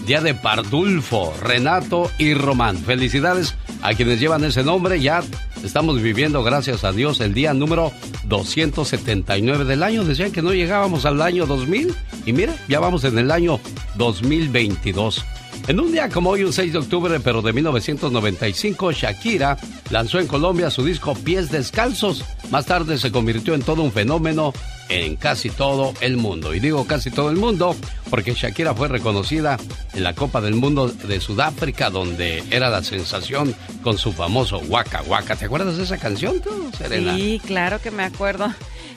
[0.05, 2.77] Día de Pardulfo, Renato y Román.
[2.77, 5.01] Felicidades a quienes llevan ese nombre.
[5.01, 5.23] Ya
[5.63, 7.91] estamos viviendo, gracias a Dios, el día número
[8.25, 10.03] 279 del año.
[10.03, 11.93] Decían que no llegábamos al año 2000
[12.25, 13.59] y mira, ya vamos en el año
[13.95, 15.25] 2022.
[15.67, 19.57] En un día como hoy, un 6 de octubre, pero de 1995, Shakira
[19.91, 22.25] lanzó en Colombia su disco Pies Descalzos.
[22.49, 24.51] Más tarde se convirtió en todo un fenómeno
[24.89, 26.53] en casi todo el mundo.
[26.53, 27.75] Y digo casi todo el mundo
[28.09, 29.57] porque Shakira fue reconocida
[29.93, 35.03] en la Copa del Mundo de Sudáfrica, donde era la sensación con su famoso Waka
[35.03, 35.35] Waka.
[35.35, 37.15] ¿Te acuerdas de esa canción tú, Serena?
[37.15, 38.53] Sí, claro que me acuerdo.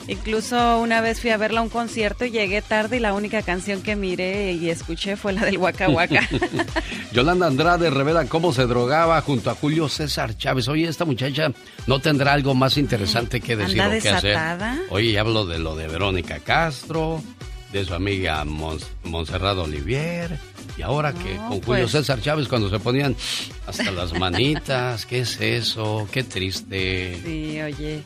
[0.07, 3.41] Incluso una vez fui a verla a un concierto y llegué tarde y la única
[3.41, 6.27] canción que miré y escuché fue la del Waka Waka.
[7.13, 10.67] Yolanda Andrade revela cómo se drogaba junto a Julio César Chávez.
[10.67, 11.51] Oye, esta muchacha
[11.87, 14.37] no tendrá algo más interesante que decir ¿Anda o que hacer.
[14.89, 17.21] Oye, hablo de lo de Verónica Castro,
[17.71, 20.37] de su amiga Mons- Montserrat Olivier.
[20.77, 21.91] Y ahora que con Julio pues.
[21.91, 23.15] César Chávez cuando se ponían
[23.67, 26.07] hasta las manitas, ¿qué es eso?
[26.11, 27.19] Qué triste.
[27.23, 28.01] Sí, oye.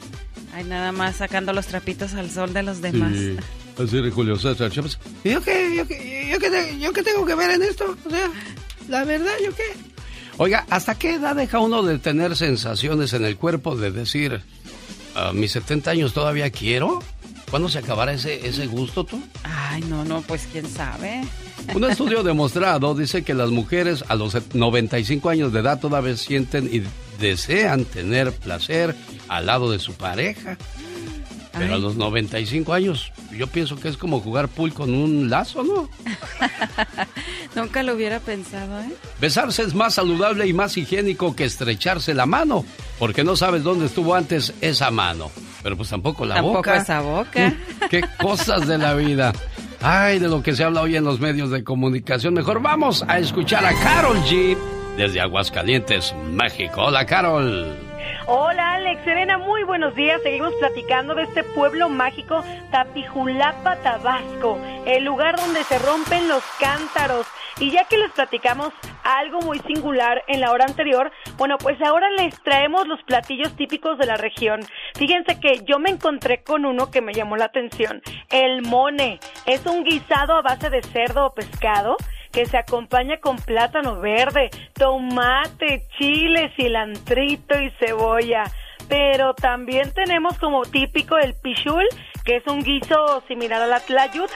[0.53, 3.13] Ay, nada más sacando los trapitos al sol de los demás.
[3.15, 3.37] Sí.
[3.81, 4.97] Así de Julio César Chávez.
[5.23, 7.95] ¿Y yo qué, yo, qué, yo, qué, yo qué tengo que ver en esto?
[8.05, 8.29] O sea,
[8.89, 9.63] la verdad, ¿yo qué?
[10.37, 14.41] Oiga, ¿hasta qué edad deja uno de tener sensaciones en el cuerpo de decir,
[15.15, 17.01] a mis 70 años todavía quiero?
[17.49, 19.21] ¿Cuándo se acabará ese, ese gusto tú?
[19.43, 21.21] Ay, no, no, pues quién sabe.
[21.75, 26.69] Un estudio demostrado dice que las mujeres a los 95 años de edad todavía sienten
[26.71, 26.83] y
[27.19, 28.95] desean tener placer
[29.27, 30.57] al lado de su pareja.
[31.57, 35.63] Pero a los 95 años, yo pienso que es como jugar pool con un lazo,
[35.63, 35.89] ¿no?
[37.55, 38.93] Nunca lo hubiera pensado, ¿eh?
[39.19, 42.63] Besarse es más saludable y más higiénico que estrecharse la mano,
[42.99, 45.31] porque no sabes dónde estuvo antes esa mano.
[45.67, 46.77] Pero pues tampoco la tampoco boca.
[46.77, 47.53] esa boca.
[47.89, 49.33] Qué cosas de la vida.
[49.81, 52.33] Ay, de lo que se habla hoy en los medios de comunicación.
[52.33, 54.57] Mejor vamos a escuchar a Carol G
[54.95, 56.83] desde Aguascalientes, México.
[56.83, 57.75] Hola, Carol.
[58.27, 60.21] Hola Alex, Serena, muy buenos días.
[60.23, 67.27] Seguimos platicando de este pueblo mágico Tapijulapa, Tabasco, el lugar donde se rompen los cántaros.
[67.59, 68.71] Y ya que les platicamos
[69.03, 73.97] algo muy singular en la hora anterior, bueno, pues ahora les traemos los platillos típicos
[73.97, 74.61] de la región.
[74.95, 78.01] Fíjense que yo me encontré con uno que me llamó la atención.
[78.29, 79.19] El mone.
[79.45, 81.97] Es un guisado a base de cerdo o pescado
[82.31, 88.43] que se acompaña con plátano verde, tomate, chile, cilantrito y cebolla.
[88.87, 91.85] Pero también tenemos como típico el pichul,
[92.27, 94.35] que es un guiso similar a la tlayuda.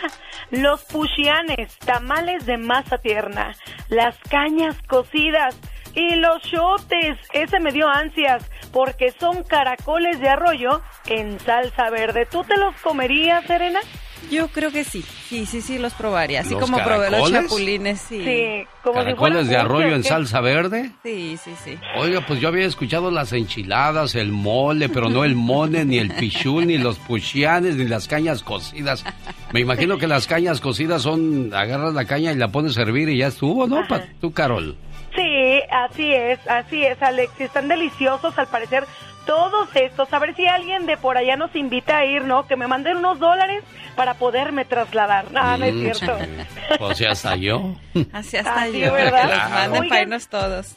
[0.50, 3.54] Los puchianes, tamales de masa tierna.
[3.90, 5.60] Las cañas cocidas.
[5.94, 12.26] Y los chotes, ese me dio ansias, porque son caracoles de arroyo en salsa verde.
[12.32, 13.82] ¿Tú te los comerías, Serena?
[14.30, 16.42] Yo creo que sí, sí, sí, sí, los probaría.
[16.42, 17.44] Así ¿Los como probé los caracoles?
[17.44, 18.22] chapulines, sí.
[18.24, 20.92] Sí, como si ¿Caracoles de fuera arroyo en salsa verde?
[21.04, 21.78] Sí, sí, sí.
[21.98, 26.12] Oiga, pues yo había escuchado las enchiladas, el mole, pero no el mone, ni el
[26.12, 29.04] pichul, ni los puchianes, ni las cañas cocidas.
[29.52, 33.10] Me imagino que las cañas cocidas son, agarras la caña y la pones a hervir
[33.10, 33.86] y ya estuvo, ¿no?
[33.88, 34.78] Pa- tú, Carol.
[35.16, 37.40] Sí, así es, así es, Alex.
[37.40, 38.86] Están deliciosos, al parecer,
[39.26, 40.12] todos estos.
[40.14, 42.48] A ver si alguien de por allá nos invita a ir, ¿no?
[42.48, 43.64] Que me manden unos dólares
[43.96, 45.32] para poderme trasladar.
[45.32, 46.18] No, no es Mm, cierto.
[46.80, 47.76] Pues ya hasta yo.
[48.14, 49.30] Así hasta Así, yo, ¿verdad?
[49.30, 49.90] que manden Oigan.
[49.90, 50.76] para irnos todos.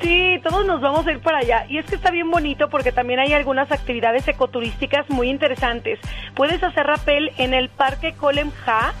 [0.00, 1.66] Sí, todos nos vamos a ir para allá.
[1.68, 5.98] Y es que está bien bonito porque también hay algunas actividades ecoturísticas muy interesantes.
[6.34, 8.94] Puedes hacer rappel en el Parque Colem Ja,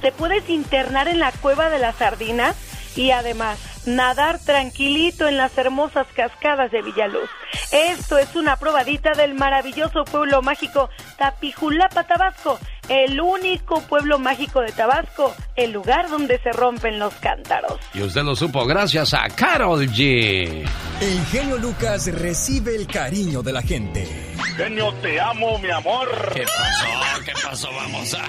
[0.00, 2.56] te puedes internar en la Cueva de las Sardinas
[2.96, 3.58] y además
[3.88, 7.28] nadar tranquilito en las hermosas cascadas de Villaluz.
[7.72, 12.58] Esto es una probadita del maravilloso pueblo mágico Tapijulapa, Tabasco,
[12.88, 17.78] el único pueblo mágico de Tabasco, el lugar donde se rompen los cántaros.
[17.94, 20.66] Y usted lo supo gracias a Carol G.
[21.00, 24.06] El genio Lucas recibe el cariño de la gente.
[24.56, 26.08] Genio, te amo, mi amor.
[26.34, 27.24] ¿Qué pasó?
[27.24, 27.68] ¿Qué pasó?
[27.72, 28.28] Vamos a...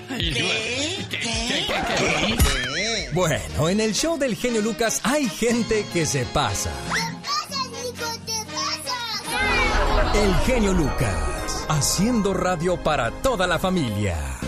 [3.13, 6.71] Bueno, en el show del genio Lucas hay gente que se pasa.
[10.13, 14.38] El genio Lucas, haciendo radio para toda la familia.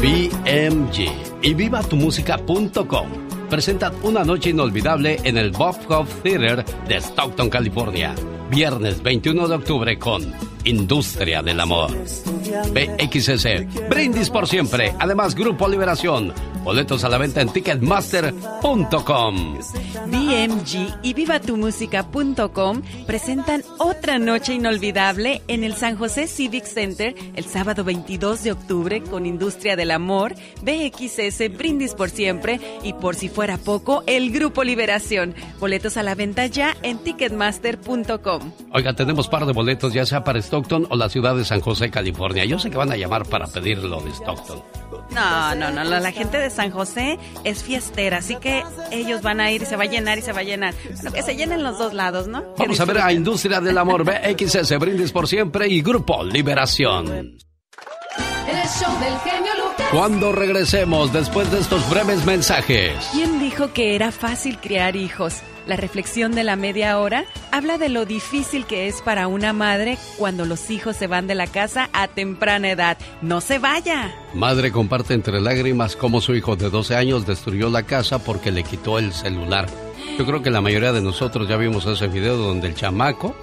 [0.00, 1.10] BMG
[1.42, 3.08] y vivatumusica.com
[3.50, 8.14] presentan una noche inolvidable en el Bob Hope Theater de Stockton, California.
[8.48, 10.32] Viernes 21 de octubre con
[10.66, 11.92] Industria del Amor.
[11.92, 14.94] BXS, Brindis por siempre.
[14.98, 16.32] Además, Grupo Liberación.
[16.66, 19.58] Boletos a la venta en ticketmaster.com.
[20.06, 27.84] BMG y vivatumusica.com presentan otra noche inolvidable en el San José Civic Center el sábado
[27.84, 33.58] 22 de octubre con Industria del Amor, BXS, Brindis por Siempre y por si fuera
[33.58, 35.36] poco, el Grupo Liberación.
[35.60, 38.52] Boletos a la venta ya en ticketmaster.com.
[38.72, 41.90] Oiga, tenemos par de boletos, ya sea para Stockton o la ciudad de San José,
[41.90, 42.44] California.
[42.46, 44.62] Yo sé que van a llamar para pedir lo de Stockton.
[45.10, 49.40] No, no, no, la la gente de San José es fiestera, así que ellos van
[49.40, 50.74] a ir y se va a llenar y se va a llenar.
[50.94, 52.42] Bueno, que se llenen los dos lados, ¿no?
[52.56, 57.06] Vamos a ver a Industria del Amor, BXS, Brindis por Siempre y Grupo Liberación.
[57.08, 59.86] El show del genio Lucas.
[59.90, 62.94] Cuando regresemos después de estos breves mensajes.
[63.12, 65.42] ¿Quién dijo que era fácil criar hijos?
[65.66, 69.98] La reflexión de la media hora habla de lo difícil que es para una madre
[70.16, 72.98] cuando los hijos se van de la casa a temprana edad.
[73.20, 74.14] ¡No se vaya!
[74.32, 78.62] Madre comparte entre lágrimas cómo su hijo de 12 años destruyó la casa porque le
[78.62, 79.66] quitó el celular.
[80.16, 83.34] Yo creo que la mayoría de nosotros ya vimos ese video donde el chamaco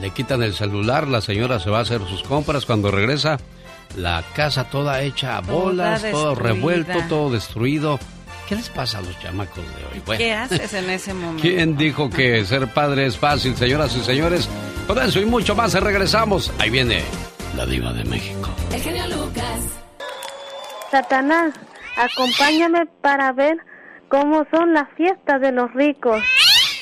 [0.00, 3.38] le quitan el celular, la señora se va a hacer sus compras, cuando regresa
[3.96, 7.98] la casa toda hecha a bolas, todo revuelto, todo destruido.
[8.48, 10.02] ¿Qué les pasa a los chamacos de hoy?
[10.06, 10.18] Bueno.
[10.18, 11.42] ¿Qué haces en ese momento?
[11.42, 14.48] ¿Quién dijo que ser padre es fácil, señoras y señores?
[14.86, 16.50] Con eso y mucho más regresamos.
[16.58, 17.02] Ahí viene
[17.56, 18.50] la diva de México.
[18.72, 19.60] El genio Lucas.
[20.90, 21.54] Satanás,
[21.96, 23.58] acompáñame para ver
[24.08, 26.22] ¿Cómo son las fiestas de los ricos?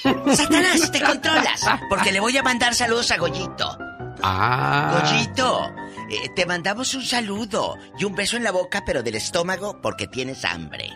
[0.02, 3.76] Satanás, te controlas, porque le voy a mandar saludos a Goyito.
[4.22, 5.02] Ah.
[5.02, 5.72] Goyito,
[6.08, 10.06] eh, te mandamos un saludo y un beso en la boca, pero del estómago porque
[10.06, 10.90] tienes hambre.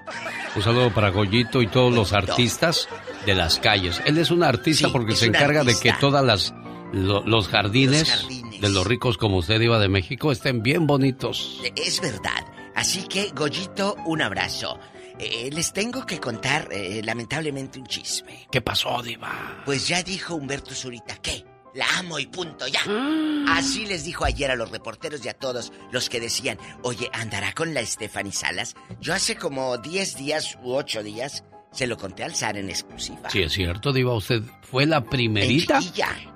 [0.55, 2.89] Un saludo para Goyito y todos los artistas
[3.27, 4.01] de las calles.
[4.05, 6.55] Él es un artista porque se encarga de que todas las
[6.93, 8.27] los, jardines
[8.61, 11.61] de los ricos como usted iba de México estén bien bonitos.
[11.77, 12.45] Es verdad.
[12.75, 14.79] Así que Goyito, un abrazo.
[15.19, 18.47] Eh, les tengo que contar eh, lamentablemente un chisme.
[18.51, 19.63] ¿Qué pasó, Diva?
[19.67, 21.45] Pues ya dijo Humberto Zurita que
[21.75, 22.81] la amo y punto, ya.
[22.87, 23.57] Ah.
[23.59, 27.53] Así les dijo ayer a los reporteros y a todos los que decían, oye, ¿andará
[27.53, 28.75] con la Stephanie Salas?
[29.01, 33.31] Yo hace como 10 días u 8 días se lo conté al zar en exclusiva.
[33.31, 34.15] Sí, es cierto, Diva.
[34.15, 35.81] Usted fue la primerita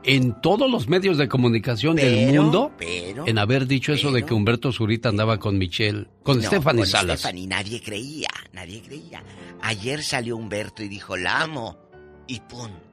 [0.04, 4.72] en, todos los medios de comunicación del mundo en haber dicho eso de que Humberto
[4.72, 7.20] Zurita andaba con Michelle, con Stephanie con Salas.
[7.20, 9.24] Stephanie, nadie creía, nadie creía.
[9.62, 11.78] Ayer salió Humberto y dijo, la amo
[12.26, 12.83] y punto.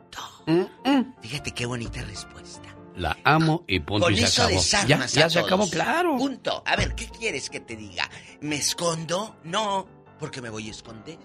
[1.22, 2.76] Fíjate qué bonita respuesta.
[2.96, 4.62] La amo y punto Con y se eso acabó.
[4.88, 6.18] Ya, ya se acabó, claro.
[6.18, 6.62] Punto.
[6.66, 8.10] A ver, ¿qué quieres que te diga?
[8.42, 9.38] ¿Me escondo?
[9.44, 9.88] No,
[10.20, 11.18] porque me voy a esconder.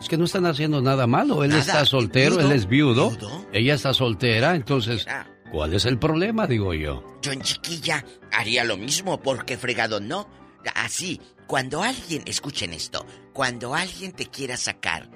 [0.00, 1.44] Es que no están haciendo nada malo.
[1.44, 1.60] Él Nada.
[1.60, 2.46] está soltero, ¿Viudo?
[2.50, 3.12] él es viudo,
[3.52, 5.06] ella está soltera, entonces,
[5.52, 7.04] ¿cuál es el problema, digo yo?
[7.20, 10.26] Yo en chiquilla haría lo mismo, porque fregado no.
[10.74, 15.10] Así, cuando alguien, escuchen esto, cuando alguien te quiera sacar,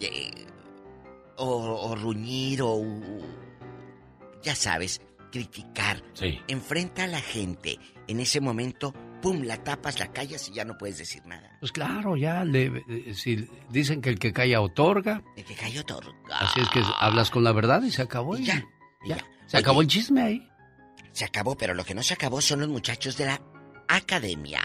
[0.00, 0.46] eh,
[1.36, 1.46] o,
[1.90, 2.82] o ruñir, o,
[4.42, 5.00] ya sabes,
[5.32, 6.38] criticar, Sí.
[6.48, 10.76] enfrenta a la gente, en ese momento, pum, la tapas, la callas y ya no
[10.78, 11.56] puedes decir nada.
[11.60, 15.80] Pues claro, ya, le- eh, si dicen que el que calla otorga, El que cayó
[15.80, 16.12] otorga.
[16.38, 18.36] así es que hablas con la verdad y se acabó.
[18.36, 18.64] Y ya,
[19.06, 19.16] ya.
[19.46, 20.48] Se acabó el chisme ahí.
[21.12, 23.40] Se acabó, pero lo que no se acabó son los muchachos de la
[23.88, 24.60] academia.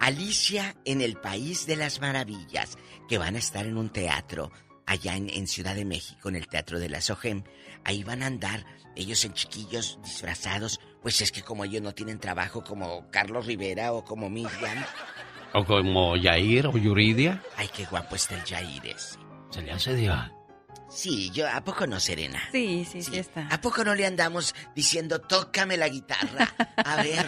[0.00, 4.52] Alicia en el País de las Maravillas, que van a estar en un teatro
[4.88, 7.44] allá en, en Ciudad de México, en el Teatro de la SOGEM.
[7.84, 8.64] Ahí van a andar
[8.96, 13.92] ellos en chiquillos disfrazados, pues es que como ellos no tienen trabajo como Carlos Rivera
[13.92, 14.84] o como Miriam.
[15.52, 17.42] O como Yair o Yuridia.
[17.56, 19.18] Ay, qué guapo está el Jair ese.
[19.50, 20.32] Se le hace diva.
[20.90, 22.42] Sí, yo, ¿a poco no, Serena?
[22.50, 23.46] Sí, sí, sí está.
[23.48, 26.48] ¿A poco no le andamos diciendo, tócame la guitarra?
[26.76, 27.26] A ver.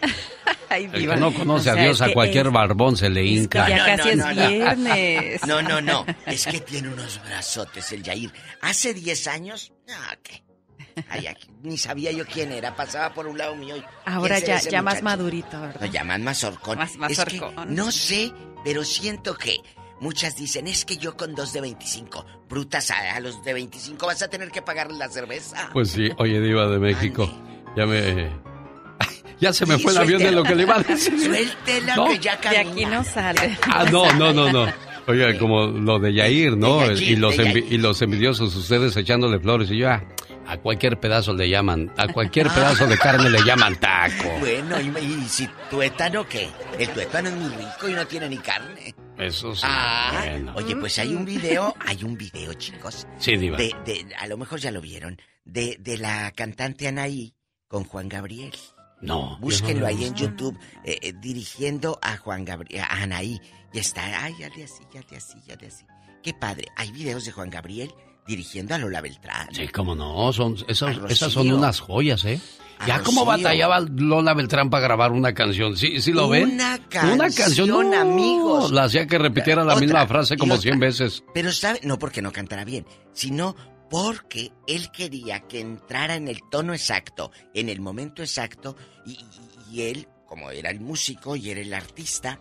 [0.74, 1.16] Ay, El que diva.
[1.16, 3.68] no conoce O a Dios, a cualquier es- barbón se le hinca.
[3.68, 4.28] ya casi es no.
[4.34, 5.46] viernes.
[5.46, 6.04] No, no, no.
[6.26, 8.32] Es que tiene unos brazotes el Yair.
[8.60, 10.42] Hace 10 años, no, ¿qué?
[11.08, 12.76] Ay, aquí, ni sabía yo quién era.
[12.76, 13.84] Pasaba por un lado mío y...
[14.06, 15.80] Ahora ¿quién será ya, ya más madurito, ¿verdad?
[15.80, 16.78] Lo llaman mazorcón.
[16.78, 17.74] Más- Es que mazorcón.
[17.74, 18.32] no sé,
[18.64, 19.56] pero siento que
[20.00, 24.06] muchas dicen, es que yo con dos de 25, brutas, a, a los de 25
[24.06, 25.68] vas a tener que pagar la cerveza.
[25.72, 27.28] Pues sí, oye, Diva de México.
[27.76, 28.30] Ya me.
[29.44, 31.20] Ya se me Sí, fue el avión de lo que le iba a decir.
[31.20, 32.06] Suéltela ¿No?
[32.06, 32.70] que ya De camina.
[32.72, 33.58] aquí no sale.
[33.70, 34.66] Ah, no, no, no, no.
[35.06, 36.78] Oiga, como lo de Yair, ¿no?
[36.80, 37.72] De Yair, y, los de envi- Yair.
[37.74, 39.70] y los envidiosos, ustedes echándole flores.
[39.70, 40.02] Y yo, ah,
[40.46, 44.30] a cualquier pedazo le llaman, a cualquier pedazo de carne le llaman taco.
[44.40, 46.48] Bueno, y, y si tuétano, ¿qué?
[46.78, 48.94] El tuétano es muy rico y no tiene ni carne.
[49.18, 49.62] Eso sí.
[49.66, 50.52] Ah, bueno.
[50.56, 53.06] oye, pues hay un video, hay un video, chicos.
[53.18, 53.58] Sí, Diva.
[53.58, 57.34] De, de- a lo mejor ya lo vieron, de, de la cantante Anaí
[57.68, 58.52] con Juan Gabriel.
[59.04, 59.38] No.
[59.40, 60.14] Búsquenlo no ahí en.
[60.14, 63.40] YouTube, eh, eh, dirigiendo a Juan Gabriel, a Anaí.
[63.72, 65.84] Y está, ay, ya de así, ya de así, ya de así.
[66.22, 66.66] Qué padre.
[66.76, 67.92] Hay videos de Juan Gabriel
[68.26, 69.48] dirigiendo a Lola Beltrán.
[69.54, 70.72] Sí, cómo no, son, A
[71.10, 72.40] esas son unas joyas, ¿eh?
[72.78, 76.54] A Ya como batallaba Lola Beltrán para grabar una canción, ¿sí, sí lo ven?
[76.54, 78.72] Una Una canción, canción, no, amigos.
[78.72, 80.62] La hacía que repitiera la Otra, misma frase como otra.
[80.62, 81.24] 100 veces.
[81.34, 83.54] Pero sabe, no porque no cantara bien, sino
[83.90, 88.76] porque él quería que entrara en el tono exacto, en el momento exacto,
[89.06, 92.40] y, y- y él, como era el músico y era el artista,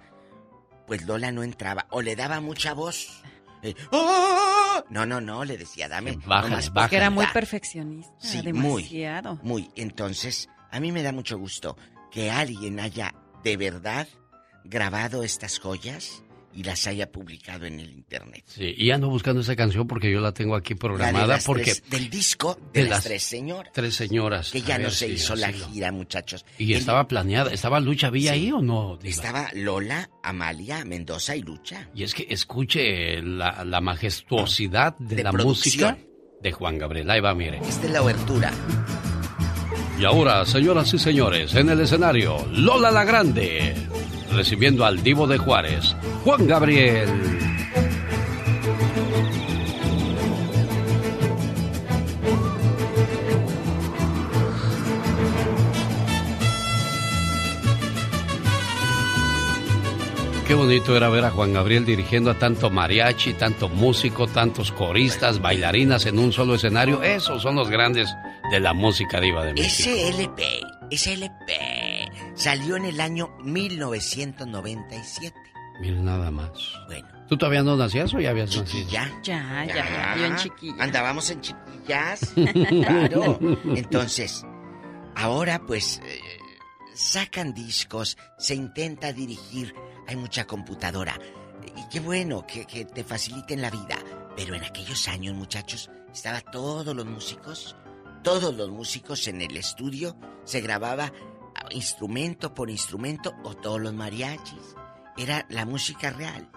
[0.87, 3.21] pues Lola no entraba, o le daba mucha voz.
[3.61, 4.83] Eh, ¡ah!
[4.89, 6.17] No, no, no, le decía, dame.
[6.25, 6.89] Bájale, nomás bájale.
[6.89, 7.33] Que era muy poquita.
[7.33, 8.13] perfeccionista.
[8.19, 9.35] Sí, demasiado.
[9.43, 9.71] muy, muy.
[9.75, 11.77] Entonces, a mí me da mucho gusto
[12.11, 13.13] que alguien haya
[13.43, 14.07] de verdad
[14.65, 16.22] grabado estas joyas
[16.55, 18.43] y las haya publicado en el internet.
[18.47, 21.63] Sí, y ando buscando esa canción porque yo la tengo aquí La de programada porque
[21.75, 23.71] tres- del disco de, de las, las tres señoras.
[23.73, 24.51] tres señoras.
[24.51, 26.45] Que ya no se hizo la gira, muchachos.
[26.57, 29.09] Y El- estaba planeada, estaba Lucha Villa ahí o no, Diva?
[29.09, 31.89] Estaba Lola, Amalia, Mendoza y Lucha.
[31.95, 35.91] Y es que escuche la, la majestuosidad de, De la producción.
[35.95, 36.07] música
[36.41, 37.09] de Juan Gabriel.
[37.09, 37.59] Ahí va, mire.
[37.67, 38.51] Esta es la obertura.
[39.99, 43.75] Y ahora, señoras y señores, en el escenario, Lola la Grande,
[44.33, 47.09] recibiendo al divo de Juárez, Juan Gabriel.
[60.47, 65.41] Qué bonito era ver a Juan Gabriel dirigiendo a tanto mariachi, tanto músico, tantos coristas,
[65.41, 67.01] bailarinas en un solo escenario.
[67.01, 68.13] Esos son los grandes
[68.51, 69.89] de la música diva de México.
[69.89, 70.41] SLP,
[70.91, 71.49] SLP,
[72.35, 75.35] salió en el año 1997.
[75.79, 76.51] Mira nada más.
[76.87, 77.07] Bueno.
[77.27, 78.89] ¿Tú todavía no nacías o ya habías nacido?
[78.89, 79.09] Ya.
[79.23, 80.83] Ya, ya, ya, yo en chiquilla.
[80.83, 82.33] Andábamos en chiquillas.
[82.69, 83.39] claro.
[83.75, 84.45] Entonces,
[85.15, 86.19] ahora pues eh,
[86.93, 89.73] sacan discos, se intenta dirigir,
[90.07, 91.19] hay mucha computadora.
[91.75, 93.97] Y qué bueno que, que te faciliten la vida.
[94.35, 97.75] Pero en aquellos años, muchachos, estaba todos los músicos,
[98.23, 101.11] todos los músicos en el estudio, se grababa
[101.73, 104.75] instrumento por instrumento o todos los mariachis.
[105.17, 106.49] Era la música real.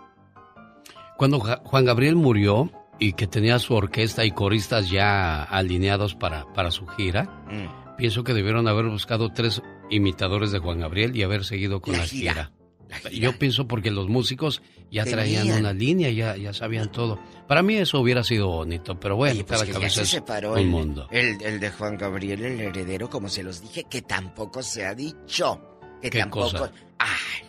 [1.17, 6.71] Cuando Juan Gabriel murió y que tenía su orquesta y coristas ya alineados para, para
[6.71, 7.97] su gira, Mm.
[7.97, 12.01] pienso que debieron haber buscado tres imitadores de Juan Gabriel y haber seguido con La
[12.01, 12.53] la, gira, gira.
[12.89, 13.11] la gira.
[13.33, 15.61] Yo pienso porque los músicos ya traían Tenían.
[15.61, 17.19] una línea, ya, ya sabían todo.
[17.49, 20.03] Para mí eso hubiera sido bonito, pero bueno, Oye, pues cada que ya cabeza se
[20.03, 21.09] es separó un el, mundo.
[21.11, 24.95] El, el de Juan Gabriel, el heredero, como se los dije, que tampoco se ha
[24.95, 25.61] dicho.
[26.03, 26.51] Que ¿Qué tampoco.
[26.51, 26.73] cosa?
[26.99, 27.49] Ay,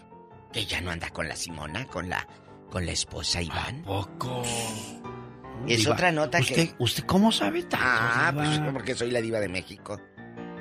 [0.53, 2.27] que ya no anda con la Simona, con la,
[2.71, 3.83] con la esposa Iván.
[3.83, 4.43] poco?
[5.67, 6.75] Es Diva, otra nota ¿usted, que.
[6.79, 7.77] ¿Usted cómo sabe tanto?
[7.81, 8.43] Ah, Diva?
[8.43, 9.99] pues porque soy la diva de México.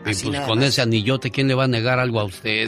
[0.07, 0.68] Y Así pues con más.
[0.68, 2.66] ese anillote, ¿quién le va a negar algo a usted?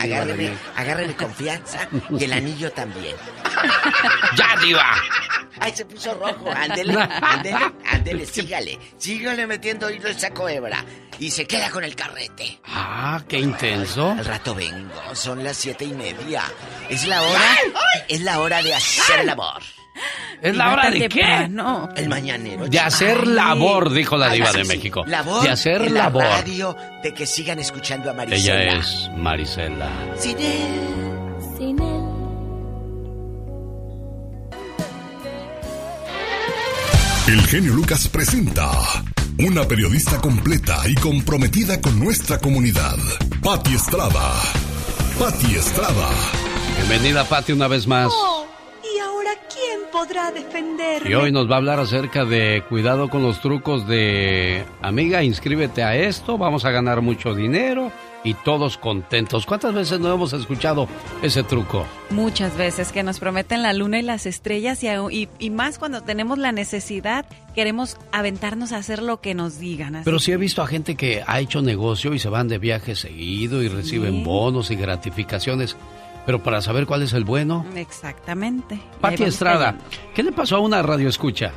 [0.74, 3.14] Agárrele confianza y el anillo también.
[4.36, 4.86] ¡Ya, diva!
[5.60, 6.50] Ay, se puso rojo.
[6.54, 7.56] Ándele, ándele,
[7.90, 8.78] ándele, sígale.
[8.96, 10.84] Sígale metiendo hilo y saco hebra.
[11.18, 12.60] Y se queda con el carrete.
[12.64, 14.10] Ah, qué intenso.
[14.10, 16.42] Al rato vengo, son las siete y media.
[16.88, 17.56] Es la hora,
[18.08, 19.60] es la hora de hacer el amor.
[20.40, 21.48] ¿Es la hora de qué?
[21.96, 22.68] El mañanero.
[22.68, 23.26] De hacer Ay.
[23.28, 24.68] labor, dijo la diva sí, de sí.
[24.68, 25.04] México.
[25.06, 26.22] Labor De hacer la labor.
[26.22, 28.62] radio, de que sigan escuchando a Marisela.
[28.62, 29.88] Ella es Marisela.
[30.16, 31.36] Sin él.
[31.56, 32.04] Sin él.
[37.26, 38.70] El genio Lucas presenta
[39.38, 42.96] una periodista completa y comprometida con nuestra comunidad.
[43.42, 44.32] Patti Estrada.
[45.18, 46.08] Patti Estrada.
[46.78, 48.10] Bienvenida, Pati, una vez más.
[48.10, 48.37] ¿Y
[49.28, 51.10] ahora quién podrá defenderme?
[51.10, 55.82] Y hoy nos va a hablar acerca de cuidado con los trucos de amiga, inscríbete
[55.82, 57.92] a esto, vamos a ganar mucho dinero
[58.24, 59.46] y todos contentos.
[59.46, 60.88] ¿Cuántas veces no hemos escuchado
[61.22, 61.86] ese truco?
[62.10, 66.02] Muchas veces que nos prometen la luna y las estrellas y, y, y más cuando
[66.02, 69.96] tenemos la necesidad, queremos aventarnos a hacer lo que nos digan.
[69.96, 72.58] así Pero sí he visto a gente que ha hecho negocio y se van de
[72.58, 75.76] viaje seguido y reciben bonos y gratificaciones.
[76.28, 78.78] Pero para saber cuál es el bueno, Exactamente.
[79.00, 79.84] Pati Estrada, cayendo.
[80.14, 81.52] ¿qué le pasó a una radio escucha?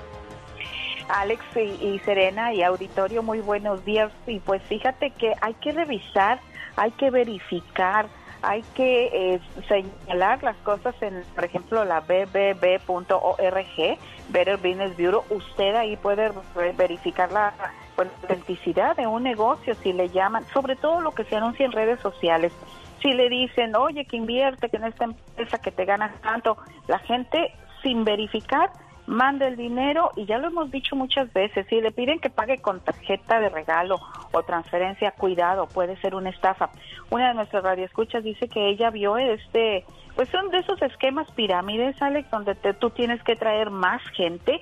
[1.10, 4.14] Alex y, y Serena y auditorio, muy buenos días.
[4.28, 6.40] Y pues fíjate que hay que revisar,
[6.78, 8.06] hay que verificar,
[8.44, 13.98] hay que eh, señalar las cosas en, por ejemplo, la bbb.org,
[14.30, 15.26] Better Business Bureau.
[15.32, 17.52] Usted ahí puede ver- verificar la
[17.98, 21.74] pues, autenticidad de un negocio, si le llaman, sobre todo lo que se anuncia en
[21.74, 22.54] redes sociales.
[23.02, 27.00] Si le dicen, oye, que invierte, que en esta empresa que te ganas tanto, la
[27.00, 28.70] gente sin verificar
[29.08, 32.60] manda el dinero y ya lo hemos dicho muchas veces, si le piden que pague
[32.60, 34.00] con tarjeta de regalo
[34.32, 36.70] o transferencia, cuidado, puede ser una estafa.
[37.10, 39.84] Una de nuestras radioescuchas dice que ella vio este,
[40.16, 44.62] pues son de esos esquemas pirámides, Alex, donde te- tú tienes que traer más gente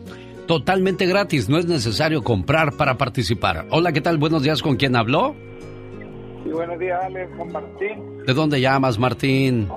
[0.47, 3.66] Totalmente gratis, no es necesario comprar para participar.
[3.71, 4.19] Hola, ¿qué tal?
[4.19, 5.35] Buenos días, ¿con quién habló?
[6.45, 8.25] Sí, buenos días, Alex, con Martín.
[8.27, 9.69] ¿De dónde llamas, Martín?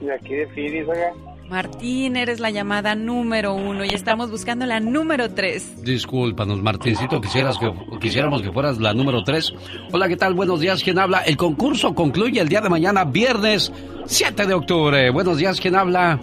[0.00, 1.12] De aquí de Phoenix, oiga.
[1.48, 5.82] Martín, eres la llamada número uno y estamos buscando la número tres.
[5.82, 9.54] Discúlpanos, Martincito, quisieras que, quisiéramos que fueras la número tres.
[9.92, 10.34] Hola, ¿qué tal?
[10.34, 11.20] Buenos días, ¿quién habla?
[11.20, 13.72] El concurso concluye el día de mañana, viernes
[14.06, 15.10] 7 de octubre.
[15.10, 16.20] Buenos días, ¿quién habla?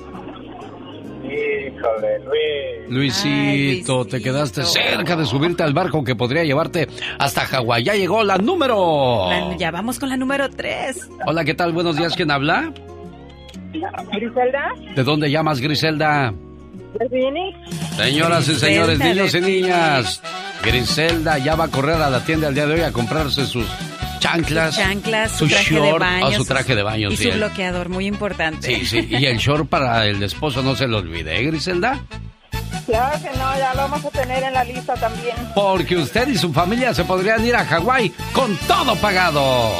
[1.83, 2.89] Híjole, Luis.
[2.89, 6.87] Luisito, te quedaste cerca de subirte al barco que podría llevarte
[7.19, 7.83] hasta Hawái.
[7.83, 9.27] Ya llegó la número.
[9.29, 11.09] La- ya vamos con la número tres.
[11.25, 11.73] Hola, ¿qué tal?
[11.73, 12.71] Buenos días, ¿quién habla?
[14.11, 16.33] Griselda, ¿De dónde llamas, Griselda?
[16.99, 17.57] ¿de Phoenix?
[17.97, 20.21] Señoras y señores, niños y niñas,
[20.63, 23.65] Griselda ya va a correr a la tienda el día de hoy a comprarse sus
[24.23, 26.27] chanclas, Chanclas, su, su traje de short, baño.
[26.27, 28.67] o su traje de baño, Y sí, su bloqueador, muy importante.
[28.67, 31.99] Sí, sí, y el short para el esposo no se lo olvide, ¿eh, Griselda?
[32.85, 35.35] Claro que no, ya lo vamos a tener en la lista también.
[35.55, 39.71] Porque usted y su familia se podrían ir a Hawái con todo pagado.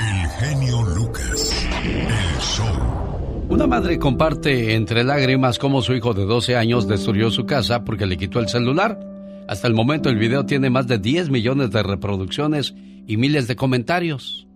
[0.00, 1.66] El genio Lucas.
[1.84, 3.46] El show.
[3.48, 8.06] Una madre comparte entre lágrimas cómo su hijo de 12 años destruyó su casa porque
[8.06, 8.98] le quitó el celular.
[9.48, 12.74] Hasta el momento el video tiene más de 10 millones de reproducciones
[13.06, 14.46] y miles de comentarios.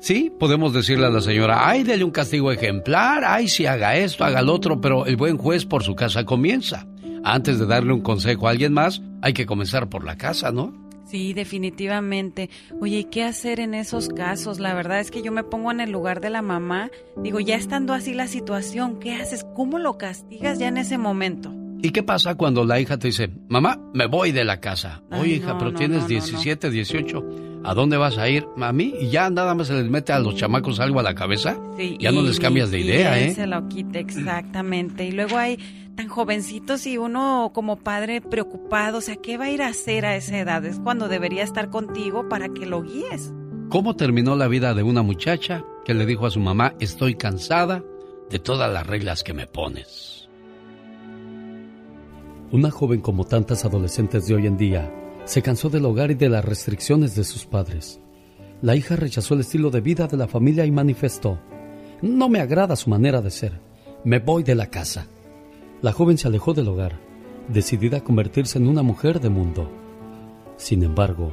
[0.00, 4.24] Sí, podemos decirle a la señora, ay, dele un castigo ejemplar, ay, si haga esto,
[4.24, 6.86] haga lo otro, pero el buen juez por su casa comienza.
[7.22, 10.72] Antes de darle un consejo a alguien más, hay que comenzar por la casa, ¿no?
[11.04, 12.48] Sí, definitivamente.
[12.80, 14.58] Oye, ¿y qué hacer en esos casos?
[14.60, 16.88] La verdad es que yo me pongo en el lugar de la mamá.
[17.16, 19.44] Digo, ya estando así la situación, ¿qué haces?
[19.54, 21.52] ¿Cómo lo castigas ya en ese momento?
[21.82, 25.02] ¿Y qué pasa cuando la hija te dice, mamá, me voy de la casa?
[25.10, 27.24] Ay, Oye, hija, no, pero no, tienes no, no, 17, 18.
[27.64, 28.94] ¿A dónde vas a ir, mami?
[29.00, 31.58] Y ya nada más se les mete a los chamacos algo a la cabeza.
[31.76, 33.34] Sí, ya no les cambias de idea, ¿eh?
[33.34, 35.04] se lo quite, exactamente.
[35.04, 35.58] Y luego hay
[35.94, 40.06] tan jovencitos y uno como padre preocupado, o sea, ¿qué va a ir a hacer
[40.06, 40.64] a esa edad?
[40.64, 43.32] Es cuando debería estar contigo para que lo guíes.
[43.68, 47.82] ¿Cómo terminó la vida de una muchacha que le dijo a su mamá, estoy cansada
[48.30, 50.19] de todas las reglas que me pones?
[52.52, 54.92] Una joven como tantas adolescentes de hoy en día
[55.24, 58.00] se cansó del hogar y de las restricciones de sus padres.
[58.60, 61.38] La hija rechazó el estilo de vida de la familia y manifestó,
[62.02, 63.60] no me agrada su manera de ser,
[64.02, 65.06] me voy de la casa.
[65.80, 66.98] La joven se alejó del hogar,
[67.46, 69.70] decidida a convertirse en una mujer de mundo.
[70.56, 71.32] Sin embargo,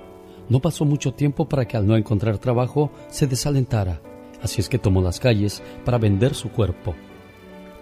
[0.50, 4.02] no pasó mucho tiempo para que al no encontrar trabajo se desalentara,
[4.44, 6.94] así es que tomó las calles para vender su cuerpo.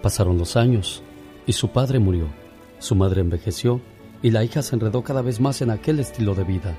[0.00, 1.02] Pasaron los años
[1.46, 2.28] y su padre murió,
[2.78, 3.80] su madre envejeció
[4.22, 6.76] y la hija se enredó cada vez más en aquel estilo de vida.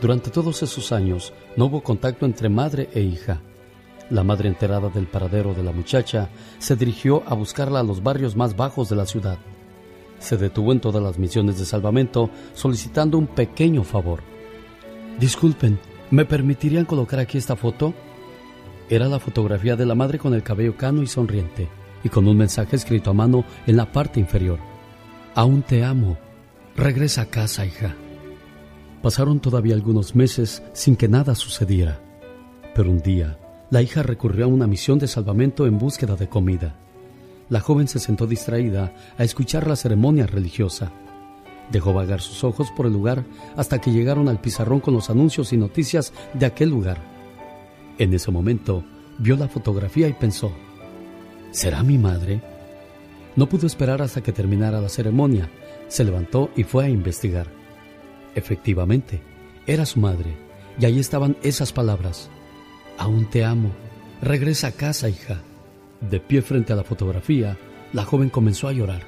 [0.00, 3.40] Durante todos esos años no hubo contacto entre madre e hija.
[4.10, 8.36] La madre enterada del paradero de la muchacha se dirigió a buscarla a los barrios
[8.36, 9.38] más bajos de la ciudad.
[10.18, 14.20] Se detuvo en todas las misiones de salvamento solicitando un pequeño favor.
[15.18, 15.78] Disculpen,
[16.10, 17.92] ¿me permitirían colocar aquí esta foto?
[18.88, 21.68] Era la fotografía de la madre con el cabello cano y sonriente,
[22.02, 24.58] y con un mensaje escrito a mano en la parte inferior.
[25.34, 26.18] Aún te amo.
[26.76, 27.94] Regresa a casa, hija.
[29.02, 32.00] Pasaron todavía algunos meses sin que nada sucediera.
[32.74, 33.38] Pero un día,
[33.70, 36.74] la hija recurrió a una misión de salvamento en búsqueda de comida.
[37.48, 40.90] La joven se sentó distraída a escuchar la ceremonia religiosa.
[41.70, 43.24] Dejó vagar sus ojos por el lugar
[43.56, 46.98] hasta que llegaron al pizarrón con los anuncios y noticias de aquel lugar.
[47.98, 48.84] En ese momento,
[49.18, 50.50] vio la fotografía y pensó,
[51.50, 52.40] ¿será mi madre?
[53.38, 55.48] No pudo esperar hasta que terminara la ceremonia.
[55.86, 57.46] Se levantó y fue a investigar.
[58.34, 59.22] Efectivamente,
[59.64, 60.36] era su madre,
[60.76, 62.30] y ahí estaban esas palabras.
[62.98, 63.70] Aún te amo.
[64.20, 65.40] Regresa a casa, hija.
[66.00, 67.56] De pie frente a la fotografía,
[67.92, 69.02] la joven comenzó a llorar.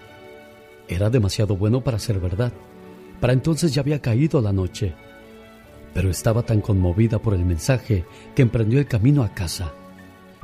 [0.86, 2.52] Era demasiado bueno para ser verdad.
[3.20, 4.94] Para entonces ya había caído la noche.
[5.92, 8.04] Pero estaba tan conmovida por el mensaje
[8.36, 9.72] que emprendió el camino a casa.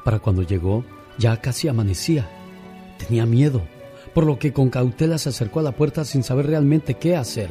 [0.04, 0.84] Para cuando llegó,
[1.18, 2.28] ya casi amanecía.
[2.98, 3.62] Tenía miedo,
[4.16, 7.50] por lo que con cautela se acercó a la puerta sin saber realmente qué hacer.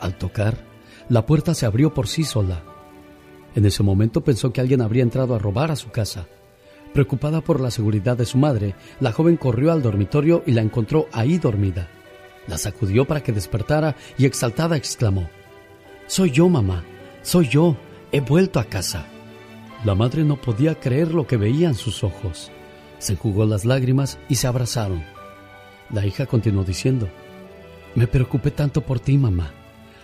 [0.00, 0.56] Al tocar,
[1.08, 2.60] la puerta se abrió por sí sola.
[3.54, 6.26] En ese momento pensó que alguien habría entrado a robar a su casa.
[6.92, 11.06] Preocupada por la seguridad de su madre, la joven corrió al dormitorio y la encontró
[11.12, 11.86] ahí dormida.
[12.48, 15.30] La sacudió para que despertara y exaltada exclamó,
[16.08, 16.82] Soy yo, mamá,
[17.22, 17.76] soy yo,
[18.10, 19.06] he vuelto a casa.
[19.84, 22.50] La madre no podía creer lo que veía en sus ojos.
[22.98, 25.15] Se enjugó las lágrimas y se abrazaron.
[25.90, 27.08] La hija continuó diciendo,
[27.94, 29.52] Me preocupé tanto por ti, mamá.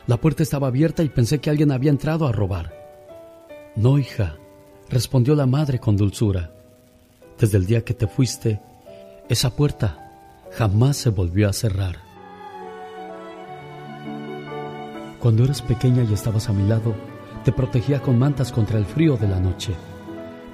[0.07, 2.73] La puerta estaba abierta y pensé que alguien había entrado a robar.
[3.75, 4.37] No, hija,
[4.89, 6.53] respondió la madre con dulzura.
[7.39, 8.61] Desde el día que te fuiste,
[9.29, 10.13] esa puerta
[10.53, 11.97] jamás se volvió a cerrar.
[15.19, 16.95] Cuando eras pequeña y estabas a mi lado,
[17.45, 19.73] te protegía con mantas contra el frío de la noche.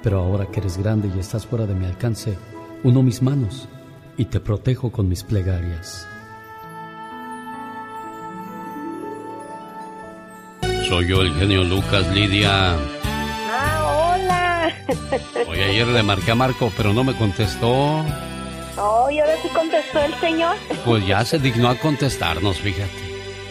[0.01, 2.37] Pero ahora que eres grande y estás fuera de mi alcance,
[2.83, 3.67] uno mis manos
[4.19, 6.05] y te protejo con mis plegarias.
[10.89, 12.75] Soy yo el genio Lucas, Lidia.
[13.49, 14.75] Ah, hola.
[15.47, 18.03] Hoy ayer le marqué a Marco, pero no me contestó.
[18.77, 20.57] Oh, ¿y ahora sí contestó el señor?
[20.83, 22.91] Pues ya se dignó a contestarnos, fíjate.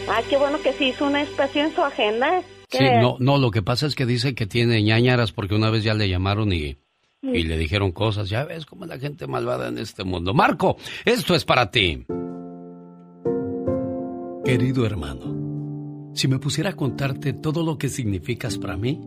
[0.06, 2.42] Ah, qué bueno que sí hizo un espacio en su agenda.
[2.70, 5.82] Sí, no, no, lo que pasa es que dice que tiene ñañaras porque una vez
[5.82, 6.76] ya le llamaron y,
[7.22, 8.28] y le dijeron cosas.
[8.28, 10.34] Ya ves cómo es la gente malvada en este mundo.
[10.34, 12.04] Marco, esto es para ti.
[14.44, 19.00] Querido hermano, si me pusiera a contarte todo lo que significas para mí,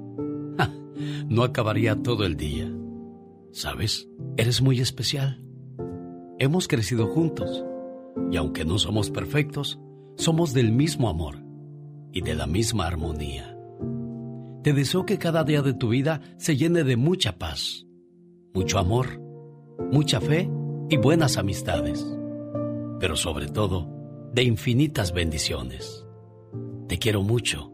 [1.27, 2.71] no acabaría todo el día.
[3.51, 4.07] ¿Sabes?
[4.37, 5.43] Eres muy especial.
[6.39, 7.65] Hemos crecido juntos
[8.31, 9.79] y aunque no somos perfectos,
[10.15, 11.43] somos del mismo amor
[12.11, 13.57] y de la misma armonía.
[14.63, 17.87] Te deseo que cada día de tu vida se llene de mucha paz,
[18.53, 19.07] mucho amor,
[19.91, 20.49] mucha fe
[20.89, 22.05] y buenas amistades,
[22.99, 23.87] pero sobre todo
[24.33, 26.05] de infinitas bendiciones.
[26.87, 27.71] Te quiero mucho,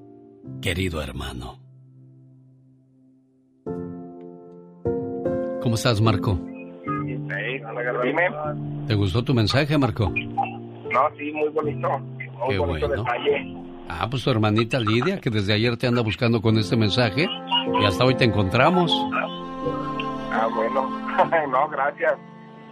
[0.61, 1.59] querido hermano.
[5.61, 6.39] ¿Cómo estás, Marco?
[8.87, 10.09] ¿Te gustó tu mensaje, Marco?
[10.09, 11.89] No, sí, muy bonito.
[11.99, 13.03] Muy Qué bonito bueno.
[13.03, 13.55] detalle.
[13.89, 17.27] Ah, pues tu hermanita Lidia, que desde ayer te anda buscando con este mensaje
[17.81, 18.91] y hasta hoy te encontramos.
[20.31, 20.89] Ah, bueno.
[21.49, 22.17] no, gracias.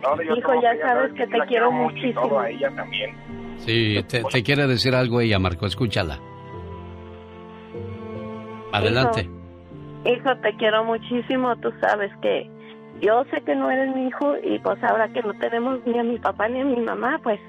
[0.01, 2.21] No, yo Hijo, ya que sabes que te quiero mucho y muchísimo.
[2.27, 3.15] todo, a ella también.
[3.57, 6.19] Sí, te, te quiere decir algo ella, Marco, escúchala.
[8.73, 9.29] Adelante.
[10.05, 11.55] Hijo, te quiero muchísimo.
[11.57, 12.49] Tú sabes que
[13.01, 16.03] yo sé que no eres mi hijo y pues ahora que no tenemos ni a
[16.03, 17.39] mi papá ni a mi mamá, pues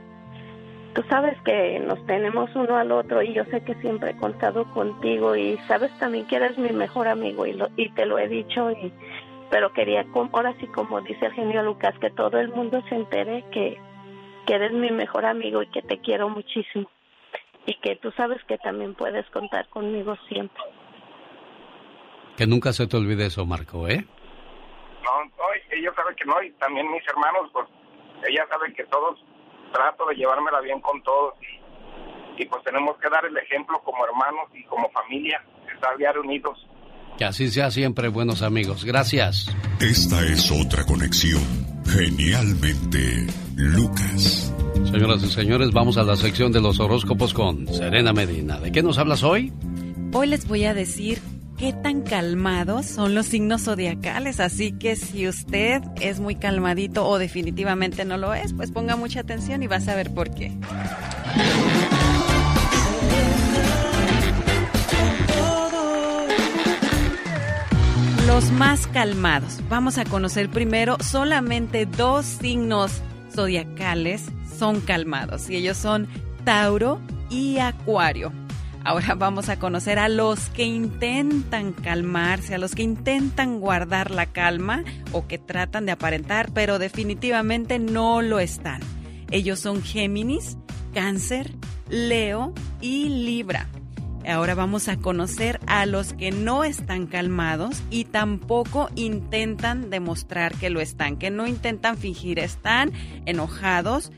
[0.94, 4.64] tú sabes que nos tenemos uno al otro y yo sé que siempre he contado
[4.72, 8.28] contigo y sabes también que eres mi mejor amigo y, lo, y te lo he
[8.28, 8.92] dicho y
[9.50, 13.44] pero quería ahora sí como dice el genio Lucas que todo el mundo se entere
[13.52, 13.78] que
[14.46, 16.88] que eres mi mejor amigo y que te quiero muchísimo
[17.66, 20.62] y que tú sabes que también puedes contar conmigo siempre.
[22.36, 24.06] Que nunca se te olvide eso, Marco, ¿eh?
[25.02, 27.66] No, no, y ella sabe que no, y también mis hermanos, pues
[28.28, 29.22] ella sabe que todos
[29.72, 34.04] trato de llevármela bien con todos y, y pues tenemos que dar el ejemplo como
[34.04, 35.42] hermanos y como familia,
[35.74, 36.66] estar bien unidos.
[37.18, 38.84] Que así sea siempre, buenos amigos.
[38.84, 39.46] Gracias.
[39.80, 41.42] Esta es otra conexión.
[41.86, 44.52] Genialmente, Lucas.
[44.90, 48.60] Señoras y señores, vamos a la sección de los horóscopos con Serena Medina.
[48.60, 49.52] ¿De qué nos hablas hoy?
[50.12, 51.18] Hoy les voy a decir
[51.56, 57.18] qué tan calmados son los signos zodiacales, así que si usted es muy calmadito o
[57.18, 60.52] definitivamente no lo es, pues ponga mucha atención y vas a ver por qué.
[68.26, 69.60] Los más calmados.
[69.68, 73.00] Vamos a conocer primero solamente dos signos
[73.32, 74.24] zodiacales
[74.58, 76.08] son calmados y ellos son
[76.44, 77.00] Tauro
[77.30, 78.32] y Acuario.
[78.82, 84.26] Ahora vamos a conocer a los que intentan calmarse, a los que intentan guardar la
[84.26, 84.82] calma
[85.12, 88.80] o que tratan de aparentar, pero definitivamente no lo están.
[89.30, 90.58] Ellos son Géminis,
[90.92, 91.52] Cáncer,
[91.88, 93.68] Leo y Libra.
[94.26, 100.70] Ahora vamos a conocer a los que no están calmados y tampoco intentan demostrar que
[100.70, 102.92] lo están, que no intentan fingir, están
[103.24, 104.10] enojados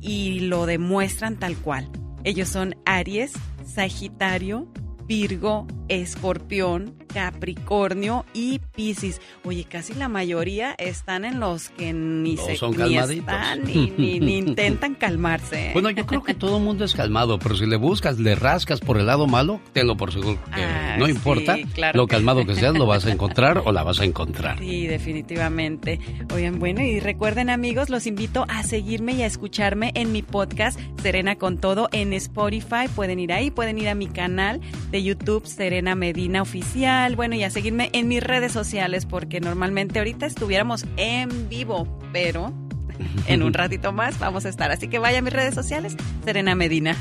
[0.00, 1.90] y lo demuestran tal cual.
[2.24, 3.32] Ellos son Aries,
[3.64, 4.68] Sagitario,
[5.06, 9.20] Virgo, Escorpión, Capricornio y Piscis.
[9.44, 14.20] Oye, casi la mayoría están en los que ni se son ni están ni, ni-
[14.20, 15.70] ni intentan calmarse.
[15.72, 18.80] Bueno, yo creo que todo el mundo es calmado, pero si le buscas, le rascas
[18.80, 22.16] por el lado malo, tenlo por seguro que Ah, no sí, importa claro lo que
[22.16, 24.58] calmado que seas, lo vas a encontrar o la vas a encontrar.
[24.58, 26.00] Sí, definitivamente.
[26.34, 30.78] Oigan, bueno, y recuerden amigos, los invito a seguirme y a escucharme en mi podcast
[31.02, 32.88] Serena con Todo en Spotify.
[32.94, 34.60] Pueden ir ahí, pueden ir a mi canal
[34.90, 37.16] de YouTube Serena Medina Oficial.
[37.16, 42.52] Bueno, y a seguirme en mis redes sociales porque normalmente ahorita estuviéramos en vivo, pero
[43.26, 44.70] En un ratito más vamos a estar.
[44.70, 46.96] Así que vaya a mis redes sociales, Serena Medina.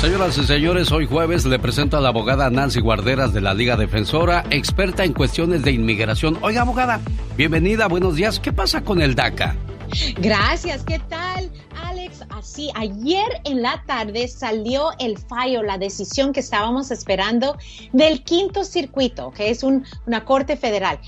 [0.00, 3.78] Señoras y señores, hoy jueves le presento a la abogada Nancy Guarderas de la Liga
[3.78, 6.36] Defensora, experta en cuestiones de inmigración.
[6.42, 7.00] Oiga, abogada,
[7.38, 8.38] bienvenida, buenos días.
[8.38, 9.56] ¿Qué pasa con el DACA?
[10.16, 11.50] Gracias, ¿qué tal?
[11.76, 17.56] Alex, así, ayer en la tarde salió el fallo, la decisión que estábamos esperando
[17.92, 20.98] del quinto circuito, que es una corte federal.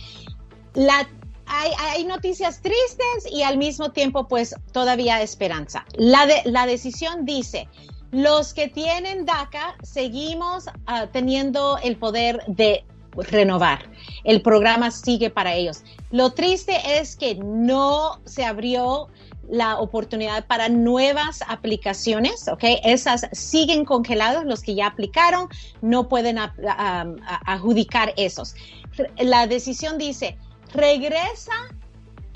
[1.48, 5.84] Hay, noticias tristes y al mismo tiempo, pues todavía esperanza.
[5.96, 7.68] La decisión dice
[8.12, 12.84] los que tienen DACA seguimos ah, teniendo el poder de
[13.16, 13.90] renovar.
[14.24, 15.82] El programa sigue para ellos.
[16.10, 19.08] Lo triste es que no se abrió
[19.48, 22.64] la oportunidad para nuevas aplicaciones, ¿ok?
[22.84, 25.48] Esas siguen congeladas, los que ya aplicaron
[25.82, 28.54] no pueden adjudicar esos.
[29.18, 30.36] La decisión dice,
[30.72, 31.52] regresa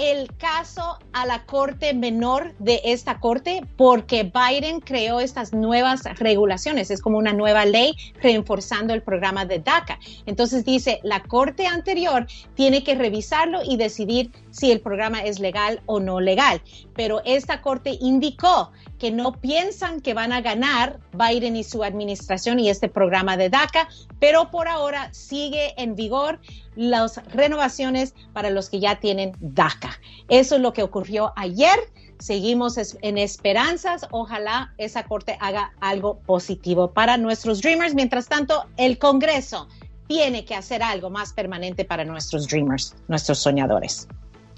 [0.01, 6.91] el caso a la corte menor de esta corte porque Biden creó estas nuevas regulaciones.
[6.91, 9.99] Es como una nueva ley reforzando el programa de DACA.
[10.25, 15.83] Entonces dice, la corte anterior tiene que revisarlo y decidir si el programa es legal
[15.85, 16.63] o no legal.
[16.95, 22.61] Pero esta corte indicó que no piensan que van a ganar Biden y su administración
[22.61, 23.89] y este programa de DACA,
[24.21, 26.39] pero por ahora sigue en vigor
[26.77, 29.99] las renovaciones para los que ya tienen DACA.
[30.29, 31.79] Eso es lo que ocurrió ayer.
[32.19, 34.07] Seguimos en esperanzas.
[34.11, 37.95] Ojalá esa corte haga algo positivo para nuestros Dreamers.
[37.95, 39.67] Mientras tanto, el Congreso
[40.07, 44.07] tiene que hacer algo más permanente para nuestros Dreamers, nuestros soñadores.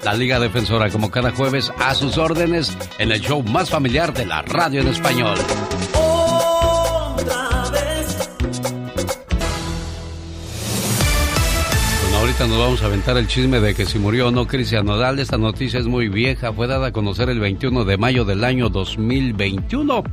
[0.04, 4.26] La Liga Defensora, como cada jueves, a sus órdenes en el show más familiar de
[4.26, 5.38] la radio en español.
[12.44, 15.20] Ahorita nos vamos a aventar el chisme de que si murió o no Cristian Nodal.
[15.20, 18.70] Esta noticia es muy vieja, fue dada a conocer el 21 de mayo del año
[18.70, 20.04] 2021.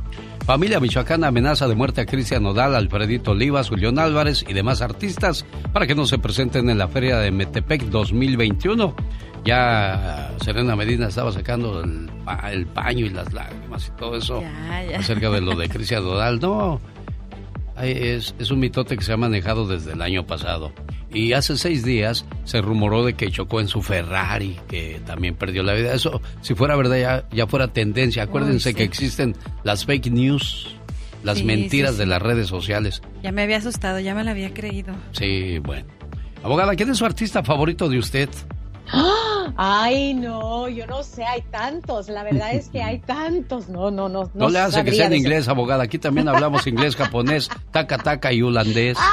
[0.45, 5.45] Familia Michoacana amenaza de muerte a Cristian Nodal, Alfredito Olivas, Julián Álvarez y demás artistas
[5.73, 8.95] para que no se presenten en la feria de Metepec 2021.
[9.43, 14.41] Ya Serena Medina estaba sacando el, paño y las lágrimas y todo eso
[14.97, 16.39] acerca de lo de Cristian Nodal.
[16.39, 16.79] No,
[17.85, 20.73] es, es un mitote que se ha manejado desde el año pasado.
[21.13, 25.63] Y hace seis días se rumoró de que chocó en su Ferrari, que también perdió
[25.63, 25.93] la vida.
[25.93, 28.23] Eso, si fuera verdad, ya, fuera tendencia.
[28.23, 30.75] Acuérdense que existen las fake news,
[31.23, 33.01] las mentiras de las redes sociales.
[33.23, 34.93] Ya me había asustado, ya me la había creído.
[35.11, 35.85] Sí, bueno.
[36.43, 38.29] Abogada, ¿quién es su artista favorito de usted?
[39.57, 42.09] Ay, no, yo no sé, hay tantos.
[42.09, 43.69] La verdad es que hay tantos.
[43.69, 44.29] No, no, no.
[44.33, 45.83] No, le hace que sea en inglés, abogada.
[45.83, 48.97] Aquí también hablamos inglés, japonés, taca, taca y holandés.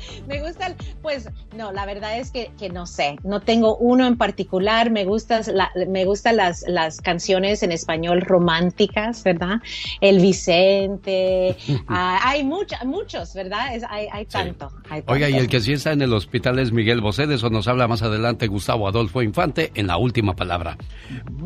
[0.28, 4.16] me gusta, pues, no, la verdad es que, que, no sé, no tengo uno en
[4.16, 5.42] particular, me gustan
[5.88, 9.60] me gustan las, las canciones en español románticas, ¿verdad?
[10.00, 11.56] El Vicente,
[11.88, 13.68] ah, hay muchos, muchos, ¿verdad?
[13.88, 14.70] hay, hay, tanto,
[15.06, 17.68] Oiga, y el que sí está en el hospital es Miguel Bosé, de eso nos
[17.68, 20.76] habla más adelante Gustavo Adolfo Infante en la última palabra.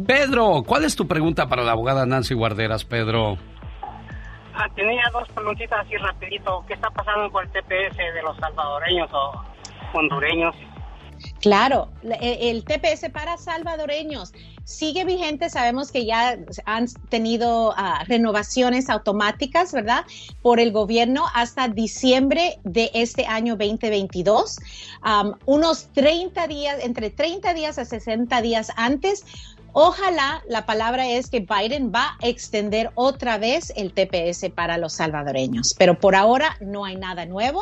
[0.06, 3.38] Pedro, ¿cuál es tu pregunta para la abogada Nancy Guarderas, Pedro?
[4.58, 6.64] Ah, tenía dos preguntitas así rapidito.
[6.66, 9.44] ¿Qué está pasando con el TPS de los salvadoreños o
[9.92, 10.54] hondureños?
[11.40, 14.32] Claro, el, TPS para salvadoreños
[14.64, 15.50] sigue vigente.
[15.50, 20.06] Sabemos que ya han tenido ah, renovaciones automáticas, ¿verdad?
[20.40, 24.58] Por el gobierno hasta diciembre de este año 2022.
[25.44, 29.24] unos 30 días, entre 30 días a 60 días antes,
[29.78, 34.94] Ojalá la palabra es que Biden va a extender otra vez el TPS para los
[34.94, 37.60] salvadoreños, pero por ahora no hay nada nuevo.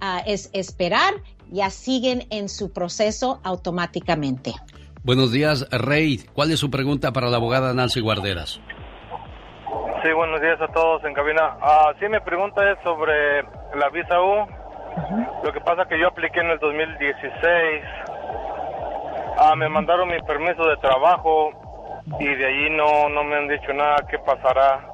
[0.00, 1.14] Ah, es esperar,
[1.50, 4.52] ya siguen en su proceso automáticamente.
[5.02, 6.20] Buenos días, Rey.
[6.32, 8.60] ¿Cuál es su pregunta para la abogada Nancy Guarderas?
[10.04, 11.56] Sí, buenos días a todos en cabina.
[11.60, 13.42] Ah, sí, mi pregunta es sobre
[13.74, 14.46] la visa U.
[15.42, 17.82] Lo que pasa que yo apliqué en el 2016
[19.40, 21.50] Ah, me mandaron mi permiso de trabajo
[22.18, 24.92] y de allí no, no me han dicho nada qué pasará.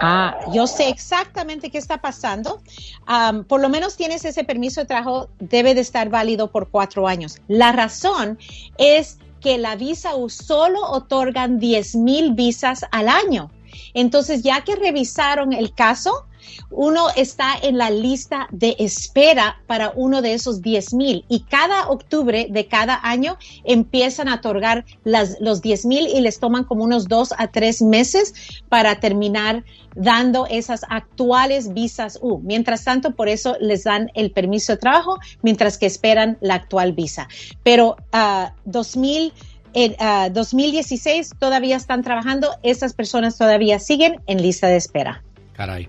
[0.00, 2.60] Ah, yo sé exactamente qué está pasando.
[3.06, 7.06] Am, por lo menos tienes ese permiso de trabajo, debe de estar válido por cuatro
[7.06, 7.40] años.
[7.46, 8.38] La razón
[8.76, 13.50] es que la visa U solo otorgan 10 mil visas al año.
[13.94, 16.26] Entonces, ya que revisaron el caso,
[16.70, 21.88] uno está en la lista de espera para uno de esos 10 mil y cada
[21.88, 26.84] octubre de cada año empiezan a otorgar las, los 10 mil y les toman como
[26.84, 28.34] unos dos a tres meses
[28.68, 29.64] para terminar
[29.94, 32.38] dando esas actuales visas U.
[32.38, 36.92] Mientras tanto, por eso les dan el permiso de trabajo mientras que esperan la actual
[36.92, 37.28] visa.
[37.62, 39.32] Pero ah, 2000
[39.74, 45.22] en ah, 2016 todavía están trabajando, esas personas todavía siguen en lista de espera.
[45.52, 45.88] Caray.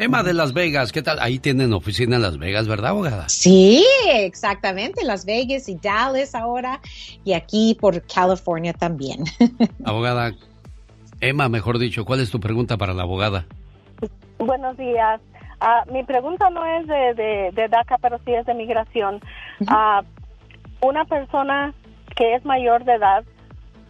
[0.00, 1.18] Emma de Las Vegas, ¿qué tal?
[1.20, 3.28] Ahí tienen oficina en Las Vegas, ¿verdad, abogada?
[3.28, 6.80] Sí, exactamente, Las Vegas y Dallas ahora
[7.22, 9.24] y aquí por California también.
[9.84, 10.32] Abogada,
[11.20, 13.44] Emma, mejor dicho, ¿cuál es tu pregunta para la abogada?
[14.38, 15.20] Buenos días.
[15.60, 19.20] Ah, mi pregunta no es de, de, de DACA, pero sí es de migración.
[19.66, 20.02] Ah,
[20.80, 21.74] una persona
[22.16, 23.22] que es mayor de edad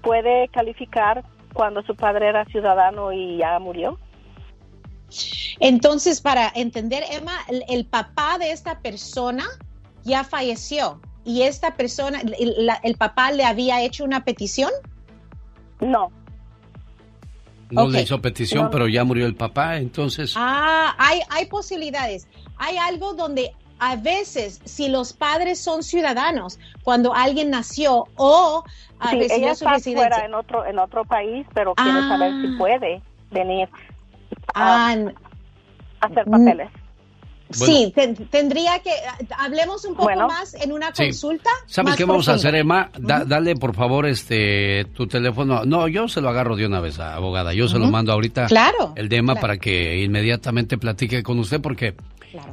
[0.02, 1.22] puede calificar
[1.52, 3.96] cuando su padre era ciudadano y ya murió.
[5.58, 9.44] Entonces, para entender, Emma, el, el papá de esta persona
[10.04, 14.70] ya falleció y esta persona, el, la- el papá le había hecho una petición.
[15.80, 16.10] No.
[17.70, 18.70] No le hizo petición, No.
[18.70, 20.34] pero ya murió el papá, entonces...
[20.36, 22.26] Ah, hay, hay posibilidades.
[22.56, 28.64] Hay algo donde a veces, si los padres son ciudadanos, cuando alguien nació o
[28.98, 30.08] ah, Sí, recibió ella su está residencia.
[30.08, 32.08] fuera en otro en otro país, pero quiere Ah.
[32.08, 33.68] saber si puede venir
[34.54, 34.94] Ah,
[36.00, 36.68] a hacer mm, papeles.
[37.52, 38.90] Sí, ten- tendría que,
[39.36, 40.28] hablemos un poco Bueno.
[40.28, 41.02] más en una Sí.
[41.06, 41.50] consulta.
[41.66, 42.90] ¿Sabes qué vamos a hacer, Emma?
[42.96, 45.64] Da- Dale, por favor, este, tu teléfono.
[45.64, 47.52] No, yo se lo agarro de una vez, abogada.
[47.52, 48.46] Yo se lo mando ahorita.
[48.46, 49.40] Claro, El de Emma claro.
[49.40, 51.94] para que inmediatamente platique con usted porque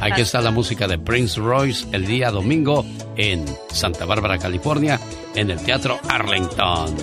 [0.00, 2.84] Aquí está la música de Prince Royce el día domingo
[3.16, 5.00] en Santa Bárbara, California,
[5.34, 6.94] en el Teatro Arlington.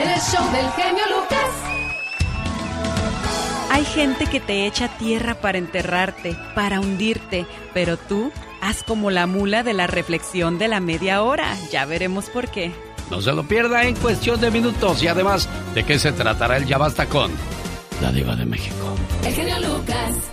[0.00, 1.50] El show del genio Lucas.
[3.70, 9.26] Hay gente que te echa tierra para enterrarte, para hundirte, pero tú haz como la
[9.26, 11.56] mula de la reflexión de la media hora.
[11.70, 12.72] Ya veremos por qué.
[13.10, 16.66] No se lo pierda en cuestión de minutos y además, ¿de qué se tratará el
[16.66, 17.30] Ya Basta con
[18.00, 18.94] la Diva de México?
[19.24, 20.32] El genio Lucas.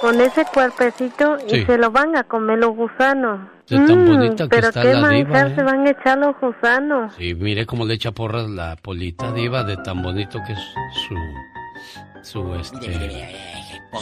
[0.00, 1.56] Con ese cuerpecito Sí.
[1.58, 3.40] y se lo van a comer los gusanos.
[3.68, 5.54] De tan Mm, bonita que pero está qué la manjar diva, ¿eh?
[5.54, 7.12] se van a echar los gusanos.
[7.18, 10.58] Sí, mire cómo le echa porras la polita diva de tan bonito que es
[11.06, 11.14] su
[12.22, 12.88] su este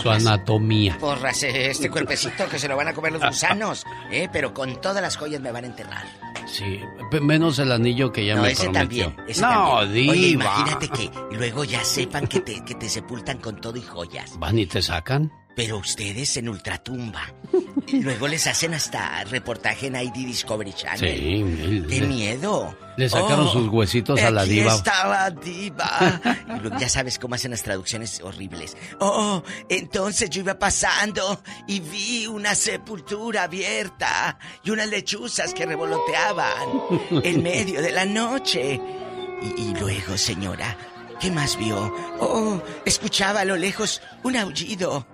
[0.02, 0.98] su anatomía.
[0.98, 4.28] Porras, este cuerpecito que se lo van a comer los gusanos, ¿eh?
[4.32, 6.04] Pero con todas las joyas me van a enterrar.
[6.46, 6.80] Sí,
[7.20, 9.06] menos el anillo que ya no, me ese prometió.
[9.06, 9.28] también.
[9.28, 9.92] ese no, también.
[9.92, 10.12] diva.
[10.12, 14.38] Oye, imagínate que luego ya sepan que te, que te sepultan con todo y joyas.
[14.38, 15.30] ¿Van y te sacan?
[15.58, 17.34] Pero ustedes en ultratumba.
[17.92, 21.00] Luego les hacen hasta reportaje en ID Discovery Channel.
[21.18, 22.78] Sí, el- ¡Qué le- miedo!
[22.96, 24.72] Le sacaron Oh, sus huesitos a la aquí diva.
[24.74, 26.20] está la diva.
[26.56, 28.76] Y luego ya sabes cómo hacen las traducciones horribles.
[29.00, 36.68] Oh, entonces yo iba pasando y vi una sepultura abierta y unas lechuzas que revoloteaban
[37.24, 38.80] en medio de la noche.
[39.42, 40.76] Y, y luego, señora,
[41.20, 41.92] ¿qué más vio?
[42.20, 45.06] Oh, escuchaba a lo lejos un aullido.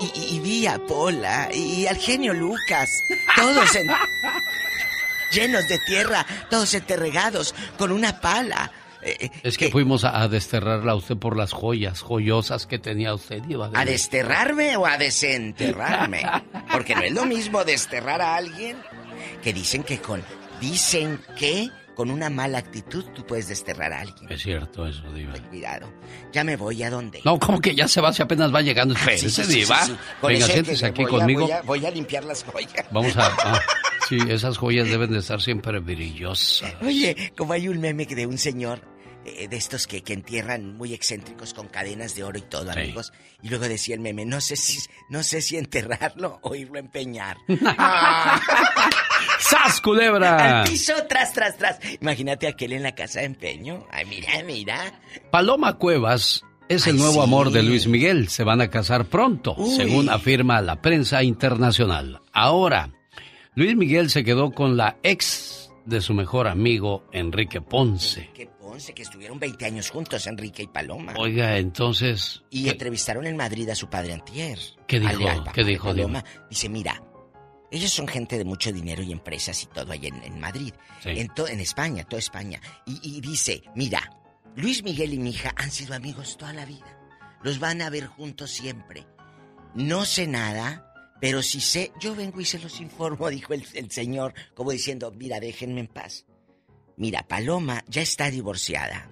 [0.00, 2.88] Y, y- y vi a Pola y al genio Lucas.
[3.36, 3.88] Todos en.
[5.32, 8.70] llenos de tierra, todos enterregados, con una pala.
[9.04, 13.42] Eh, es que, fuimos a, desterrarla a usted por las joyas joyosas que tenía usted.
[13.48, 16.22] Iba ¿A desterrarme o a desenterrarme?
[16.70, 18.76] Porque no es lo mismo desterrar a alguien
[19.42, 20.22] que dicen que con...
[20.60, 24.30] Dicen que con una mala actitud tú puedes desterrar a alguien.
[24.30, 25.34] Es cierto eso, Diva.
[25.50, 25.92] cuidado.
[26.32, 27.20] Ya me voy, ¿a dónde?
[27.24, 28.94] No, como que ya se va si apenas va llegando.
[28.96, 29.80] Ah, Espérese, Diva.
[30.22, 31.48] Venga, siéntese aquí conmigo.
[31.64, 32.86] Voy a, limpiar las joyas.
[32.90, 33.32] Vamos a...
[33.44, 33.60] Ah,
[34.08, 36.74] sí, esas joyas deben de estar siempre brillosas.
[36.82, 38.80] Oye, como hay un meme de un señor
[39.24, 43.12] eh, de estos que, que, entierran muy excéntricos con cadenas de oro y todo, amigos.
[43.40, 44.78] Y luego decía el meme, no sé si,
[45.10, 47.36] no sé si enterrarlo o irlo a empeñar.
[49.42, 50.60] ¡Sas, culebra!
[50.60, 51.78] Al piso, tras, tras, tras.
[52.00, 53.86] Imagínate aquel en la casa de empeño.
[53.90, 55.00] Ay, mira, mira.
[55.30, 58.28] Paloma Cuevas es el nuevo amor de Luis Miguel.
[58.28, 62.20] Se van a casar pronto, según afirma la prensa internacional.
[62.32, 62.90] Ahora,
[63.54, 68.30] Luis Miguel se quedó con la ex de su mejor amigo Enrique Ponce
[68.94, 71.14] que estuvieron 20 años juntos, Enrique y Paloma.
[71.16, 72.42] Oiga, entonces...
[72.50, 74.58] Y entrevistaron en Madrid a su padre Antier.
[74.86, 75.44] ¿Qué dijo?
[75.52, 76.24] ¿Qué dijo, Paloma?
[76.48, 77.02] Dice, mira,
[77.72, 80.74] ellos son gente de mucho dinero y empresas y todo ahí en, Madrid.
[81.04, 82.60] En, en España, toda España.
[82.86, 84.12] Y, dice, mira,
[84.54, 86.98] Luis Miguel y mi hija han sido amigos toda la vida.
[87.42, 89.06] Los van a ver juntos siempre.
[89.74, 93.90] No sé nada, pero si sé, yo vengo y se los informo, dijo el, el
[93.90, 96.26] señor, como diciendo, mira, déjenme en paz.
[96.98, 99.08] Mira, Paloma ya está divorciada.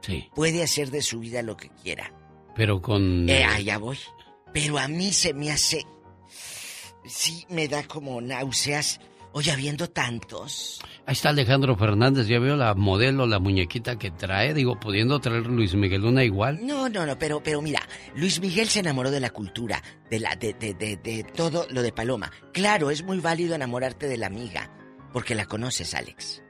[0.00, 0.26] Sí.
[0.34, 2.14] Puede hacer de su vida lo que quiera.
[2.56, 3.28] Pero con...
[3.28, 3.98] Eh, allá voy.
[4.54, 5.84] Pero a mí se me hace...
[7.04, 9.00] Sí, me da como náuseas.
[9.32, 10.80] Oye, habiendo tantos.
[11.06, 15.46] Ahí está Alejandro Fernández, ya veo la modelo, la muñequita que trae, digo, pudiendo traer
[15.46, 16.58] Luis Miguel una igual.
[16.66, 17.80] No, no, no, pero, pero mira,
[18.16, 21.82] Luis Miguel se enamoró de la cultura, de la, de, de, de, de todo lo
[21.82, 22.32] de Paloma.
[22.52, 24.68] Claro, es muy válido enamorarte de la amiga,
[25.12, 26.42] porque la conoces, Alex.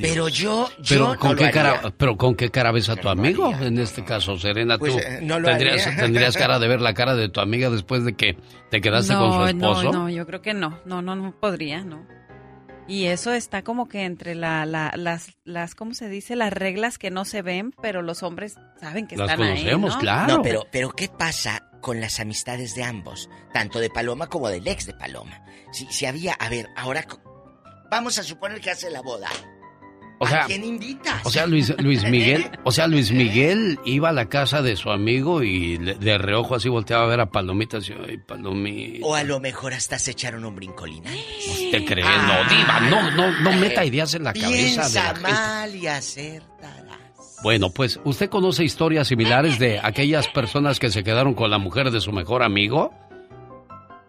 [0.00, 3.78] Pero yo, pero con qué cara, pero con qué cara ves a tu amigo en
[3.78, 7.40] este caso, Serena, pues, tú eh, tendrías, tendrías cara de ver la cara de tu
[7.40, 8.36] amiga después de que
[8.70, 9.84] te quedaste con su esposo.
[9.84, 12.06] No, no, yo creo que no, no, no, no podría, no.
[12.90, 16.34] Y eso está como que entre la, las, las, ¿cómo se dice?
[16.34, 20.00] Las reglas que no se ven, pero los hombres saben que están conocemos, ahí, ¿no?
[20.00, 20.36] claro.
[20.36, 23.30] No, pero, pero ¿qué pasa con las amistades de ambos?
[23.52, 25.40] Tanto de Paloma como del ex de Paloma.
[25.70, 27.04] Si, si había, a ver, ahora
[27.90, 29.28] Vamos a suponer que hace la boda.
[30.22, 31.24] O sea, ¿A quién invitas?
[31.24, 34.90] O sea, Luis, Luis Miguel, o sea, Luis Miguel iba a la casa de su
[34.90, 39.06] amigo y de reojo así volteaba a ver a Palomita y Ay, Palomita.
[39.06, 41.10] O a lo mejor hasta se echaron un brincolina.
[41.10, 42.04] ¿Usted cree?
[42.04, 47.40] no, diva, no, no, no meta ideas en la cabeza de la mal y acertarás.
[47.42, 51.90] Bueno, pues, ¿usted conoce historias similares de aquellas personas que se quedaron con la mujer
[51.90, 52.92] de su mejor amigo?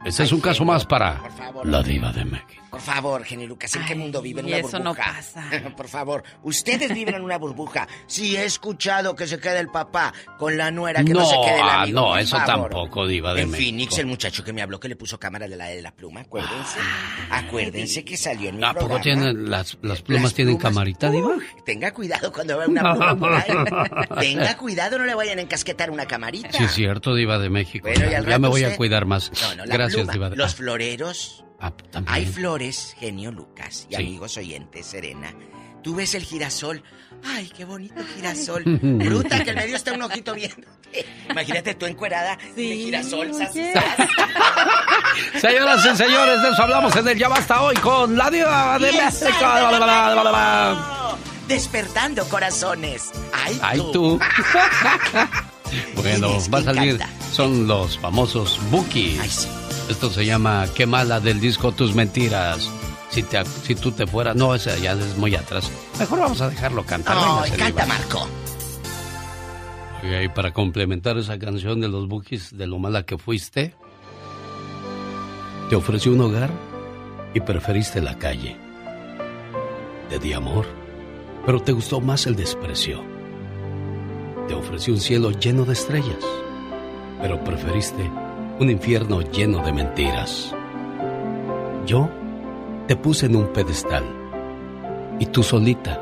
[0.03, 1.21] Este es un caso más para
[1.63, 2.60] la diva de México.
[2.71, 4.83] Por favor, Genio Lucas, ¿en qué mundo viven una eso burbuja?
[4.83, 5.73] no pasa.
[5.75, 7.85] Por favor, ustedes viven en una burbuja.
[8.07, 11.59] Si he escuchado que se quede el papá con la nuera, que no, se quede
[11.59, 11.99] el amigo.
[11.99, 13.67] No, eso tampoco, diva de en México.
[13.67, 16.21] Phoenix, el muchacho que me habló que le puso cámara de la de la pluma,
[16.21, 16.79] acuérdense.
[17.29, 21.35] acuérdense que salió en mi ¿A poco tienen, las, las plumas tienen camarita, diva?
[21.65, 23.51] tenga cuidado cuando vea una pluma por ahí.
[24.21, 26.53] tenga cuidado, no le vayan a encasquetar una camarita.
[26.53, 27.89] Sí, es cierto, diva de México.
[27.89, 29.29] ya, me voy a cuidar más.
[29.65, 31.71] Gracias, diva de Los floreros Ah,
[32.07, 35.31] Hay flores, genio Lucas y amigos oyentes, Serena.
[35.83, 36.81] Tú ves el girasol.
[37.23, 38.63] Ay, qué bonito girasol.
[38.65, 40.67] Bruta, que en medio está un ojito viendo.
[41.29, 43.31] Imagínate tú encuerada sí, girasol.
[45.39, 48.91] Señoras y señores, de eso hablamos en el Ya Basta Hoy con la diva de
[48.91, 49.29] México.
[51.47, 53.11] Despertando corazones.
[53.33, 54.19] Ay, Ay tú.
[55.95, 56.99] bueno, va a salir.
[57.31, 59.19] Son los famosos Bookies.
[59.19, 59.47] Ay, sí.
[59.91, 62.71] Esto se llama Qué mala del disco Tus Mentiras.
[63.09, 64.37] Si, te, si tú te fueras.
[64.37, 65.69] No, ese ya es muy atrás.
[65.99, 67.17] Mejor vamos a dejarlo cantar.
[67.17, 68.25] No, canta Marco.
[70.01, 73.75] y para complementar esa canción de los Bookies de lo mala que fuiste,
[75.69, 76.49] te ofrecí un hogar
[77.33, 78.55] y preferiste la calle.
[80.09, 80.65] Te di amor,
[81.45, 83.03] pero te gustó más el desprecio.
[84.47, 86.23] Te ofrecí un cielo lleno de estrellas,
[87.21, 88.09] pero preferiste
[88.61, 90.53] un infierno lleno de mentiras.
[91.87, 92.07] Yo
[92.87, 94.03] te puse en un pedestal
[95.19, 95.99] y tú solita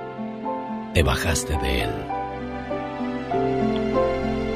[0.93, 1.89] te bajaste de él.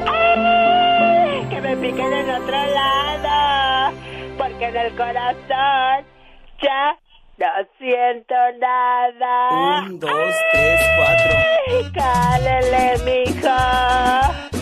[0.05, 1.47] ¡Ay!
[1.49, 3.95] Que me piquen en otro lado,
[4.37, 6.05] porque en el corazón
[6.61, 6.97] ya
[7.37, 7.47] no
[7.77, 9.85] siento nada.
[9.85, 11.93] Un, dos, tres, cuatro.
[11.93, 14.52] Cálele, mijo.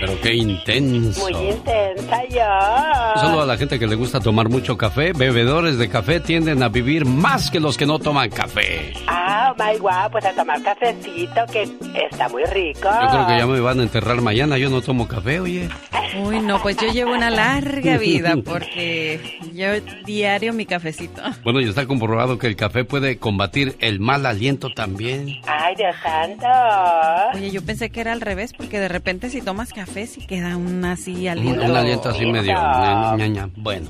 [0.00, 1.20] Pero ¡Qué intenso!
[1.20, 3.20] Muy intensa yo.
[3.20, 6.68] Solo a la gente que le gusta tomar mucho café, bebedores de café tienden a
[6.68, 8.92] vivir más que los que no toman café.
[9.06, 11.68] Ah, my wow, pues a tomar cafecito que
[12.10, 12.88] está muy rico.
[13.02, 15.68] Yo creo que ya me van a enterrar mañana, yo no tomo café, oye.
[16.22, 19.66] Uy, no, pues yo llevo una larga vida porque yo
[20.04, 21.22] diario mi cafecito.
[21.42, 25.40] Bueno, y está comprobado que el café puede combatir el mal aliento también.
[25.46, 26.46] Ay, Dios santo.
[27.34, 30.56] Oye, yo pensé que era al revés porque de repente si tomas café sí queda
[30.56, 31.64] un así aliento.
[31.64, 32.52] Un, aliento así medio.
[32.52, 33.88] Ña, ña, Bueno.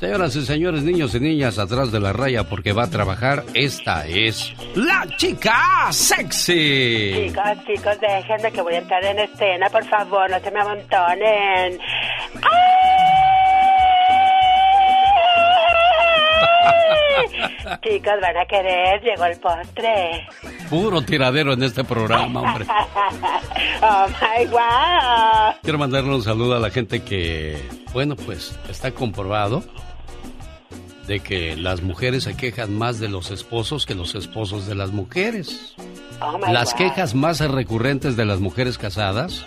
[0.00, 4.06] Señoras y señores, niños y niñas, atrás de la raya porque va a trabajar, esta
[4.06, 7.28] es la chica sexy.
[7.28, 11.78] Chicos, chicos, déjenme que voy a entrar en escena, por favor, no se me amontonen.
[17.82, 20.26] Chicos, van a querer, llegó el postre.
[20.68, 22.66] Puro tiradero en este programa, hombre.
[23.82, 25.54] oh my wow.
[25.62, 27.60] Quiero mandarle un saludo a la gente que,
[27.92, 29.62] bueno, pues está comprobado
[31.06, 34.90] de que las mujeres se quejan más de los esposos que los esposos de las
[34.90, 35.74] mujeres.
[36.20, 39.46] Oh Las quejas más recurrentes de las mujeres casadas,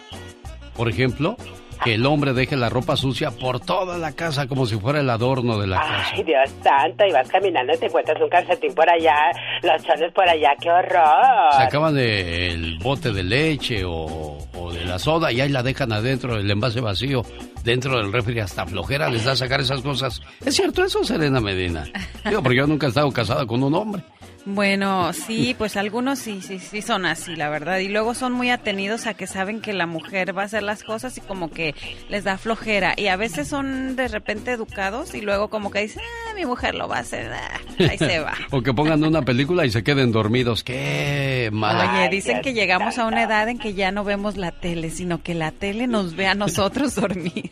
[0.76, 1.38] por ejemplo,
[1.84, 5.10] que el hombre deje la ropa sucia por toda la casa como si fuera el
[5.10, 6.12] adorno de la casa.
[6.14, 9.32] Ay, Dios santo, y vas caminando y te encuentras un calcetín por allá,
[9.64, 11.54] los chones por allá, qué horror.
[11.56, 15.64] Se acaban de el bote de leche o, o de la soda y ahí la
[15.64, 17.24] dejan adentro, el envase vacío,
[17.64, 20.22] dentro del refri hasta flojera les da sacar esas cosas.
[20.46, 21.86] ¿Es cierto eso, Serena Medina?
[22.26, 24.04] Digo, porque yo nunca he estado casada con un hombre.
[24.50, 27.80] Bueno, sí, pues algunos sí, sí, sí son así, la verdad.
[27.80, 30.84] Y luego son muy atenidos a que saben que la mujer va a hacer las
[30.84, 31.76] cosas y como que
[32.08, 32.94] les da flojera.
[32.96, 36.76] Y a veces son de repente educados y luego como que dicen, ah, mi mujer
[36.76, 37.60] lo va a hacer, ah,
[37.90, 38.36] ahí se va.
[38.52, 40.64] o que pongan una película y se queden dormidos.
[40.64, 41.92] ¡Qué mala!
[41.92, 45.22] Oye, dicen que llegamos a una edad en que ya no vemos la tele, sino
[45.22, 47.52] que la tele nos ve a nosotros dormir.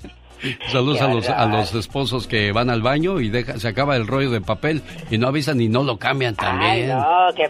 [0.72, 4.06] Saludos a los, a los esposos que van al baño y deja, se acaba el
[4.06, 6.90] rollo de papel y no avisan y no lo cambian Ay, también.
[6.90, 7.06] no,
[7.36, 7.50] qué,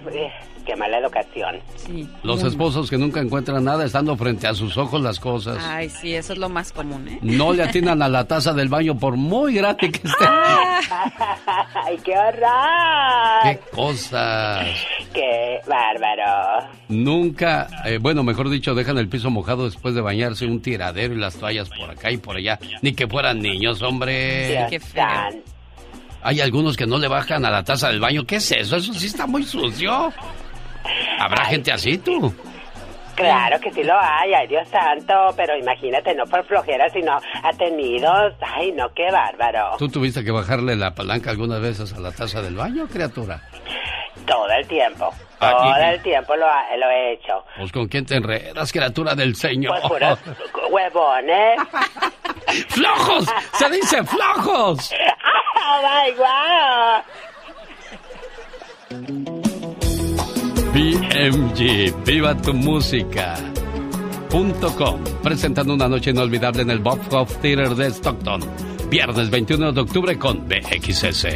[0.66, 1.60] qué mala educación.
[1.76, 2.08] Sí.
[2.24, 5.58] Los esposos que nunca encuentran nada estando frente a sus ojos las cosas.
[5.62, 7.20] Ay, sí, eso es lo más común, ¿eh?
[7.22, 10.26] No le atinan a la taza del baño por muy grande que esté.
[10.28, 13.44] Ay, qué horror.
[13.44, 14.68] ¡Qué cosas!
[15.14, 16.68] Qué bárbaro.
[16.90, 21.18] Nunca, eh, bueno, mejor dicho, dejan el piso mojado después de bañarse, un tiradero y
[21.18, 22.60] las toallas por acá y por allá.
[22.82, 24.50] Ni que fueran niños, hombre.
[24.50, 25.06] Dios Qué feo.
[26.26, 28.26] Hay algunos que no le bajan a la taza del baño.
[28.26, 28.78] ¿Qué es eso?
[28.78, 30.12] Eso sí está muy sucio.
[31.20, 32.34] ¿Habrá gente así, tú?
[33.16, 38.34] Claro que sí lo hay, ay Dios santo, pero imagínate, no por flojera, sino atenidos.
[38.42, 39.78] Ay, no, qué bárbaro.
[39.80, 43.40] ¿Tú tuviste que bajarle la palanca algunas veces a la taza del baño, criatura?
[44.28, 47.46] Todo el tiempo, Ah, todo y- el tiempo lo, ha- lo he hecho.
[47.58, 49.80] Pues con quién te enredas, criatura del Señor.
[49.80, 50.20] Pues puros
[50.70, 51.58] huevones.
[52.70, 53.26] ¡Flojos!
[53.54, 54.94] ¡Se dice flojos!
[55.58, 57.02] ¡Oh, my God!
[60.76, 63.38] BMG, viva tu música.
[64.30, 64.52] Com,
[65.24, 68.42] presentando una noche inolvidable en el Bob Hope Theater de Stockton.
[68.90, 71.28] Viernes 21 de octubre con BXS.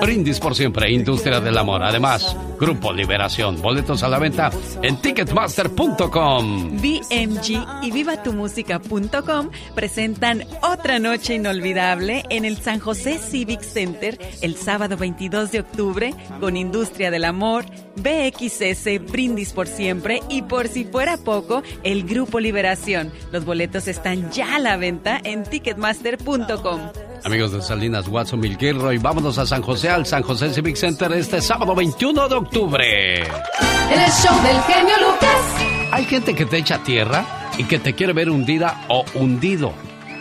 [0.00, 1.82] Brindis por siempre, Industria del Amor.
[1.82, 3.60] Además, Grupo Liberación.
[3.60, 4.50] Boletos a la venta
[4.82, 6.76] en Ticketmaster.com.
[6.76, 14.96] BMG y vivatumusica.com presentan otra noche inolvidable en el San José Civic Center el sábado
[14.96, 17.64] 22 de octubre con Industria del Amor,
[17.96, 23.12] BXS, Brindis por Siempre y por si fuera poco, el Grupo Liberación.
[23.32, 26.80] Los boletos están ya a la venta en ticketmaster.com.
[27.22, 31.40] Amigos de Salinas, Watson, Milgirroy, vámonos a San José, al San José Civic Center este
[31.40, 33.20] sábado 21 de octubre.
[33.22, 35.92] En el show del genio Lucas.
[35.92, 37.24] Hay gente que te echa tierra
[37.56, 39.72] y que te quiere ver hundida o hundido.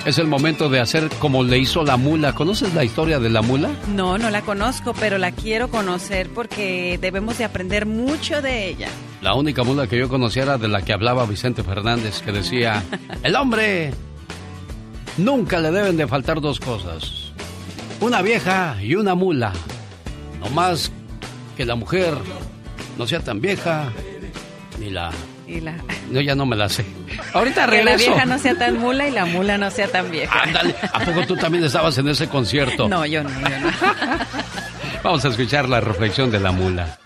[0.05, 2.35] Es el momento de hacer como le hizo la mula.
[2.35, 3.71] ¿Conoces la historia de la mula?
[3.87, 8.89] No, no la conozco, pero la quiero conocer porque debemos de aprender mucho de ella.
[9.21, 12.83] La única mula que yo conocía era de la que hablaba Vicente Fernández, que decía,
[13.23, 13.93] el hombre
[15.17, 17.31] nunca le deben de faltar dos cosas.
[17.99, 19.53] Una vieja y una mula.
[20.39, 20.91] No más
[21.55, 22.13] que la mujer
[22.97, 23.91] no sea tan vieja
[24.79, 25.11] ni la...
[25.45, 25.75] Y la,
[26.09, 26.85] No, ya no me la sé.
[27.33, 28.11] Ahorita que la regreso.
[28.11, 30.41] vieja no sea tan mula y la mula no sea tan vieja.
[30.41, 32.87] Ándale, ¿a poco tú también estabas en ese concierto?
[32.87, 33.69] No, yo no, yo no.
[35.03, 36.97] Vamos a escuchar la reflexión de la mula.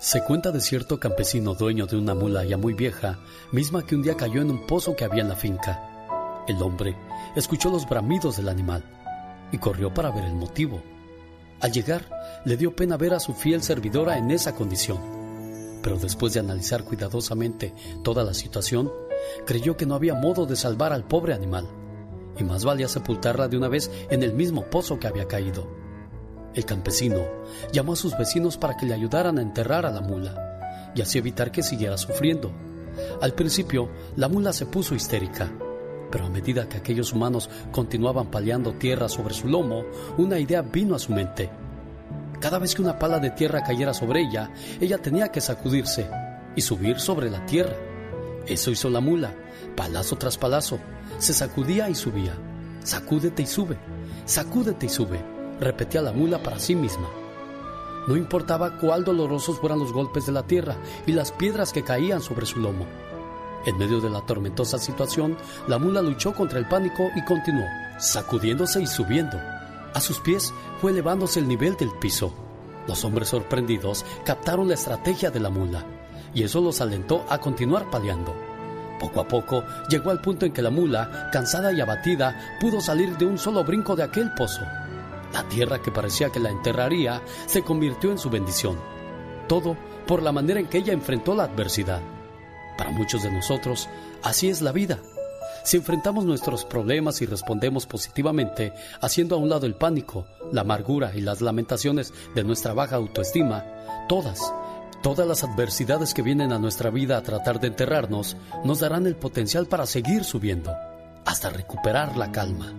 [0.00, 3.18] Se cuenta de cierto campesino dueño de una mula ya muy vieja,
[3.52, 6.42] misma que un día cayó en un pozo que había en la finca.
[6.48, 6.96] El hombre
[7.36, 8.82] escuchó los bramidos del animal
[9.52, 10.80] y corrió para ver el motivo.
[11.60, 12.08] Al llegar,
[12.46, 15.00] le dio pena ver a su fiel servidora en esa condición.
[15.82, 18.90] Pero después de analizar cuidadosamente toda la situación,
[19.44, 21.68] creyó que no había modo de salvar al pobre animal,
[22.38, 25.79] y más valía sepultarla de una vez en el mismo pozo que había caído.
[26.54, 27.24] El campesino
[27.72, 31.18] llamó a sus vecinos para que le ayudaran a enterrar a la mula, y así
[31.18, 32.52] evitar que siguiera sufriendo.
[33.20, 35.50] Al principio, la mula se puso histérica,
[36.10, 39.84] pero a medida que aquellos humanos continuaban paliando tierra sobre su lomo,
[40.18, 41.50] una idea vino a su mente.
[42.40, 44.50] Cada vez que una pala de tierra cayera sobre ella,
[44.80, 46.08] ella tenía que sacudirse
[46.56, 47.76] y subir sobre la tierra.
[48.46, 49.34] Eso hizo la mula,
[49.76, 50.80] palazo tras palazo.
[51.18, 52.34] Se sacudía y subía.
[52.82, 53.76] Sacúdete y sube.
[54.24, 55.39] Sacúdete y sube.
[55.60, 57.08] Repetía la mula para sí misma.
[58.06, 60.76] No importaba cuál dolorosos fueran los golpes de la tierra
[61.06, 62.86] y las piedras que caían sobre su lomo.
[63.66, 65.36] En medio de la tormentosa situación,
[65.68, 67.66] la mula luchó contra el pánico y continuó,
[67.98, 69.36] sacudiéndose y subiendo.
[69.92, 72.32] A sus pies fue elevándose el nivel del piso.
[72.88, 75.84] Los hombres sorprendidos captaron la estrategia de la mula
[76.32, 78.34] y eso los alentó a continuar paliando.
[78.98, 83.16] Poco a poco llegó al punto en que la mula, cansada y abatida, pudo salir
[83.18, 84.62] de un solo brinco de aquel pozo.
[85.32, 88.78] La tierra que parecía que la enterraría se convirtió en su bendición.
[89.48, 89.76] Todo
[90.06, 92.00] por la manera en que ella enfrentó la adversidad.
[92.76, 93.88] Para muchos de nosotros,
[94.22, 94.98] así es la vida.
[95.64, 101.12] Si enfrentamos nuestros problemas y respondemos positivamente, haciendo a un lado el pánico, la amargura
[101.14, 103.64] y las lamentaciones de nuestra baja autoestima,
[104.08, 104.52] todas,
[105.02, 109.16] todas las adversidades que vienen a nuestra vida a tratar de enterrarnos, nos darán el
[109.16, 110.74] potencial para seguir subiendo,
[111.24, 112.72] hasta recuperar la calma.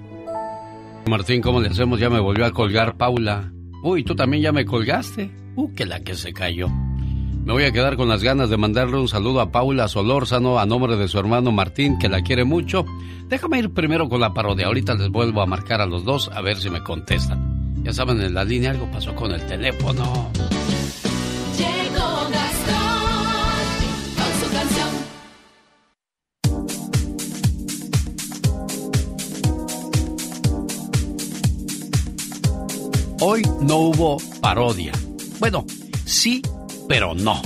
[1.07, 1.99] Martín, ¿cómo le hacemos?
[1.99, 3.52] Ya me volvió a colgar Paula.
[3.84, 5.32] Uy, tú también ya me colgaste.
[5.56, 6.69] Uh, que la que se cayó.
[6.69, 10.65] Me voy a quedar con las ganas de mandarle un saludo a Paula Solórzano a
[10.65, 12.86] nombre de su hermano Martín, que la quiere mucho.
[13.28, 14.68] Déjame ir primero con la parodia.
[14.68, 17.84] Ahorita les vuelvo a marcar a los dos a ver si me contestan.
[17.84, 20.30] Ya saben, en la línea algo pasó con el teléfono.
[33.23, 34.93] Hoy no hubo parodia.
[35.38, 35.64] Bueno,
[36.06, 36.41] sí,
[36.89, 37.39] pero no.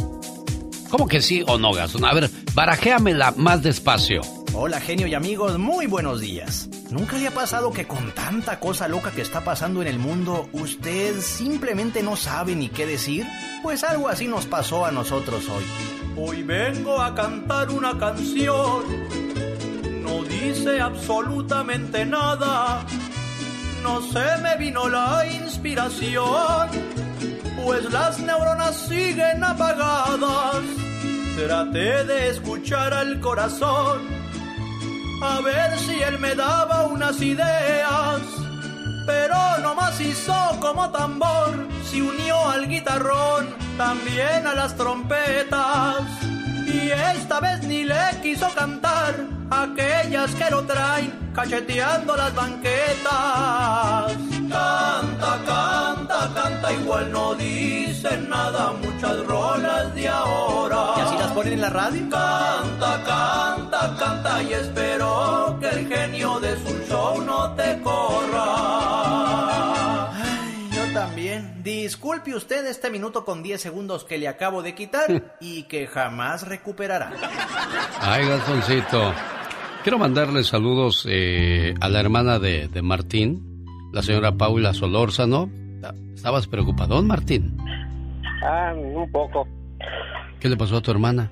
[0.89, 2.05] ¿Cómo que sí o no, Gastón?
[2.05, 4.21] A ver, barajéamela más despacio.
[4.53, 6.69] Hola genio y amigos, muy buenos días.
[6.91, 10.47] ¿Nunca le ha pasado que con tanta cosa loca que está pasando en el mundo,
[10.53, 13.27] usted simplemente no sabe ni qué decir?
[13.61, 15.65] Pues algo así nos pasó a nosotros hoy.
[16.15, 18.85] Hoy vengo a cantar una canción.
[20.01, 22.85] No dice absolutamente nada.
[23.85, 26.69] No se me vino la inspiración.
[27.63, 30.63] Pues las neuronas siguen apagadas.
[31.37, 34.01] Traté de escuchar al corazón.
[35.21, 38.21] A ver si él me daba unas ideas.
[39.05, 41.53] Pero nomás hizo como tambor.
[41.87, 46.01] Se unió al guitarrón, también a las trompetas.
[46.65, 49.15] Y esta vez ni le quiso cantar
[49.49, 54.13] aquellas que lo traen cacheteando las banquetas.
[54.49, 60.93] Canta, canta, canta, igual no dicen nada muchas rolas de ahora.
[60.97, 62.01] ¿Y así las ponen en la radio?
[62.09, 69.64] Canta, canta, canta y espero que el genio de su show no te corra.
[71.65, 76.47] Disculpe usted este minuto con 10 segundos que le acabo de quitar y que jamás
[76.47, 77.11] recuperará.
[78.01, 79.11] Ay, Gastoncito.
[79.81, 85.49] Quiero mandarle saludos eh, a la hermana de, de Martín, la señora Paula Solórzano.
[86.13, 87.57] ¿Estabas preocupadón, Martín?
[88.43, 89.47] Ah, un poco.
[90.39, 91.31] ¿Qué le pasó a tu hermana?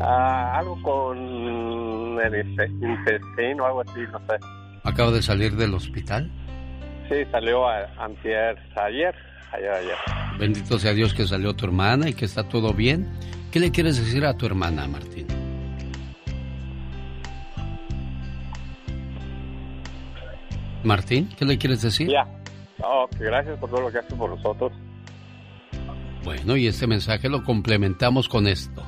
[0.00, 4.44] Ah, algo con el intestino, algo así, no sé.
[4.82, 6.32] ¿Acaba de salir del hospital?
[7.08, 9.14] Sí, salió a, antier, ayer,
[9.52, 9.96] ayer, ayer.
[10.38, 13.08] Bendito sea Dios que salió tu hermana y que está todo bien.
[13.50, 15.26] ¿Qué le quieres decir a tu hermana, Martín?
[20.84, 22.08] Martín, ¿qué le quieres decir?
[22.08, 22.26] Ya.
[22.84, 24.72] Oh, que gracias por todo lo que hace por nosotros.
[26.24, 28.82] Bueno, y este mensaje lo complementamos con esto.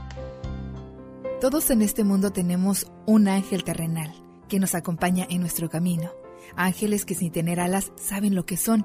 [1.40, 4.12] Todos en este mundo tenemos un ángel terrenal
[4.48, 6.10] que nos acompaña en nuestro camino.
[6.56, 8.84] Ángeles que sin tener alas saben lo que son.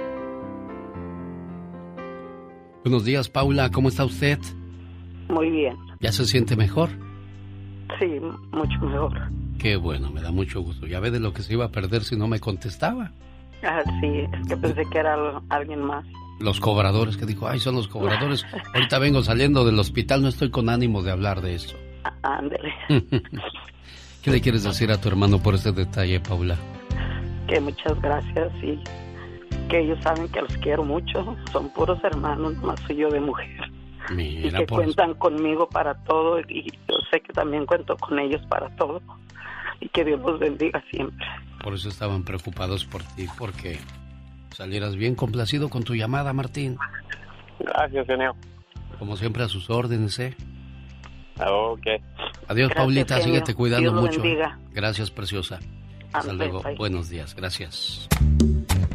[2.83, 4.39] Buenos días, Paula, ¿cómo está usted?
[5.29, 5.77] Muy bien.
[5.99, 6.89] ¿Ya se siente mejor?
[7.99, 8.19] Sí,
[8.51, 9.21] mucho mejor.
[9.59, 10.87] Qué bueno, me da mucho gusto.
[10.87, 13.11] Ya ve de lo que se iba a perder si no me contestaba.
[13.61, 15.15] Ah, sí, es que pensé que era
[15.49, 16.03] alguien más.
[16.39, 18.43] Los cobradores, que dijo, ay, son los cobradores.
[18.73, 21.77] Ahorita vengo saliendo del hospital, no estoy con ánimo de hablar de eso.
[22.23, 22.73] Ándele.
[24.23, 26.57] ¿Qué le quieres decir a tu hermano por este detalle, Paula?
[27.47, 28.79] Que muchas gracias y
[29.69, 31.35] que ellos saben que los quiero mucho.
[31.51, 33.71] Son puros hermanos, más soy yo de mujer.
[34.17, 38.69] y que cuentan conmigo para todo y yo sé que también cuento con ellos para
[38.75, 39.01] todo.
[39.79, 41.25] Y que Dios los bendiga siempre.
[41.63, 43.79] Por eso estaban preocupados por ti, porque
[44.51, 46.77] salieras bien complacido con tu llamada, Martín.
[47.59, 48.35] Gracias, señor.
[48.99, 50.35] Como siempre, a sus órdenes, ¿eh?
[51.39, 51.87] Ok.
[52.47, 53.19] Adiós, Paulita.
[53.19, 54.21] Síguete cuidando mucho.
[54.71, 55.59] Gracias, preciosa.
[56.13, 56.61] Hasta luego.
[56.77, 57.35] Buenos días.
[57.35, 58.07] Gracias.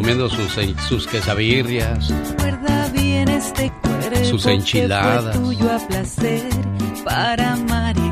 [0.09, 0.57] Comiendo sus,
[0.89, 2.11] sus quesabirrias,
[3.29, 3.71] este
[4.25, 5.37] sus enchiladas.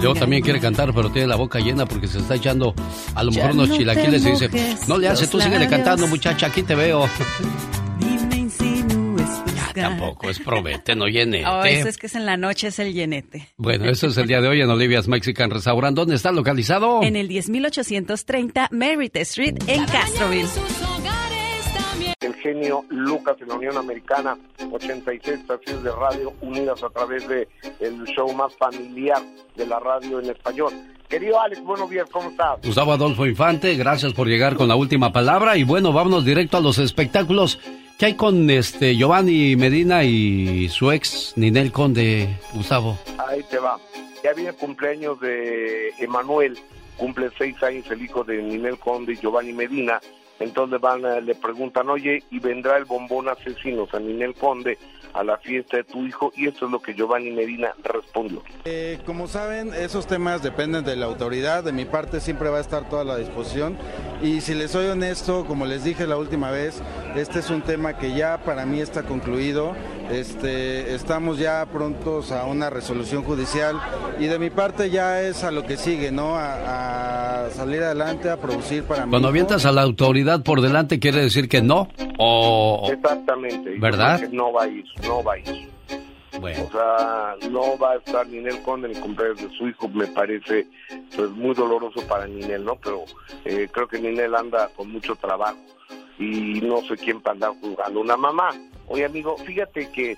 [0.02, 2.74] Luego también quiere cantar, pero tiene la boca llena porque se está echando
[3.14, 6.62] a lo mejor unos chilaquiles y dice, no le hace, tú síguele cantando muchacha, aquí
[6.62, 7.09] te veo.
[9.74, 11.44] Ya, tampoco es promete, no llenete.
[11.51, 13.48] Oh, eso es que es en la noche, es el llenete.
[13.59, 15.94] Bueno, eso es el día de hoy en Olivia's Mexican Restaurant.
[15.94, 17.02] ¿Dónde está localizado?
[17.02, 20.48] En el 10830 Merritt Street en Castroville
[22.47, 24.36] el genio Lucas en la Unión Americana,
[24.70, 27.48] 86 estaciones de radio unidas a través de
[27.81, 29.20] el show más familiar
[29.55, 30.73] de la radio en español.
[31.09, 32.60] Querido Alex, buenos días, ¿cómo estás?
[32.64, 36.60] Gustavo Adolfo Infante, gracias por llegar con la última palabra y bueno, vámonos directo a
[36.60, 37.60] los espectáculos.
[37.98, 42.98] ¿Qué hay con este Giovanni Medina y su ex Ninel Conde, Gustavo?
[43.28, 43.78] Ahí te va.
[44.23, 46.59] Ya viene el cumpleaños de Emanuel,
[46.97, 50.01] cumple seis años el hijo de Ninel Conde y Giovanni Medina
[50.39, 54.79] entonces van, le preguntan, oye, ¿y vendrá el bombón asesino San Ninel Conde
[55.15, 56.33] a la fiesta de tu hijo?
[56.37, 58.43] Y esto es lo que Giovanni Medina respondió.
[58.65, 61.65] Eh, como saben, esos temas dependen de la autoridad.
[61.65, 63.77] De mi parte siempre va a estar toda la disposición.
[64.23, 66.83] Y si les soy honesto, como les dije la última vez,
[67.15, 69.75] este es un tema que ya para mí está concluido.
[70.11, 73.81] Este, estamos ya prontos a una resolución judicial
[74.21, 76.37] y de mi parte ya es a lo que sigue, ¿no?
[76.37, 79.11] A, salir adelante, a producir para mí.
[79.11, 81.89] Cuando avientas a la autoridad por delante, ¿quiere decir que no?
[82.19, 82.89] O...
[82.93, 83.78] Exactamente.
[83.78, 84.20] ¿Verdad?
[84.31, 85.69] no va a ir, no va a ir.
[86.40, 86.65] Bueno.
[86.65, 90.66] O sea, no va a estar Ninel Conde ni cumpleaños de su hijo, me parece
[91.16, 92.77] pues muy doloroso para Ninel, ¿no?
[92.77, 93.05] Pero
[93.47, 95.59] eh, creo que Ninel anda con mucho trabajo
[96.19, 98.01] y no sé quién para andar juzgando.
[98.01, 98.51] Una mamá
[98.89, 100.16] Oye, amigo, fíjate que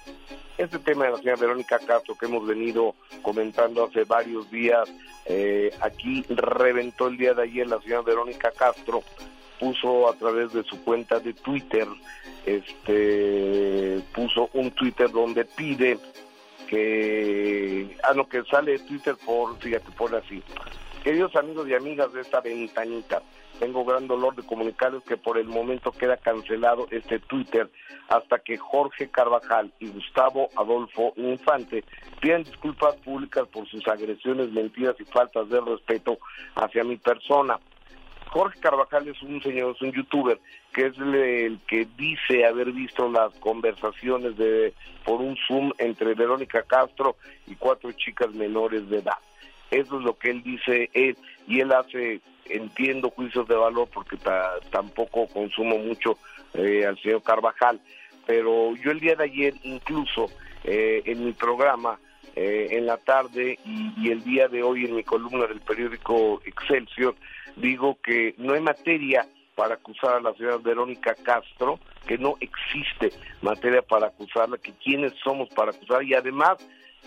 [0.59, 4.93] este tema de la señora Verónica Castro que hemos venido comentando hace varios días,
[5.25, 9.03] eh, aquí reventó el día de ayer la señora Verónica Castro,
[9.59, 11.87] puso a través de su cuenta de Twitter,
[12.47, 15.99] este, puso un Twitter donde pide
[16.69, 20.43] que, ah, no, que sale de Twitter por, fíjate, por así.
[21.03, 23.23] Queridos amigos y amigas de esta ventanita,
[23.59, 27.71] tengo gran dolor de comunicarles que por el momento queda cancelado este Twitter
[28.09, 31.85] hasta que Jorge Carvajal y Gustavo Adolfo Infante
[32.21, 36.19] pidan disculpas públicas por sus agresiones, mentiras y faltas de respeto
[36.55, 37.59] hacia mi persona.
[38.31, 40.39] Jorge Carvajal es un señor, es un youtuber
[40.73, 44.75] que es el, que dice haber visto las conversaciones de
[45.05, 49.19] por un Zoom entre Verónica Castro y cuatro chicas menores de edad.
[49.71, 54.17] Eso es lo que él dice él y él hace entiendo juicios de valor porque
[54.71, 56.17] tampoco consumo mucho
[56.55, 57.81] eh, al señor Carvajal,
[58.27, 60.31] pero yo el día de ayer incluso
[60.65, 61.99] eh, en mi programa
[62.37, 67.17] eh, en la tarde y, el día de hoy en mi columna del periódico Excelsior
[67.61, 73.11] digo que no hay materia para acusar a la señora Verónica Castro, que no existe
[73.43, 76.59] materia para acusarla, que quiénes somos para acusar y además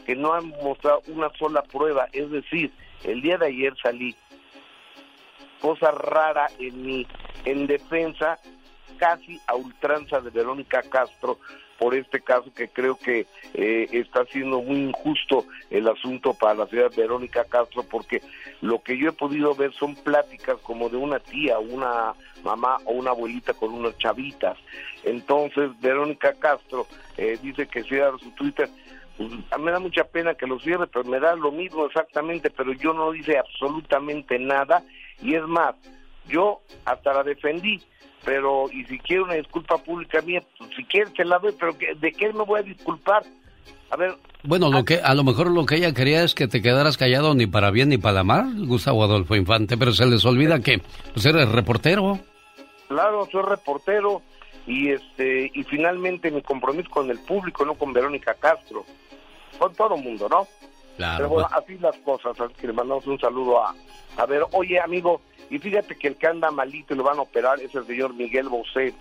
[0.05, 2.71] que no han mostrado una sola prueba, es decir,
[3.03, 4.15] el día de ayer salí
[5.61, 7.07] cosa rara en mi
[7.45, 8.37] en defensa
[8.97, 11.39] casi a ultranza de Verónica Castro
[11.81, 13.25] por este caso que creo que
[13.55, 18.21] eh, está siendo muy injusto el asunto para la ciudad Verónica Castro porque
[18.61, 22.13] lo que yo he podido ver son pláticas como de una tía, una
[22.43, 24.59] mamá o una abuelita con unas chavitas.
[25.03, 26.85] Entonces Verónica Castro
[27.17, 28.69] eh, dice que cierra su Twitter.
[29.17, 32.73] Pues, me da mucha pena que lo cierre, pero me da lo mismo exactamente, pero
[32.73, 34.83] yo no dice absolutamente nada
[35.19, 35.73] y es más,
[36.27, 37.81] yo hasta la defendí
[38.23, 41.73] pero y si quiere una disculpa pública mía, pues, si quiere se la doy, pero
[41.73, 43.23] ¿de qué me voy a disculpar?
[43.89, 44.15] A ver.
[44.43, 47.33] Bueno, lo que, a lo mejor lo que ella quería es que te quedaras callado
[47.35, 50.81] ni para bien ni para mal, Gustavo Adolfo Infante, pero se les olvida que
[51.13, 52.19] pues eres reportero.
[52.87, 54.21] Claro, soy reportero
[54.65, 58.85] y este y finalmente mi compromiso con el público, no con Verónica Castro,
[59.59, 60.47] con todo el mundo, ¿no?
[61.01, 61.17] Claro.
[61.17, 61.63] Pero bueno, pues.
[61.63, 63.73] así las cosas, así que le mandamos un saludo a,
[64.17, 67.23] a ver, oye amigo, y fíjate que el que anda malito y lo van a
[67.23, 68.93] operar es el señor Miguel Bosé,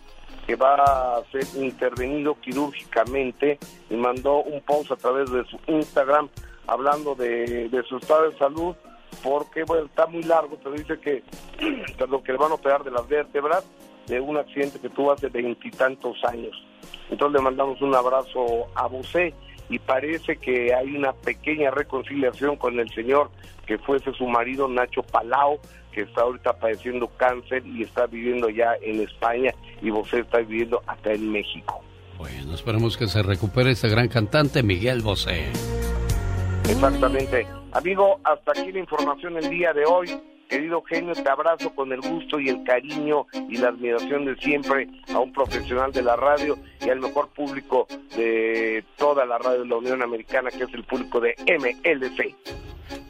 [0.46, 3.58] que va a ser intervenido quirúrgicamente
[3.90, 6.30] y mandó un post a través de su Instagram
[6.66, 8.74] hablando de, su estado de salud,
[9.22, 11.22] porque bueno, está muy largo, pero dice que,
[12.08, 13.62] lo que le van a operar de las vértebras
[14.06, 16.56] de un accidente que tuvo hace veintitantos años.
[17.10, 19.34] Entonces le mandamos un abrazo a Bosé
[19.70, 23.30] y parece que hay una pequeña reconciliación con el señor
[23.66, 25.60] que fuese su marido Nacho Palao,
[25.92, 30.82] que está ahorita padeciendo cáncer y está viviendo ya en España y vos está viviendo
[30.86, 31.80] acá en México.
[32.18, 35.46] Bueno, esperemos que se recupere este gran cantante Miguel Bosé.
[36.68, 37.46] Exactamente.
[37.72, 40.08] Amigo, hasta aquí la información el día de hoy.
[40.50, 44.88] Querido genio, te abrazo con el gusto y el cariño y la admiración de siempre
[45.14, 47.86] a un profesional de la radio y al mejor público
[48.16, 52.34] de toda la radio de la Unión Americana, que es el público de MLC.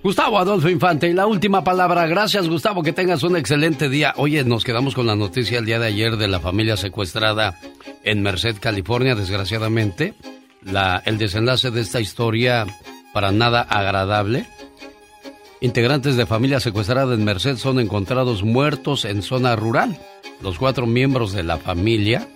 [0.02, 2.06] Gustavo Adolfo Infante, y la última palabra.
[2.06, 4.12] Gracias, Gustavo, que tengas un excelente día.
[4.16, 7.58] Oye, nos quedamos con la noticia el día de ayer de la familia secuestrada
[8.04, 10.12] en Merced, California, desgraciadamente.
[11.06, 12.66] El desenlace de esta historia
[13.14, 14.46] para nada agradable.
[15.62, 19.98] Integrantes de familia secuestrada en Merced son encontrados muertos en zona rural.
[20.40, 22.26] Los cuatro miembros de la familia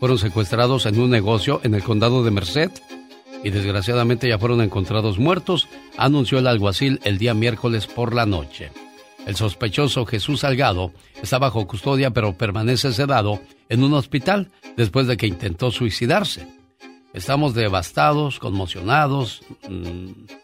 [0.00, 2.72] fueron secuestrados en un negocio en el condado de Merced
[3.44, 8.72] y desgraciadamente ya fueron encontrados muertos, anunció el alguacil el día miércoles por la noche.
[9.26, 10.92] El sospechoso Jesús Salgado
[11.22, 16.48] está bajo custodia pero permanece sedado en un hospital después de que intentó suicidarse.
[17.14, 19.42] Estamos devastados, conmocionados.
[19.68, 20.41] Mm,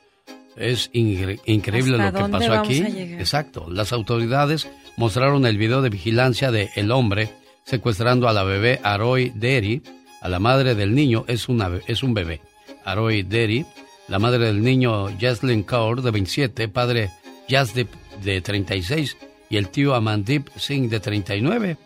[0.59, 2.83] es increíble lo que pasó aquí.
[2.83, 3.67] Exacto.
[3.71, 7.31] Las autoridades mostraron el video de vigilancia de el hombre
[7.65, 9.83] secuestrando a la bebé Aroy Derry.
[10.21, 12.41] A la madre del niño es, una, es un bebé.
[12.85, 13.67] Aroy Derry,
[14.09, 17.11] la madre del niño Jaslyn Kaur, de 27, padre
[17.49, 17.89] Jasdip,
[18.25, 19.17] de 36,
[19.51, 21.77] y el tío Amandip Singh, de 39.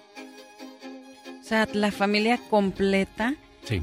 [1.40, 3.34] O sea, la familia completa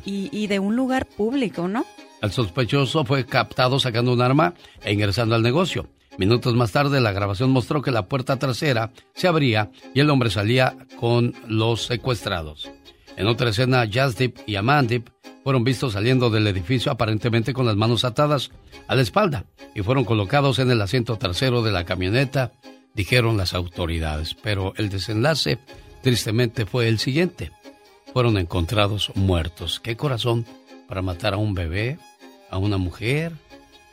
[0.06, 1.86] y, y de un lugar público, ¿no?
[2.22, 5.88] El sospechoso fue captado sacando un arma e ingresando al negocio.
[6.18, 10.30] Minutos más tarde, la grabación mostró que la puerta trasera se abría y el hombre
[10.30, 12.70] salía con los secuestrados.
[13.16, 15.10] En otra escena, Jasdip y Amandip
[15.44, 18.52] fueron vistos saliendo del edificio aparentemente con las manos atadas
[18.88, 22.52] a la espalda y fueron colocados en el asiento trasero de la camioneta,
[22.94, 24.36] dijeron las autoridades.
[24.36, 25.58] Pero el desenlace,
[26.02, 27.52] tristemente, fue el siguiente.
[28.14, 29.80] Fueron encontrados muertos.
[29.80, 30.46] ¿Qué corazón
[30.90, 32.00] para matar a un bebé,
[32.50, 33.34] a una mujer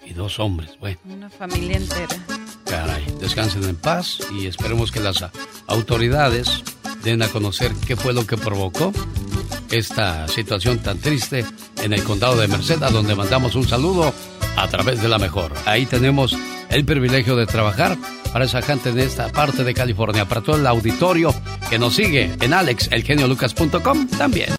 [0.05, 0.71] y dos hombres?
[0.81, 0.99] Bueno.
[1.05, 2.17] Una familia entera.
[2.65, 5.25] Caray, descansen en paz y esperemos que las
[5.67, 6.63] autoridades
[7.03, 8.93] den a conocer qué fue lo que provocó
[9.71, 11.45] esta situación tan triste
[11.83, 14.13] en el condado de Merced, a donde mandamos un saludo
[14.57, 15.53] a través de la mejor.
[15.67, 16.37] Ahí tenemos
[16.69, 17.97] el privilegio de trabajar
[18.33, 21.35] para esa gente de esta parte de California, para todo el auditorio
[21.71, 24.51] que nos sigue en alexelgeniolucas.com también.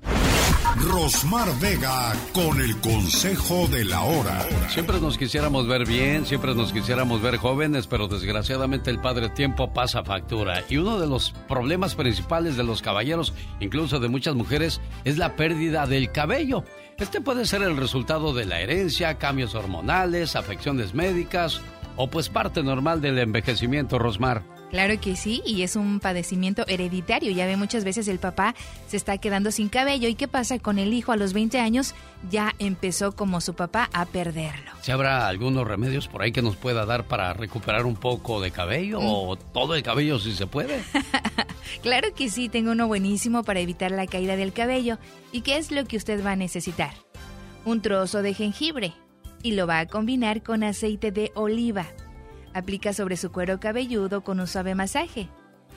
[0.80, 4.46] Rosmar Vega con el consejo de la hora.
[4.70, 9.74] Siempre nos quisiéramos ver bien, siempre nos quisiéramos ver jóvenes, pero desgraciadamente el padre tiempo
[9.74, 10.64] pasa factura.
[10.70, 15.36] Y uno de los problemas principales de los caballeros, incluso de muchas mujeres, es la
[15.36, 16.64] pérdida del cabello.
[16.98, 21.60] Este puede ser el resultado de la herencia, cambios hormonales, afecciones médicas
[21.96, 24.57] o pues parte normal del envejecimiento, Rosmar.
[24.70, 27.32] Claro que sí, y es un padecimiento hereditario.
[27.32, 28.54] Ya ve muchas veces el papá
[28.88, 30.10] se está quedando sin cabello.
[30.10, 31.96] ¿Y qué pasa con el hijo a los 20 años?
[32.30, 34.72] Ya empezó como su papá a perderlo.
[34.82, 38.52] ¿Se habrá algunos remedios por ahí que nos pueda dar para recuperar un poco de
[38.52, 40.84] cabello o todo el cabello si se puede?
[41.82, 44.98] claro que sí, tengo uno buenísimo para evitar la caída del cabello.
[45.32, 46.94] ¿Y qué es lo que usted va a necesitar?
[47.64, 48.94] Un trozo de jengibre
[49.44, 51.86] y lo va a combinar con aceite de oliva
[52.58, 55.30] Aplica sobre su cuero cabelludo con un suave masaje.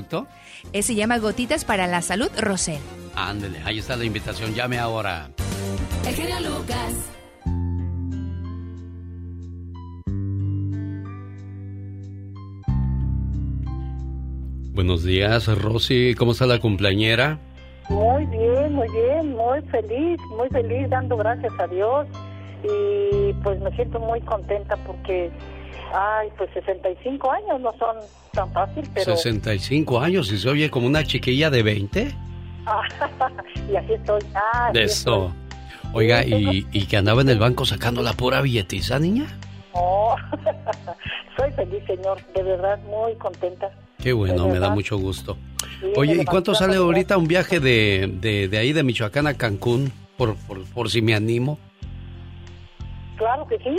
[0.71, 2.79] Eh, se llama Gotitas para la Salud Rosel.
[3.15, 5.29] Ándele, ahí está la invitación, llame ahora.
[6.07, 7.13] El genio Lucas.
[14.73, 16.15] Buenos días, Rosy.
[16.17, 17.37] ¿Cómo está la cumpleañera?
[17.89, 22.07] Muy bien, muy bien, muy feliz, muy feliz, dando gracias a Dios.
[22.63, 25.29] Y pues me siento muy contenta porque,
[25.93, 27.95] ay, pues 65 años no son
[28.33, 29.15] tan fácil, pero...
[29.15, 32.01] 65 años y se oye como una chiquilla de 20.
[33.71, 34.21] y así estoy.
[34.33, 35.33] Ah, de eso.
[35.93, 39.27] Oiga, ¿y, ¿y que andaba en el banco sacando la pura billetiza, niña?
[39.73, 40.15] Oh,
[41.37, 43.71] soy feliz, señor, de verdad, muy contenta.
[44.01, 45.37] Qué bueno, me da mucho gusto.
[45.95, 48.09] Oye, ¿y cuánto sale ahorita un viaje de,
[48.49, 49.91] de, ahí de Michoacán a Cancún?
[50.17, 50.35] Por,
[50.73, 51.57] por, si me animo.
[53.17, 53.75] Claro que sí.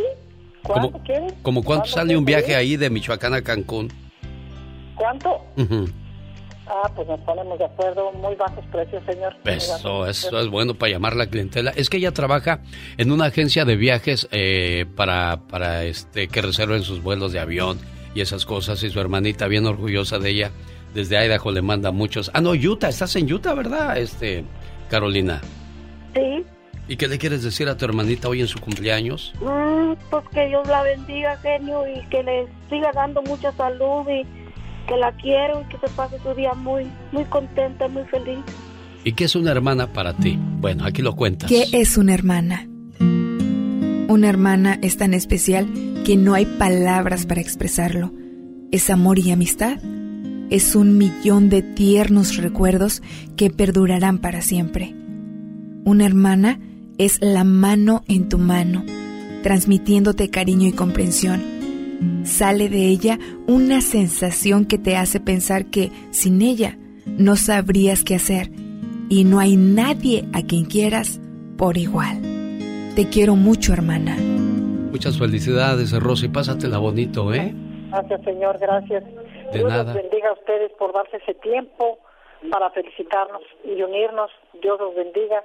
[0.65, 1.33] ¿Cuánto quieres?
[1.43, 3.93] ¿Cómo cuánto sale un viaje ahí de Michoacán a Cancún?
[4.95, 5.41] ¿Cuánto?
[6.67, 9.37] Ah, pues nos ponemos de acuerdo, muy bajos precios, señor.
[9.45, 11.73] Eso, eso es bueno para llamar la clientela.
[11.77, 12.61] Es que ella trabaja
[12.97, 17.79] en una agencia de viajes eh, para, para este, que reserven sus vuelos de avión
[18.15, 18.83] y esas cosas.
[18.83, 20.51] Y su hermanita, bien orgullosa de ella,
[20.95, 22.31] desde Idaho le manda muchos.
[22.33, 24.45] Ah, no, Utah, estás en Utah, ¿verdad, este,
[24.89, 25.43] Carolina?
[26.15, 26.45] Sí.
[26.87, 29.33] ¿Y qué le quieres decir a tu hermanita hoy en su cumpleaños?
[29.41, 34.25] Mm, pues que Dios la bendiga, genio, y que le siga dando mucha salud y
[34.87, 38.41] que la quiero y que se pase su día muy, muy contenta, muy feliz.
[39.03, 40.39] ¿Y qué es una hermana para ti?
[40.39, 41.49] Bueno, aquí lo cuentas.
[41.49, 42.69] ¿Qué es una hermana?
[43.01, 45.67] Una hermana es tan especial
[46.05, 48.13] que no hay palabras para expresarlo.
[48.71, 49.79] Es amor y amistad.
[50.51, 53.03] Es un millón de tiernos recuerdos
[53.37, 54.95] que perdurarán para siempre.
[55.85, 56.61] Una hermana
[56.99, 58.85] es la mano en tu mano,
[59.43, 61.43] transmitiéndote cariño y comprensión.
[62.25, 66.77] Sale de ella una sensación que te hace pensar que sin ella
[67.07, 68.51] no sabrías qué hacer
[69.09, 71.21] y no hay nadie a quien quieras
[71.57, 72.21] por igual.
[72.97, 74.17] Te quiero mucho, hermana.
[74.91, 76.29] Muchas felicidades, Rosy.
[76.29, 77.53] Pásatela bonito, ¿eh?
[77.91, 78.59] Gracias, Señor.
[78.59, 79.05] Gracias.
[79.53, 79.93] De Dios nada.
[79.93, 81.99] los bendiga a ustedes por darse ese tiempo
[82.51, 84.31] para felicitarnos y unirnos.
[84.63, 85.45] Dios los bendiga.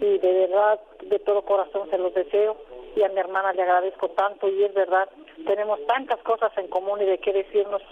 [0.00, 2.56] Y de verdad, de todo corazón se los deseo.
[2.94, 4.48] Y a mi hermana le agradezco tanto.
[4.48, 5.08] Y es verdad,
[5.46, 7.82] tenemos tantas cosas en común y de qué decirnos.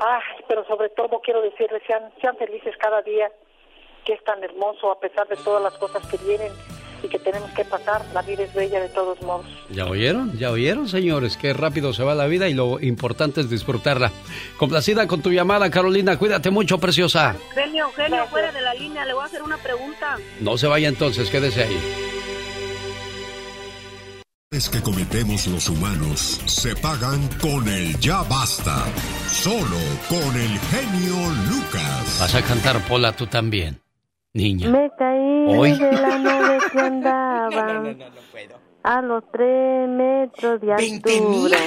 [0.00, 3.30] Ay, pero sobre todo quiero decirles, sean, sean felices cada día,
[4.04, 6.52] que es tan hermoso a pesar de todas las cosas que vienen
[7.02, 8.04] y que tenemos que pasar.
[8.12, 9.46] La vida es bella de todos modos.
[9.70, 10.36] ¿Ya oyeron?
[10.38, 11.36] ¿Ya oyeron, señores?
[11.36, 14.12] Qué rápido se va la vida y lo importante es disfrutarla.
[14.56, 16.18] Complacida con tu llamada, Carolina.
[16.18, 17.36] Cuídate mucho, preciosa.
[17.54, 19.04] Genio, genio, fuera de la línea.
[19.04, 20.16] Le voy a hacer una pregunta.
[20.40, 22.06] No se vaya entonces, quédese ahí.
[24.52, 28.86] Es que cometemos los humanos se pagan con el ya basta.
[29.28, 29.76] Solo
[30.08, 31.16] con el genio
[31.50, 32.18] Lucas.
[32.20, 33.80] Vas a cantar Pola tú también,
[34.36, 34.68] niña.
[34.70, 35.72] Me caí ¿Hoy?
[35.78, 37.84] de la nube que andaba
[38.82, 41.58] a los tres metros de altura.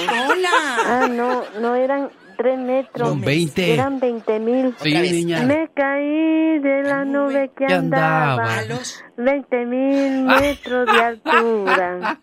[0.86, 3.08] Ah, no, no eran tres metros.
[3.08, 3.74] Son 20.
[3.74, 4.74] Eran veinte mil.
[4.80, 5.42] Sí, niña.
[5.42, 8.78] Me caí de la nube que que andaba andaba.
[9.18, 12.20] veinte mil metros de altura.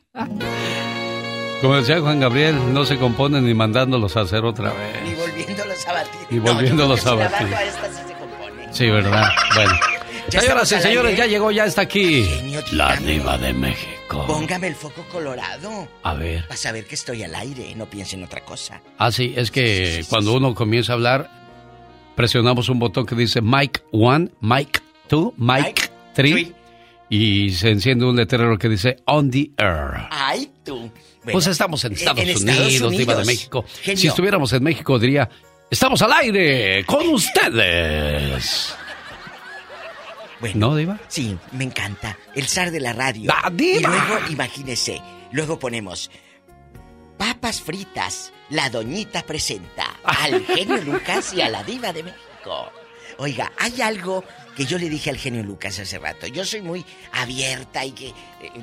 [1.61, 4.71] Como decía Juan Gabriel, no se componen ni mandándolos a hacer otra
[5.03, 5.19] Ni vez.
[5.19, 6.27] volviéndolos a batir.
[6.29, 7.47] Ni volviéndolos No, a batir.
[8.71, 8.85] si.
[8.85, 9.23] Sí, ¿verdad?
[9.55, 9.71] Bueno.
[10.29, 12.23] Señoras y señores, ya llegó, ya está aquí.
[12.23, 14.25] Genio, La diva de México.
[14.27, 15.87] Póngame el foco colorado.
[16.03, 16.43] A ver.
[16.47, 18.81] Para saber que estoy al aire, no piense en otra cosa.
[18.97, 21.31] Ah, sí, es que cuando uno comienza a hablar,
[22.15, 26.47] presionamos un botón que dice Mic 1, Mic 2, Mic 3
[27.09, 30.07] y se enciende un letrero que dice On the Air.
[30.11, 30.75] Ay, tú.
[30.77, 30.91] Bueno,
[31.31, 32.41] pues estamos en Estados, en Unidos,
[32.73, 33.25] Estados Diva de Unidos.
[33.27, 33.65] México.
[33.81, 33.97] Genio.
[34.01, 35.29] Si estuviéramos en México diría,
[35.69, 38.75] estamos al aire con ustedes.
[40.39, 40.99] Bueno, ¿No, Diva?
[41.07, 42.17] Sí, me encanta.
[42.35, 43.25] El zar de la radio.
[43.25, 43.79] ¡La diva!
[43.79, 45.01] Y luego, imagínese,
[45.31, 46.11] luego ponemos
[47.17, 48.31] papas fritas.
[48.49, 52.71] La doñita presenta al genio Lucas y a la diva de México.
[53.17, 54.23] Oiga, hay algo
[54.55, 56.27] que yo le dije al genio Lucas hace rato.
[56.27, 58.13] Yo soy muy abierta y que eh,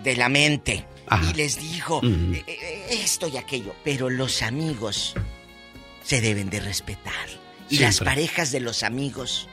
[0.02, 0.86] de la mente.
[1.06, 1.30] Ajá.
[1.30, 3.74] Y les digo eh, eh, esto y aquello.
[3.84, 5.14] Pero los amigos
[6.02, 7.28] se deben de respetar.
[7.68, 9.48] Y las parejas de los amigos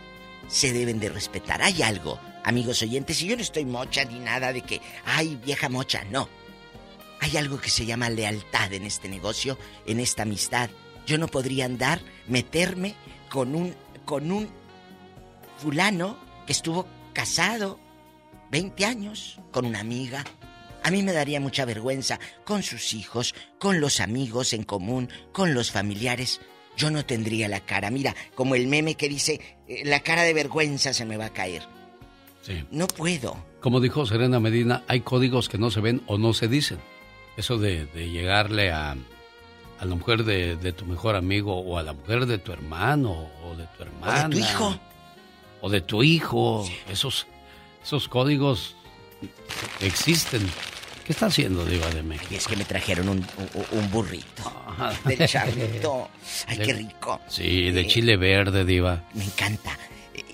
[0.51, 1.61] se deben de respetar.
[1.61, 5.69] Hay algo amigos oyentes, y yo no estoy mocha ni nada de que, ay, vieja
[5.69, 6.29] mocha, no.
[7.19, 10.69] Hay algo que se llama lealtad en este negocio, en esta amistad.
[11.05, 12.95] Yo no podría andar, meterme
[13.29, 13.75] con un,
[14.05, 14.49] con un
[15.57, 17.79] fulano que estuvo casado
[18.49, 20.23] 20 años con una amiga.
[20.83, 25.53] A mí me daría mucha vergüenza con sus hijos, con los amigos en común, con
[25.53, 26.41] los familiares.
[26.77, 30.33] Yo no tendría la cara, mira, como el meme que dice, eh, la cara de
[30.33, 31.63] vergüenza se me va a caer.
[32.41, 32.63] Sí.
[32.71, 33.37] No puedo.
[33.59, 36.79] Como dijo Serena Medina, hay códigos que no se ven o no se dicen.
[37.37, 42.25] Eso de, llegarle a, a la mujer de, tu mejor amigo o a la mujer
[42.25, 44.25] de tu hermano o de tu hermana.
[44.25, 44.79] O de tu hijo.
[45.61, 46.69] O de tu hijo.
[46.89, 47.27] Esos,
[47.83, 48.75] esos códigos
[49.79, 50.41] existen.
[51.11, 52.29] ¿Qué está haciendo, Diva de México?
[52.31, 54.49] Y es que me trajeron un, burrito
[55.03, 56.09] de charrito.
[56.47, 57.19] Ay, qué rico.
[57.27, 59.03] Sí, de eh, chile verde, Diva.
[59.13, 59.77] Me encanta.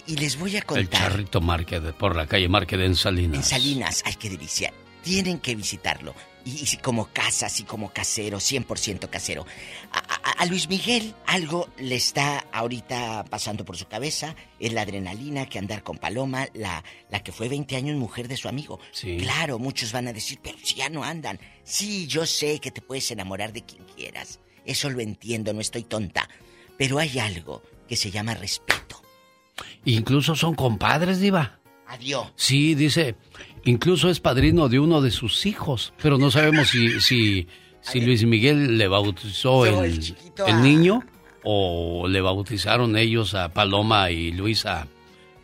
[0.06, 0.84] Y les voy a contar.
[0.84, 3.38] El charrito Marque por la calle Marque de en Salinas.
[3.38, 4.72] En Salinas, ay, qué delicia.
[5.02, 6.14] Tienen que visitarlo
[6.48, 9.46] y, como casa, así como casero, 100% casero.
[9.92, 15.60] A, Luis Miguel algo le está ahorita pasando por su cabeza, es la adrenalina que
[15.60, 18.80] andar con Paloma, la, la que fue 20 años mujer de su amigo.
[18.92, 19.18] Sí.
[19.18, 21.40] Claro, muchos van a decir, pero si ya no andan.
[21.64, 24.40] Sí, yo sé que te puedes enamorar de quien quieras.
[24.66, 26.30] Eso lo entiendo, no estoy tonta.
[26.78, 29.02] Pero hay algo que se llama respeto.
[29.86, 31.60] Incluso son compadres, Diva.
[31.88, 32.28] Adiós.
[32.36, 33.16] Sí, dice,
[33.68, 37.48] Incluso es padrino de uno de sus hijos, pero no sabemos si, si,
[37.82, 40.16] si Luis Miguel le bautizó el,
[40.48, 41.04] el, niño
[41.44, 44.88] o le bautizaron ellos a Paloma y Luis a,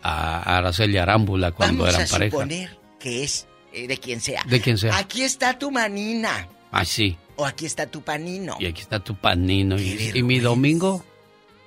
[0.01, 2.37] Araceli Arámbula cuando eran pareja.
[2.37, 4.41] Vamos a suponer que es eh, de quien sea.
[4.47, 4.97] De quien sea.
[4.97, 6.47] Aquí está tu manina.
[6.71, 7.17] Ah, sí.
[7.35, 8.55] O aquí está tu panino.
[8.57, 9.75] Y aquí está tu panino.
[9.77, 11.03] Y, mi domingo.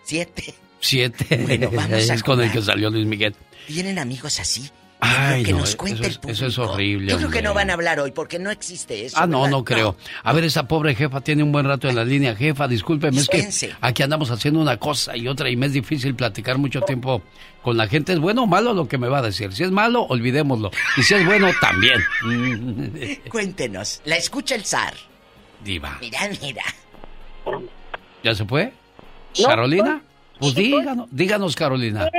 [0.04, 0.54] Siete.
[0.80, 1.36] Siete.
[1.36, 3.34] Bueno, vamos a Es con el que salió Luis Miguel.
[3.66, 4.70] ¿Tienen amigos así?
[5.00, 7.12] Ay, que nos cuente eso, eso es horrible.
[7.12, 9.16] Yo creo que no van a hablar hoy porque no existe eso.
[9.18, 9.96] Ah, no, no creo.
[10.22, 12.34] A ver, esa pobre jefa tiene un buen rato en la línea.
[12.34, 13.46] Jefa, discúlpeme, es que
[13.80, 17.22] aquí andamos haciendo una cosa y otra y me es difícil platicar mucho tiempo
[17.62, 18.14] con la gente.
[18.14, 19.52] ¿Es bueno o malo lo que me va a decir?
[19.52, 20.70] Si es malo, olvidémoslo.
[20.96, 22.00] Y si es bueno, también.
[23.30, 24.00] Cuéntenos.
[24.06, 24.94] La escucha el zar.
[25.62, 25.98] Diva.
[26.00, 26.64] Mira, mira.
[28.24, 28.72] ¿Ya se fue?
[29.44, 30.00] ¿Carolina?
[30.38, 32.10] Pues díganos, díganos, Carolina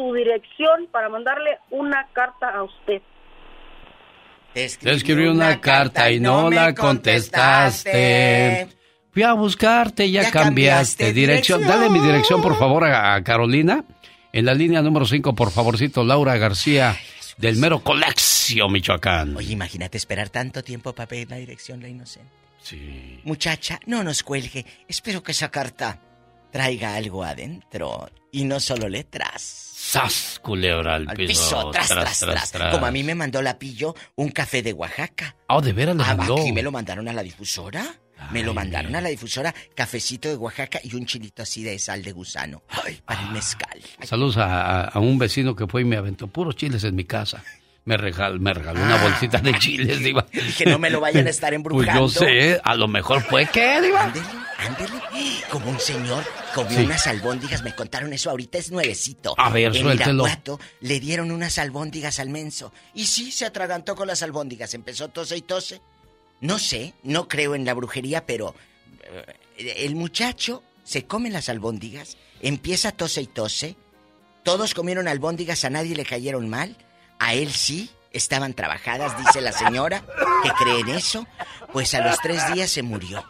[0.00, 3.02] su dirección para mandarle una carta a usted.
[4.54, 8.68] Te escribí, una, carta y no, la contestaste.
[9.12, 11.62] Fui a buscarte y ya, cambiaste, dirección.
[11.62, 13.84] Dale mi dirección, por favor, a, Carolina.
[14.32, 16.96] En la línea número 5, por favorcito, Laura García,
[17.36, 19.36] del mero Colexio, Michoacán.
[19.36, 22.30] Oye, imagínate esperar tanto tiempo para pedir la dirección, la inocente.
[22.62, 23.20] Sí.
[23.24, 24.64] Muchacha, no nos cuelgue.
[24.88, 26.00] Espero que esa carta
[26.50, 29.69] traiga algo adentro y no solo letras.
[29.82, 30.38] ¡Sas!
[30.42, 31.70] Culebra al, piso.
[31.70, 35.36] Tras tras, tras, Como a mí me mandó la pillo un café de Oaxaca.
[35.48, 36.38] Ah, ¿de veras lo ah, mandó?
[36.38, 37.86] Aquí me lo mandaron a la difusora.
[38.30, 42.02] me lo mandaron a la difusora, cafecito de Oaxaca y un chilito así de sal
[42.02, 42.62] de gusano.
[42.68, 43.80] Ay, para el mezcal.
[44.02, 47.42] Saludos a, un vecino que fue y me aventó puros chiles en mi casa.
[47.84, 49.02] Me regaló, me regaló una ah.
[49.02, 50.26] bolsita de chiles, Diva.
[50.56, 52.00] Que no me lo vayan a estar embrujando.
[52.00, 54.04] Pues yo sé, a lo mejor fue que, Diva.
[54.04, 54.26] Ándele,
[54.58, 55.00] ándele.
[55.50, 56.24] Como un señor
[56.54, 59.34] comió unas albóndigas, me contaron eso, ahorita es nuevecito.
[59.38, 60.26] A ver, en suéltelo.
[60.80, 62.72] le dieron unas albóndigas al menso.
[62.94, 64.74] Y sí, se atragantó con las albóndigas.
[64.74, 65.80] Empezó tose y tose.
[66.40, 68.54] No sé, no creo en la brujería, pero
[69.58, 73.76] eh, el muchacho se come las albóndigas, empieza tose y tose.
[74.42, 76.76] Todos comieron albóndigas, a nadie le cayeron mal
[77.20, 80.02] a él sí, estaban trabajadas, dice la señora,
[80.42, 81.26] que cree en eso.
[81.72, 83.22] Pues a los tres días se murió.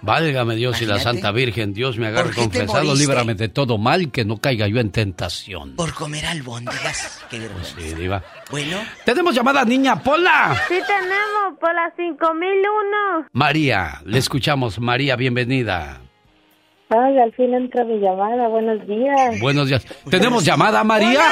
[0.00, 4.24] Válgame Dios y la Santa Virgen, Dios me agarre confesado, líbrame de todo mal, que
[4.24, 5.76] no caiga yo en tentación.
[5.76, 7.74] Por comer albóndigas, qué vergüenza.
[7.78, 8.22] Sí, diva.
[8.50, 8.78] Bueno.
[9.04, 10.56] Tenemos llamada, niña Pola.
[10.68, 13.28] Sí tenemos, Pola 5001.
[13.32, 14.78] María, le escuchamos.
[14.78, 16.00] María, bienvenida.
[16.90, 19.40] Ay, al fin entra mi llamada, buenos días.
[19.40, 19.84] Buenos días.
[20.08, 21.22] ¿Tenemos llamada, María?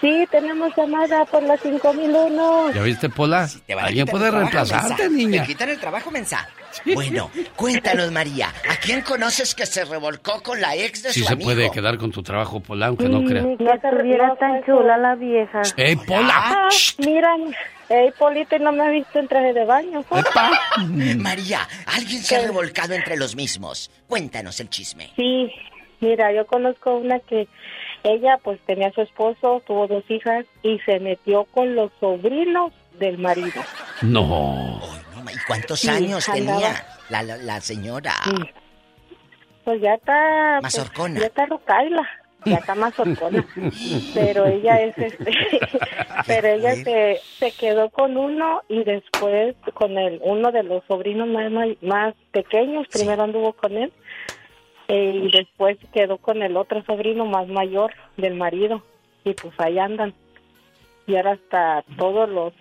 [0.00, 2.72] Sí, tenemos llamada por la 5001.
[2.72, 3.48] ¿Ya viste, Pola?
[3.80, 5.42] ¿Alguien puede reemplazarte, niña?
[5.42, 6.48] ¿Te quitan el trabajo, mensa?
[6.94, 8.48] Bueno, cuéntanos, María.
[8.68, 11.28] ¿A quién conoces que se revolcó con la ex de su amigo?
[11.28, 13.42] Sí se puede quedar con tu trabajo, Pola, aunque no crea.
[13.42, 15.62] Que estuviera tan chula la vieja.
[15.76, 16.34] ¡Ey, Pola!
[16.34, 16.68] Ah,
[16.98, 17.36] mira,
[17.88, 20.04] ¡Ey, Polita, no me ha visto en traje de baño!
[21.18, 23.90] María, alguien se ha revolcado entre los mismos.
[24.08, 25.10] Cuéntanos el chisme.
[25.16, 25.50] Sí,
[26.00, 27.46] mira, yo conozco una que
[28.04, 32.72] ella pues tenía a su esposo, tuvo dos hijas y se metió con los sobrinos
[32.98, 33.62] del marido.
[34.02, 34.80] No.
[35.32, 38.12] ¿Y cuántos años tenía la, la, señora?
[39.64, 40.60] Pues ya está...
[40.62, 41.14] Mazorcona.
[41.14, 42.08] Pues, ya está rocaila.
[42.44, 43.44] ya está más otona.
[44.14, 45.32] Pero ella es este,
[46.26, 51.26] pero ella se, se quedó con uno y después con el uno de los sobrinos
[51.28, 51.50] más,
[51.80, 53.92] más pequeños, primero anduvo con él
[54.88, 58.82] eh, y después quedó con el otro sobrino más mayor del marido
[59.24, 60.14] y pues ahí andan.
[61.06, 62.52] Y ahora hasta todos los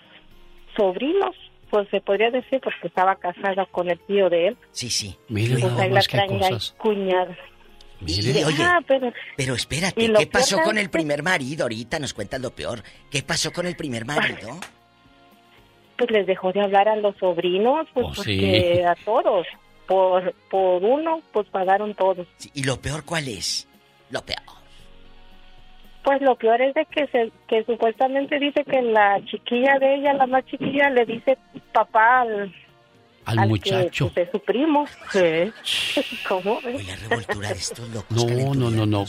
[0.75, 1.35] sobrinos
[1.69, 4.57] pues se podría decir porque estaba casada con el tío de él.
[4.71, 5.17] Sí, sí.
[5.27, 6.39] Mire, pues ahí la traen
[6.77, 7.35] cuñada.
[7.99, 8.79] Mire, oye, ah,
[9.35, 11.63] pero, espérate, ¿qué pasó con el primer marido?
[11.63, 12.83] Ahorita nos cuentan lo peor.
[13.09, 14.59] ¿Qué pasó con el primer marido?
[15.97, 19.47] Pues les dejó de hablar a los sobrinos, pues oh, porque a todos.
[19.87, 22.27] Por, por uno, pues pagaron todos.
[22.53, 23.67] ¿Y lo peor cuál es?
[24.09, 24.41] Lo peor.
[26.03, 30.13] Pues lo peor es de que, se, que supuestamente dice que la chiquilla de ella,
[30.13, 31.37] la más chiquilla, le dice
[31.71, 32.53] papá al,
[33.25, 34.07] al, muchacho.
[34.09, 34.85] Que, pues, su primo.
[36.27, 36.59] ¿Cómo?
[36.61, 38.25] la revoltura de estos locos.
[38.25, 39.05] No, no, no, no.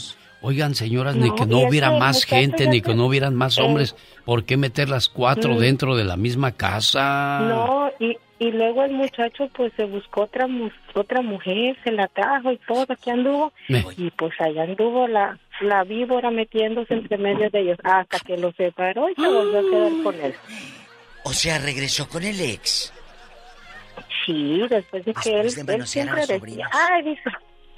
[0.47, 3.95] Oigan, señoras, ni que no hubiera más gente, ni que no hubieran más hombres,
[4.25, 5.57] ¿por qué meter las cuatro mm.
[5.57, 7.39] dentro de la misma casa?
[7.39, 10.47] No, y, y luego el muchacho pues se buscó otra
[10.93, 13.53] otra mujer, se la trajo y todo, aquí anduvo.
[13.97, 18.51] Y pues allá anduvo la, la víbora metiéndose entre medio de ellos hasta que lo
[18.51, 20.35] separó y se volvió a quedar con él.
[21.23, 22.93] O sea, regresó con el ex.
[24.23, 25.49] Sí, después de que él,
[25.87, 27.31] siempre decía, ay, dice,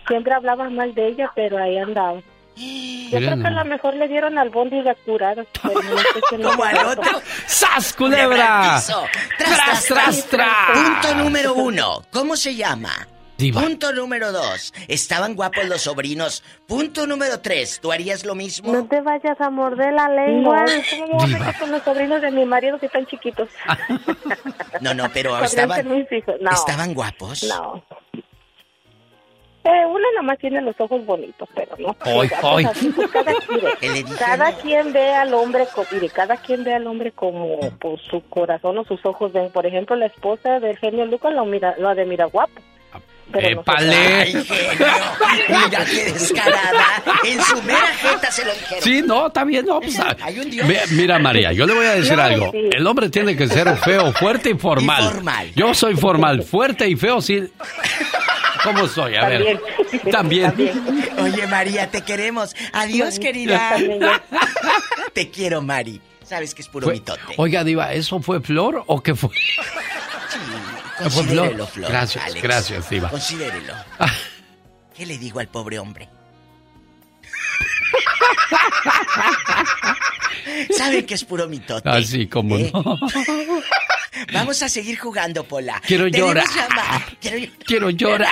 [0.06, 2.22] siempre hablaba mal de ella, pero ahí andaba.
[2.58, 5.46] Yo creo que a lo mejor le dieron al bondi de curado.
[6.30, 7.22] Como al otro.
[7.46, 8.82] ¡Sas, culebra!
[9.38, 12.02] ¡Tras, tras, tras, Punto número uno.
[12.12, 13.08] ¿Cómo se llama?
[13.54, 14.74] Punto número dos.
[14.88, 16.44] Estaban guapos los sobrinos.
[16.68, 17.80] Punto número tres.
[17.80, 18.74] ¿Tú harías lo mismo?
[18.74, 20.66] No te vayas a morder la lengua.
[20.90, 23.48] ¿Cómo voy a con los sobrinos de mi marido que están chiquitos?
[24.82, 25.88] no, no, pero estaban...
[26.52, 27.44] ¿Estaban guapos?
[27.44, 27.84] No.
[29.68, 31.94] Eh, una nomás tiene los ojos bonitos, pero no.
[32.06, 32.65] Hoy, hoy.
[34.18, 38.77] cada, quien ve al hombre, mire, cada quien ve al hombre como por su corazón
[38.77, 39.52] o sus ojos ven.
[39.52, 42.61] Por ejemplo, la esposa del genio Lucas lo mira, lo de mira guapo.
[43.34, 44.34] ¡Épale!
[45.49, 47.03] Mira qué descarada.
[47.26, 48.84] En su mera jeta se lo dijeron.
[48.84, 49.81] Sí, no, está bien, no.
[49.81, 50.65] Pues, Hay un Dios.
[50.91, 52.53] Mira, María, yo le voy a decir algo.
[52.53, 55.03] El hombre tiene que ser feo, fuerte y formal.
[55.03, 55.52] Y formal.
[55.56, 57.44] Yo soy formal, fuerte y feo, sí.
[58.64, 59.16] ¿Cómo soy?
[59.16, 59.62] A ver.
[60.12, 60.54] También.
[61.20, 62.56] Oye, María, te queremos.
[62.74, 63.76] Adiós, querida.
[65.14, 66.02] te quiero, Mari.
[66.24, 67.22] Sabes que es puro mitote.
[67.38, 69.30] Oiga, Diva, ¿eso fue flor o qué fue?
[70.98, 71.90] Considérelo, Flor.
[71.90, 73.10] Gracias, gracias, Diva.
[73.10, 73.74] Considérelo.
[74.00, 74.12] Ah.
[74.96, 76.10] ¿Qué le digo al pobre hombre?
[80.76, 81.88] Sabe que es puro mitote.
[81.88, 82.72] Así ah, como ¿eh?
[82.74, 82.98] no.
[84.34, 85.82] Vamos a seguir jugando, Pola.
[85.86, 86.45] Quiero llorar.
[87.66, 88.28] Quiero, llorar.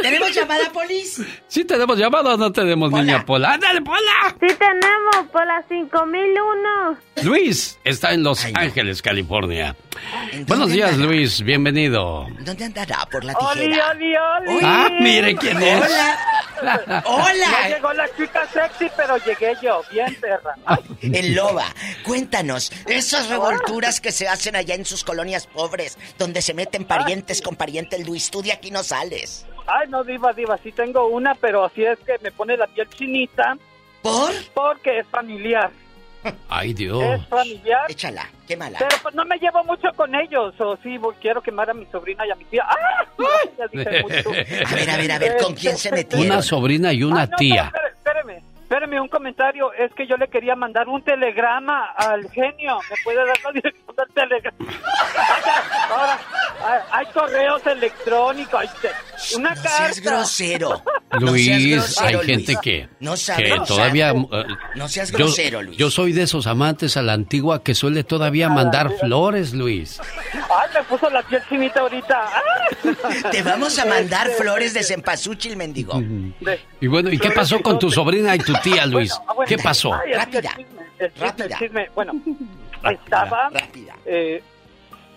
[0.00, 1.20] ¿Tenemos llamada, Polis?
[1.48, 3.54] Sí, tenemos llamada o no tenemos, niña Pola.
[3.54, 4.36] ¡Ándale, Pola!
[4.40, 6.98] Sí, tenemos, Pola 5001.
[7.24, 9.76] Luis está en Los Ángeles, California.
[10.46, 11.42] Buenos días, Luis.
[11.42, 12.26] Bienvenido.
[12.40, 13.06] ¿Dónde andará?
[13.10, 13.90] Por la tijera.
[13.90, 14.60] ¡Oli, oli, oli!
[14.62, 15.82] Ah, mire quién es.
[15.82, 17.02] Hola.
[17.04, 17.46] Hola.
[17.62, 19.82] Ya llegó la chica sexy, pero llegué yo.
[19.90, 20.54] Bien, perra.
[21.02, 21.66] El loba,
[22.04, 27.42] cuéntanos, esas revolturas que se hacen allá en sus colonias pobres, donde se meten parientes
[27.42, 29.44] con pariente el Luis, tú de aquí no sales.
[29.66, 32.88] Ay, no, diva, diva, sí tengo una, pero así es que me pone la piel
[32.88, 33.56] chinita.
[34.02, 34.32] ¿Por?
[34.54, 35.70] Porque es familiar.
[36.48, 37.02] Ay, Dios.
[37.02, 37.90] Es familiar.
[37.90, 38.78] Échala, quémala.
[38.78, 40.54] Pero pues no me llevo mucho con ellos.
[40.60, 42.64] O sí, quiero quemar a mi sobrina y a mi tía.
[42.68, 43.04] ¡Ah!
[43.58, 44.30] Ya dije mucho.
[44.70, 46.26] A ver, a ver, a ver, ¿con quién se metieron?
[46.26, 47.64] Una sobrina y una tía.
[47.66, 47.91] espéreme,
[48.72, 49.70] espéreme, un comentario.
[49.74, 52.78] Es que yo le quería mandar un telegrama al genio.
[52.88, 54.72] ¿Me puede dar la dirección del telegrama?
[55.90, 56.18] Ahora,
[56.90, 58.64] hay correos electrónicos.
[59.36, 59.70] Una no carta.
[59.76, 60.82] Seas grosero.
[61.20, 64.14] Luis, hay gente que, no que todavía...
[64.14, 64.28] Uh,
[64.74, 65.76] no seas grosero, yo, Luis.
[65.76, 70.00] Yo soy de esos amantes a la antigua que suele todavía mandar flores, Luis.
[70.32, 72.30] Ay, me puso la piel chinita ahorita.
[73.30, 76.02] Te vamos a mandar flores de cempasúchil, mendigo.
[76.80, 79.12] Y bueno, ¿y qué pasó con tu sobrina y tu tía, Luis?
[79.26, 79.92] Ah, ¿Qué pasó?
[79.92, 80.56] Rápida.
[81.18, 81.58] Rápida.
[81.94, 82.12] Bueno,
[82.90, 83.50] estaba...
[84.04, 84.42] Eh,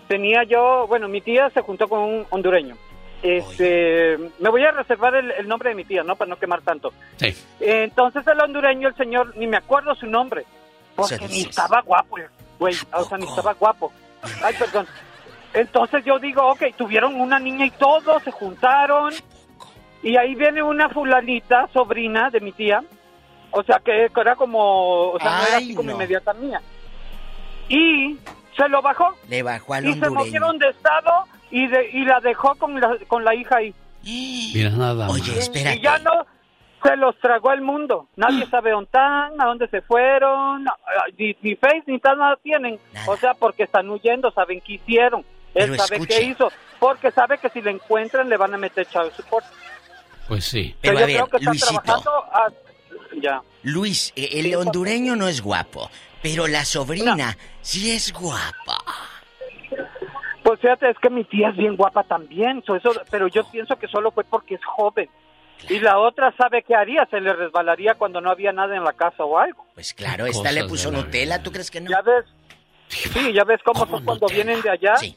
[0.08, 0.86] tenía yo...
[0.88, 2.76] Bueno, mi tía se juntó con un hondureño.
[3.22, 6.16] Este, me voy a reservar el, nombre de mi tía, ¿no?
[6.16, 6.92] Para no quemar tanto.
[7.16, 7.34] Sí.
[7.60, 10.44] entonces el hondureño, el señor, ni me acuerdo su nombre.
[10.94, 12.16] Porque ni estaba guapo,
[12.58, 12.74] güey.
[12.92, 13.92] O sea, ni estaba guapo.
[14.42, 14.86] Ay, perdón.
[15.54, 19.12] Entonces yo digo, ok, tuvieron una niña y todos se juntaron.
[20.02, 22.82] Y ahí viene una fulanita, sobrina de mi tía.
[23.56, 26.60] O sea, que era como, o sea, no era así como inmediata mía.
[27.70, 28.18] Y
[28.54, 29.14] se lo bajó.
[29.30, 32.98] Le bajó al Y se movieron de estado y, de, y la dejó con la,
[33.08, 33.74] con la hija ahí.
[34.02, 35.78] Mira nada Oye, espérate.
[35.78, 36.26] Y ya no,
[36.84, 38.08] Se los tragó el mundo.
[38.16, 38.50] Nadie ah.
[38.50, 40.66] sabe dónde están, a dónde se fueron,
[41.16, 42.78] ni, Face ni tal nada tienen.
[43.06, 45.24] O sea, porque están huyendo, saben qué hicieron.
[45.54, 49.10] Él sabe qué hizo, porque sabe que si le encuentran le van a meter chavo
[49.12, 49.46] support.
[50.28, 50.76] Pues sí.
[50.82, 52.10] Pero, yo creo que trabajando
[53.20, 53.42] ya.
[53.62, 55.90] Luis, eh, el hondureño no es guapo,
[56.22, 58.78] pero la sobrina sí es guapa.
[60.42, 63.88] Pues fíjate, es que mi tía es bien guapa también, eso, pero yo pienso que
[63.88, 65.08] solo fue porque es joven.
[65.68, 68.92] Y la otra sabe qué haría, se le resbalaría cuando no había nada en la
[68.92, 69.66] casa o algo.
[69.74, 71.90] Pues claro, esta le puso Nutella, ¿tú crees que no?
[71.90, 72.26] Ya ves,
[72.88, 74.96] sí, ya ves cómo son cuando vienen de allá.
[74.96, 75.16] Sí.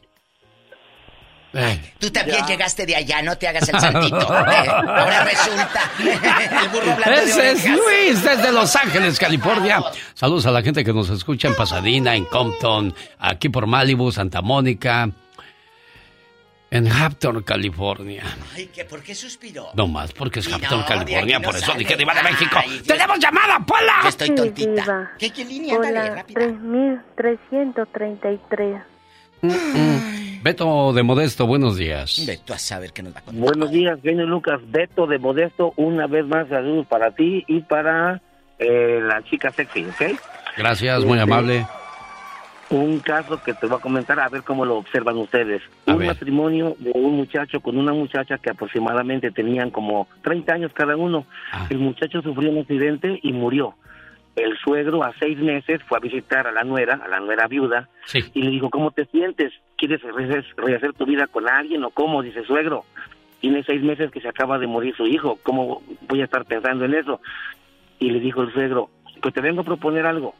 [1.99, 4.21] Tú también llegaste de allá, no te hagas el santito.
[4.21, 5.91] Eh, ahora resulta
[6.61, 9.81] el burro Ese es Luis desde Los Ángeles, California.
[10.13, 14.41] Saludos a la gente que nos escucha en Pasadena, en Compton, aquí por Malibu, Santa
[14.41, 15.09] Mónica,
[16.71, 18.23] en Hampton, California.
[18.55, 19.69] Ay, ¿qué, ¿por qué suspiró?
[19.73, 22.59] No más porque es Hampton, California, por eso dije Diva de México.
[22.85, 23.93] ¡Tenemos llamada, Pola!
[24.03, 25.13] Yo estoy tontita.
[25.17, 25.77] ¿Qué, ¿Qué, línea?
[25.77, 26.41] Hola, rápida.
[27.15, 28.81] 3333.
[30.41, 32.23] Beto de Modesto, buenos días.
[32.25, 33.41] Beto, a saber qué nos va a contar.
[33.41, 34.61] Buenos días, genio Lucas.
[34.67, 38.21] Beto de Modesto, una vez más saludos para ti y para
[38.57, 40.17] eh, la chica sexy, ¿ok?
[40.57, 41.67] Gracias, muy este, amable.
[42.69, 45.61] Un caso que te voy a comentar, a ver cómo lo observan ustedes.
[45.85, 50.95] un matrimonio de un muchacho con una muchacha que aproximadamente tenían como 30 años cada
[50.95, 51.25] uno.
[51.51, 51.67] Ah.
[51.69, 53.75] El muchacho sufrió un accidente y murió
[54.35, 57.89] el suegro a seis meses fue a visitar a la nuera, a la nuera viuda,
[58.33, 59.51] y le dijo, ¿cómo te sientes?
[59.79, 62.21] ¿Quieres rehacer tu vida con alguien o cómo?
[62.21, 62.83] Dice, suegro,
[63.39, 66.83] tiene seis meses que se acaba de morir su hijo, ¿cómo voy a estar pensando
[66.83, 67.21] en eso?
[67.97, 68.89] Y le dijo el suegro,
[69.21, 70.35] pues te vengo a proponer algo,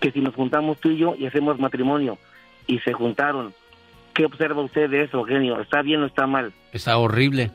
[0.00, 2.18] que si nos juntamos tú y yo y hacemos matrimonio,
[2.66, 3.54] y se juntaron,
[4.14, 5.60] ¿qué observa usted de eso, genio?
[5.60, 6.52] ¿Está bien o está mal?
[6.72, 7.52] Está horrible,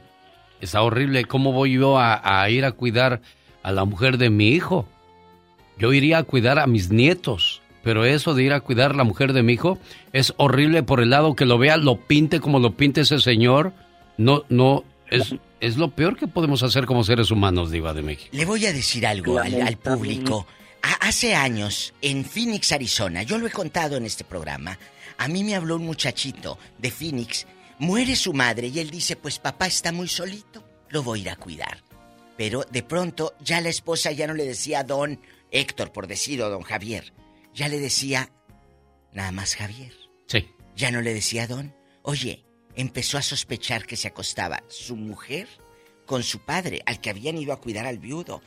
[0.62, 3.20] está horrible, ¿cómo voy yo a ir a cuidar
[3.64, 4.88] a la mujer de mi hijo?
[5.78, 9.06] Yo iría a cuidar a mis nietos, pero eso de ir a cuidar a la
[9.06, 9.80] mujer de mi hijo
[10.12, 13.72] es horrible por el lado que lo vea, lo pinte como lo pinte ese señor.
[14.18, 18.28] No, no, es, es lo peor que podemos hacer como seres humanos, Diva de México.
[18.34, 20.46] Le voy a decir algo al, público.
[21.00, 24.78] hace años, en Phoenix, Arizona, yo lo he contado en este programa,
[25.18, 27.48] a mí me habló un muchachito de Phoenix,
[27.80, 31.30] muere su madre y él dice, pues papá está muy solito, lo voy a ir
[31.30, 31.78] a cuidar.
[32.36, 36.64] Pero de pronto ya la esposa ya no le decía don Héctor, por decir, don
[36.64, 37.14] Javier,
[37.58, 38.30] ya le decía
[39.14, 39.92] nada más Javier.
[40.28, 40.48] Sí.
[40.76, 41.76] Ya no le decía don.
[42.04, 45.48] Oye, empezó a sospechar que se acostaba su mujer
[46.06, 48.42] con su padre, al que habían ido a cuidar al viudo.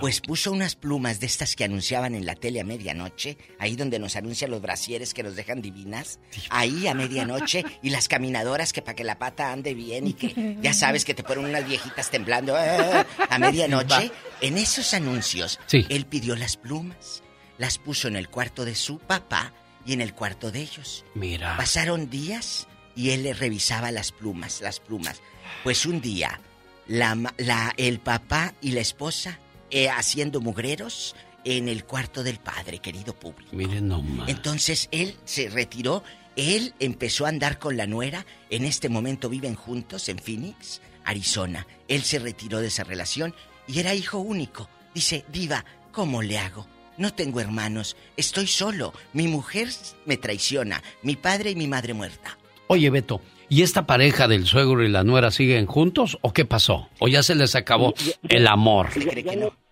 [0.00, 3.98] Pues puso unas plumas de estas que anunciaban en la tele a medianoche, ahí donde
[3.98, 8.80] nos anuncian los brasieres que nos dejan divinas, ahí a medianoche, y las caminadoras que
[8.80, 12.10] para que la pata ande bien y que ya sabes que te ponen unas viejitas
[12.10, 14.12] temblando eh, a medianoche.
[14.40, 17.22] En esos anuncios, él pidió las plumas,
[17.62, 19.52] las puso en el cuarto de su papá
[19.86, 21.04] y en el cuarto de ellos.
[21.14, 21.56] Mira.
[21.56, 22.66] Pasaron días
[22.96, 25.22] y él le revisaba las plumas, las plumas.
[25.62, 26.40] Pues un día
[26.88, 27.14] la,
[27.76, 29.38] el papá y la esposa
[29.70, 31.14] eh, haciendo mugreros
[31.44, 33.54] en el cuarto del padre, querido público.
[33.54, 34.28] Miren nomás.
[34.28, 36.02] Entonces él se retiró,
[36.34, 41.68] él empezó a andar con la nuera, en este momento viven juntos en Phoenix, Arizona.
[41.86, 43.36] Él se retiró de esa relación
[43.68, 44.68] y era hijo único.
[44.92, 46.66] Dice, diva, ¿cómo le hago?
[46.98, 49.68] No tengo hermanos, estoy solo, mi mujer
[50.06, 52.36] me traiciona, mi padre y mi madre muerta.
[52.68, 53.20] Oye, Beto,
[53.52, 56.88] ¿Y esta pareja del suegro y la nuera siguen juntos o qué pasó?
[57.00, 57.92] ¿O ya se les acabó
[58.30, 58.86] el amor?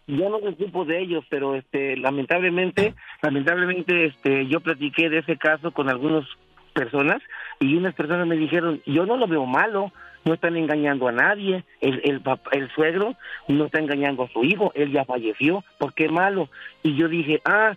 [0.06, 5.38] Yo no me ocupo de ellos, pero este lamentablemente, lamentablemente este yo platiqué de ese
[5.38, 6.26] caso con algunas
[6.74, 7.22] personas
[7.58, 9.92] y unas personas me dijeron, "Yo no lo veo malo,
[10.24, 12.22] no están engañando a nadie, el, el,
[12.52, 13.14] el suegro
[13.48, 16.48] no está engañando a su hijo, él ya falleció, ¿por qué malo?"
[16.82, 17.74] Y yo dije, "Ah,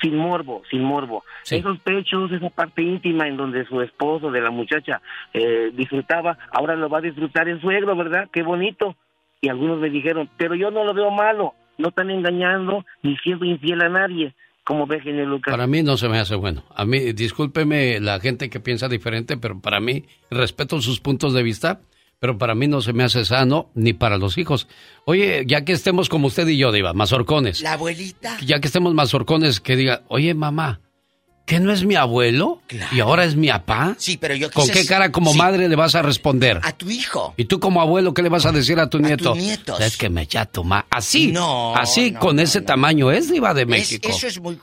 [0.00, 1.24] sin morbo, sin morbo.
[1.48, 5.02] Esos pechos, esa parte íntima en donde su esposo de la muchacha
[5.34, 8.28] eh, disfrutaba, ahora lo va a disfrutar el suegro, ¿verdad?
[8.32, 8.96] Qué bonito.
[9.40, 13.44] Y algunos me dijeron, pero yo no lo veo malo, no están engañando ni siendo
[13.44, 14.34] infiel a nadie.
[15.02, 15.52] Genio Lucas?
[15.52, 16.64] Para mí no se me hace bueno.
[16.74, 21.42] A mí, discúlpeme la gente que piensa diferente, pero para mí, respeto sus puntos de
[21.42, 21.80] vista,
[22.18, 24.68] pero para mí no se me hace sano ni para los hijos.
[25.04, 27.60] Oye, ya que estemos como usted y yo, Diva, mazorcones.
[27.62, 28.38] La abuelita.
[28.44, 30.80] Ya que estemos mazorcones, que diga, oye, mamá,
[31.44, 32.62] ¿que no es mi abuelo?
[32.92, 33.94] ¿Y ahora es mi papá?
[33.98, 36.60] Sí, pero yo ¿Con qué cara como madre le vas a responder?
[36.62, 37.34] A tu hijo.
[37.36, 39.30] ¿Y tú como abuelo qué le vas a decir a tu nieto?
[39.30, 39.80] A tus nietos.
[39.80, 40.86] Es que me echa tu ma...
[40.90, 41.32] Así.
[41.32, 41.74] No.
[41.76, 44.08] Así, con ese tamaño es Diva de México.
[44.08, 44.58] eso es muy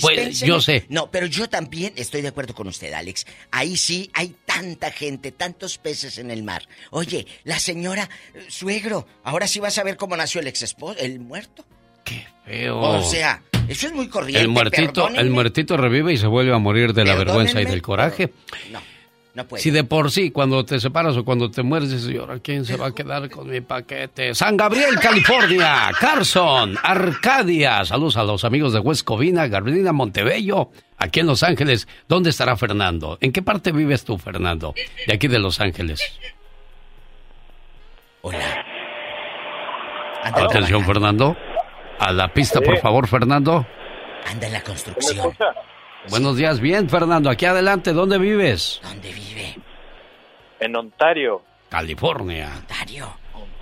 [0.00, 0.86] Pues yo sé.
[0.88, 3.26] No, pero yo también estoy de acuerdo con usted, Alex.
[3.50, 6.66] Ahí sí hay tanta gente, tantos peces en el mar.
[6.90, 10.98] Oye, la señora, eh, suegro, ahora sí vas a ver cómo nació el ex esposo,
[10.98, 11.64] el muerto.
[12.04, 12.80] Qué feo.
[12.80, 13.42] O sea,
[13.72, 14.40] eso es muy corriente.
[14.40, 17.82] El muertito, el muertito revive y se vuelve a morir de la vergüenza y del
[17.82, 18.32] coraje.
[18.70, 18.80] No.
[19.34, 19.62] No puede.
[19.62, 22.76] Si de por sí, cuando te separas o cuando te mueres, dices, ¿y quién se
[22.76, 24.34] va a quedar con mi paquete?
[24.34, 27.82] San Gabriel, California, Carson, Arcadia.
[27.86, 30.68] Saludos a los amigos de West Covina, Gardena, Montebello,
[30.98, 31.88] aquí en Los Ángeles.
[32.06, 33.16] ¿Dónde estará Fernando?
[33.22, 34.74] ¿En qué parte vives tú, Fernando?
[35.06, 36.02] De aquí de Los Ángeles.
[38.20, 38.66] Hola.
[40.24, 41.34] Atención, Fernando.
[42.02, 43.64] A la pista, por favor, Fernando.
[44.28, 45.36] Anda en la construcción.
[46.10, 47.30] Buenos días, bien, Fernando.
[47.30, 48.80] Aquí adelante, ¿dónde vives?
[48.82, 49.56] ¿Dónde vive?
[50.58, 51.42] En Ontario.
[51.68, 52.50] California.
[52.56, 53.06] Ontario.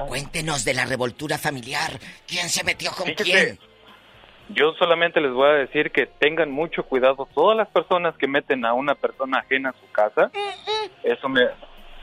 [0.08, 1.90] Cuéntenos de la revoltura familiar.
[2.26, 3.58] ¿Quién se metió con quién?
[4.48, 8.64] Yo solamente les voy a decir que tengan mucho cuidado todas las personas que meten
[8.64, 10.30] a una persona ajena a su casa.
[11.04, 11.42] Eso me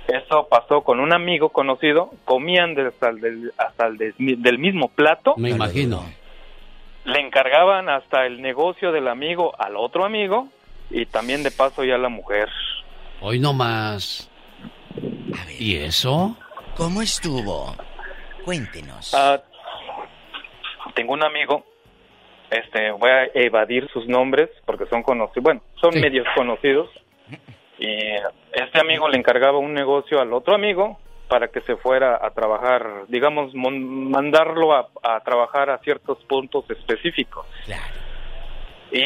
[0.07, 5.34] eso pasó con un amigo conocido, comían hasta, el, hasta el del mismo plato.
[5.35, 6.05] Me imagino
[7.07, 10.49] le encargaban hasta el negocio del amigo al otro amigo
[10.89, 12.49] y también de paso ya la mujer.
[13.21, 14.29] Hoy no más.
[15.57, 16.35] ¿Y eso?
[16.75, 17.73] ¿Cómo estuvo?
[18.43, 19.13] Cuéntenos.
[19.15, 19.41] Ah,
[20.95, 21.65] tengo un amigo,
[22.51, 26.89] este, voy a evadir sus nombres porque son conocidos, bueno, son medios conocidos.
[27.79, 27.95] Y
[28.51, 33.06] este amigo le encargaba un negocio al otro amigo para que se fuera a trabajar,
[33.08, 34.88] digamos, mandarlo a,
[35.24, 37.45] trabajar a ciertos puntos específicos.
[38.91, 39.04] Y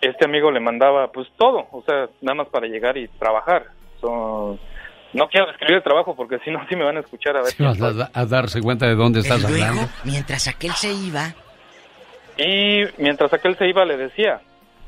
[0.00, 3.66] este amigo le mandaba pues todo, o sea, nada más para llegar y trabajar.
[4.02, 4.58] no
[5.30, 7.54] quiero describir el trabajo porque si no, sí me van a escuchar a ver.
[8.12, 9.82] a, darse cuenta de dónde estás hablando.
[10.04, 11.34] Mientras aquel se iba.
[12.36, 14.40] Y mientras aquel se iba, le decía,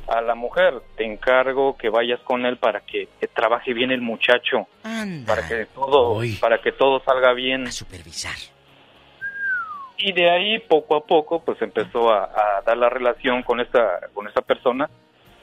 [0.09, 4.67] a la mujer, te encargo que vayas con él para que, trabaje bien el muchacho,
[5.27, 7.67] para que todo, para que todo salga bien.
[7.67, 8.37] A supervisar.
[9.99, 14.27] Y de ahí poco a poco, pues empezó a, dar la relación con esta, con
[14.27, 14.91] esta persona.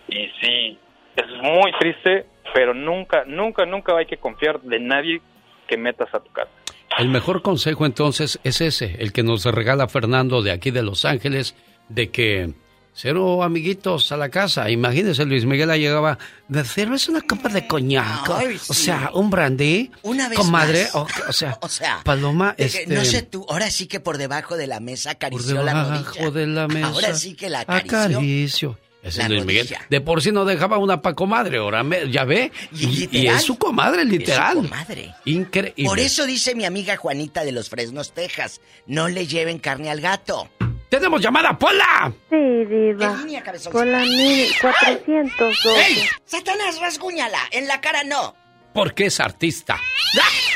[0.08, 0.78] Y sí,
[1.16, 5.22] es muy triste, pero nunca, nunca, nunca hay que confiar de nadie
[5.68, 6.52] que metas a tu casa.
[6.98, 11.06] El mejor consejo entonces es ese, el que nos regala Fernando de aquí de Los
[11.06, 11.56] Ángeles,
[11.88, 12.54] de que
[13.02, 14.70] Cero amiguitos a la casa.
[14.70, 16.18] Imagínese, Luis Miguel llegaba
[16.50, 18.30] de cero es una copa de coñac.
[18.68, 19.90] O sea, un brandy.
[20.04, 22.88] Una vez comadre, O, sea, o sea, Paloma, este...
[22.88, 26.48] No sé tú, ahora sí que por debajo de la mesa acarició por debajo de
[26.48, 26.88] la mesa.
[26.88, 28.00] Ahora sí que la acarició.
[28.00, 28.78] Acaricio.
[29.02, 29.70] Ese es Luis Miguel.
[29.90, 32.52] De por sí no dejaba una pa' comadre, ahora ya ve.
[32.74, 34.58] Y, es su comadre, literal.
[34.58, 35.16] Es su comadre.
[35.24, 35.86] Increíble.
[35.86, 40.02] Por eso dice mi amiga Juanita de los Fresnos, Texas, no le lleven carne al
[40.02, 40.50] gato.
[40.90, 42.12] ¡Tenemos llamada, Pola!
[42.30, 43.16] Sí, diva.
[43.16, 45.86] ¿Qué línea, Pola 1412.
[45.86, 46.08] ¡Ey!
[46.26, 47.40] ¡Satanás, rasguñala!
[47.52, 48.36] En la cara no.
[48.74, 49.80] Porque es artista.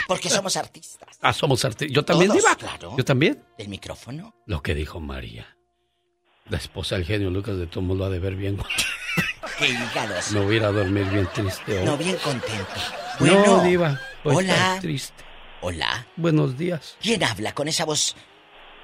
[0.07, 1.17] Porque somos artistas.
[1.21, 1.93] Ah, somos artistas.
[1.95, 2.55] Yo también, Diva.
[2.55, 2.95] Claro.
[2.97, 3.43] Yo también.
[3.57, 4.35] ¿El micrófono?
[4.45, 5.55] Lo que dijo María.
[6.49, 8.57] La esposa del genio Lucas de todo lo ha de ver bien.
[9.57, 10.31] Qué hígados.
[10.31, 11.85] Me voy a dormir bien triste hoy.
[11.85, 12.73] No, bien contento.
[13.19, 13.99] Bueno, no, Diva.
[14.23, 14.77] Hola.
[14.81, 15.23] Triste.
[15.61, 16.07] Hola.
[16.17, 16.97] Buenos días.
[17.01, 18.15] ¿Quién habla con esa voz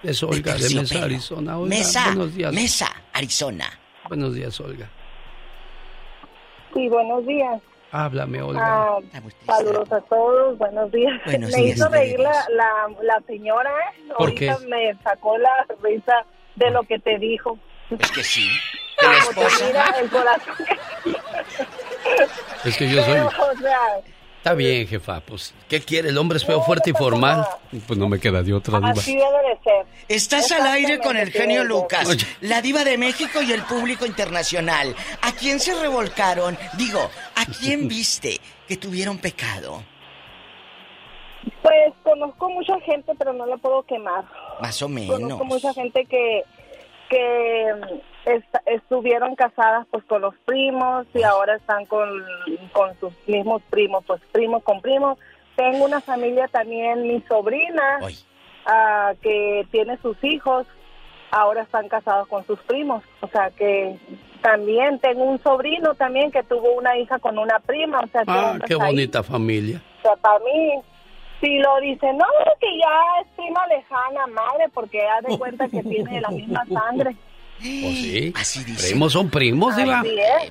[0.04, 1.58] es Olga de, Mesa, Arizona.
[1.58, 2.54] Mesa, buenos días.
[2.54, 3.70] Mesa, Arizona.
[4.08, 4.90] Buenos días, Olga.
[6.74, 7.62] Sí, buenos días.
[7.92, 8.62] Háblame, Olga.
[8.64, 9.00] Ah,
[9.46, 11.14] saludos a todos, buenos días.
[11.26, 12.46] me hizo reír la,
[13.02, 14.14] la, señora, ¿eh?
[14.18, 14.56] ¿Por qué?
[14.68, 17.58] me sacó la risa de lo que te dijo.
[17.98, 18.48] Es que sí.
[19.66, 20.56] mira el corazón.
[22.66, 23.20] es que yo soy...
[23.20, 23.80] o sea,
[24.50, 26.10] Está bien, jefa, pues, ¿qué quiere?
[26.10, 27.46] El hombre es feo, fuerte y formal.
[27.86, 28.94] Pues no me queda de otra diva.
[28.94, 29.86] Así debe de ser.
[30.08, 34.96] Estás al aire con el genio Lucas, la diva de México y el público internacional.
[35.22, 36.58] ¿A quién se revolcaron?
[36.80, 39.84] Digo, ¿a quién viste que tuvieron pecado?
[41.62, 44.26] Pues conozco mucha gente, pero no la puedo quemar.
[44.60, 45.20] Más o menos.
[45.20, 46.44] Conozco mucha gente que
[47.10, 47.72] que
[48.66, 52.10] estuvieron casadas pues con los primos y ahora están con,
[52.72, 55.18] con sus mismos primos, pues primos con primos.
[55.56, 58.00] Tengo una familia también, mi sobrina,
[58.66, 60.66] ah, que tiene sus hijos,
[61.32, 63.04] ahora están casados con sus primos.
[63.22, 63.98] O sea que
[64.42, 68.00] también tengo un sobrino también que tuvo una hija con una prima.
[68.00, 69.82] O sea, ah, qué bonita familia.
[70.00, 70.82] O sea, para mí
[71.42, 72.26] si lo dice, no,
[72.60, 77.16] que ya es prima lejana, madre, porque ha de cuenta que tiene la misma sangre.
[77.60, 78.34] ¿O sí?
[78.36, 78.88] Así dice.
[78.90, 80.04] Primos son primos, Diva.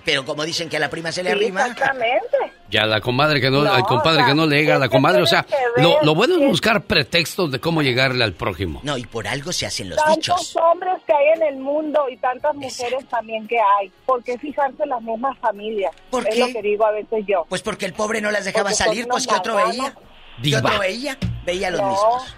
[0.05, 1.63] Pero como dicen que a la prima se le arrima.
[1.67, 2.37] Exactamente.
[2.71, 5.27] Ya la comadre que no, al compadre que no le llega a la comadre, o
[5.27, 5.47] sea,
[5.79, 8.81] lo, lo, bueno es buscar pretextos de cómo llegarle al prójimo.
[8.83, 10.57] No, y por algo se hacen los Tantos dichos.
[10.57, 13.91] hombres que hay en el mundo y tantas mujeres también que hay.
[14.05, 15.93] ¿Por qué fijarse en las mismas familias?
[16.11, 17.47] ¿Por es lo que digo a veces yo.
[17.49, 19.95] Pues porque el pobre no las dejaba salir, pues ¿qué otro veía?
[20.43, 21.17] ¿Qué otro veía?
[21.47, 22.37] Veía los mismos.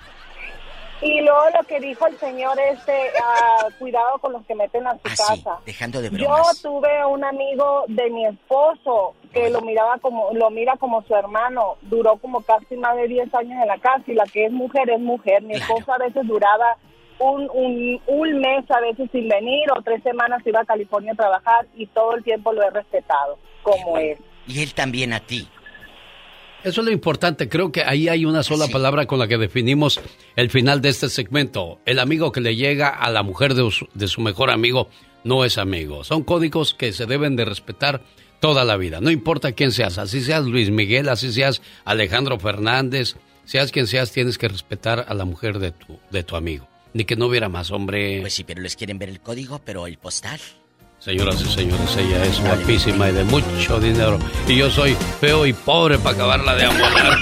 [1.03, 4.93] Y luego lo que dijo el señor este, ah, cuidado con los que meten a
[4.93, 5.59] su ah, casa.
[5.65, 6.63] dejando de bromas.
[6.63, 11.15] Yo tuve un amigo de mi esposo que lo miraba como, lo mira como su
[11.15, 11.77] hermano.
[11.83, 14.91] Duró como casi más de 10 años en la casa y la que es mujer
[14.91, 15.43] es mujer.
[15.43, 16.77] Mi esposo a veces duraba
[17.19, 21.17] un, un, un mes a veces sin venir o tres semanas iba a California a
[21.17, 24.19] trabajar y todo el tiempo lo he respetado como él.
[24.47, 25.49] Y él también a ti.
[26.63, 27.49] Eso es lo importante.
[27.49, 29.99] Creo que ahí hay una sola palabra con la que definimos
[30.37, 31.81] el final de este segmento.
[31.87, 34.91] El amigo que le llega a la mujer de su, de su, mejor amigo
[35.25, 36.05] no es amigo.
[36.05, 38.03] Son códigos que se deben de respetar
[38.41, 39.01] toda la vida.
[39.01, 44.13] No importa quién seas, así seas Luis Miguel, así seas Alejandro Fernández, seas quien seas,
[44.13, 46.69] tienes que respetar a la mujer de tu, de tu amigo.
[46.93, 48.21] Ni que no hubiera más, hombre.
[48.21, 50.41] Pues sí, pero les quieren ver el código, pero el postal.
[51.01, 54.19] Señoras y señores, ella es guapísima y de mucho dinero.
[54.47, 57.19] Y yo soy feo y pobre para acabarla de amolar.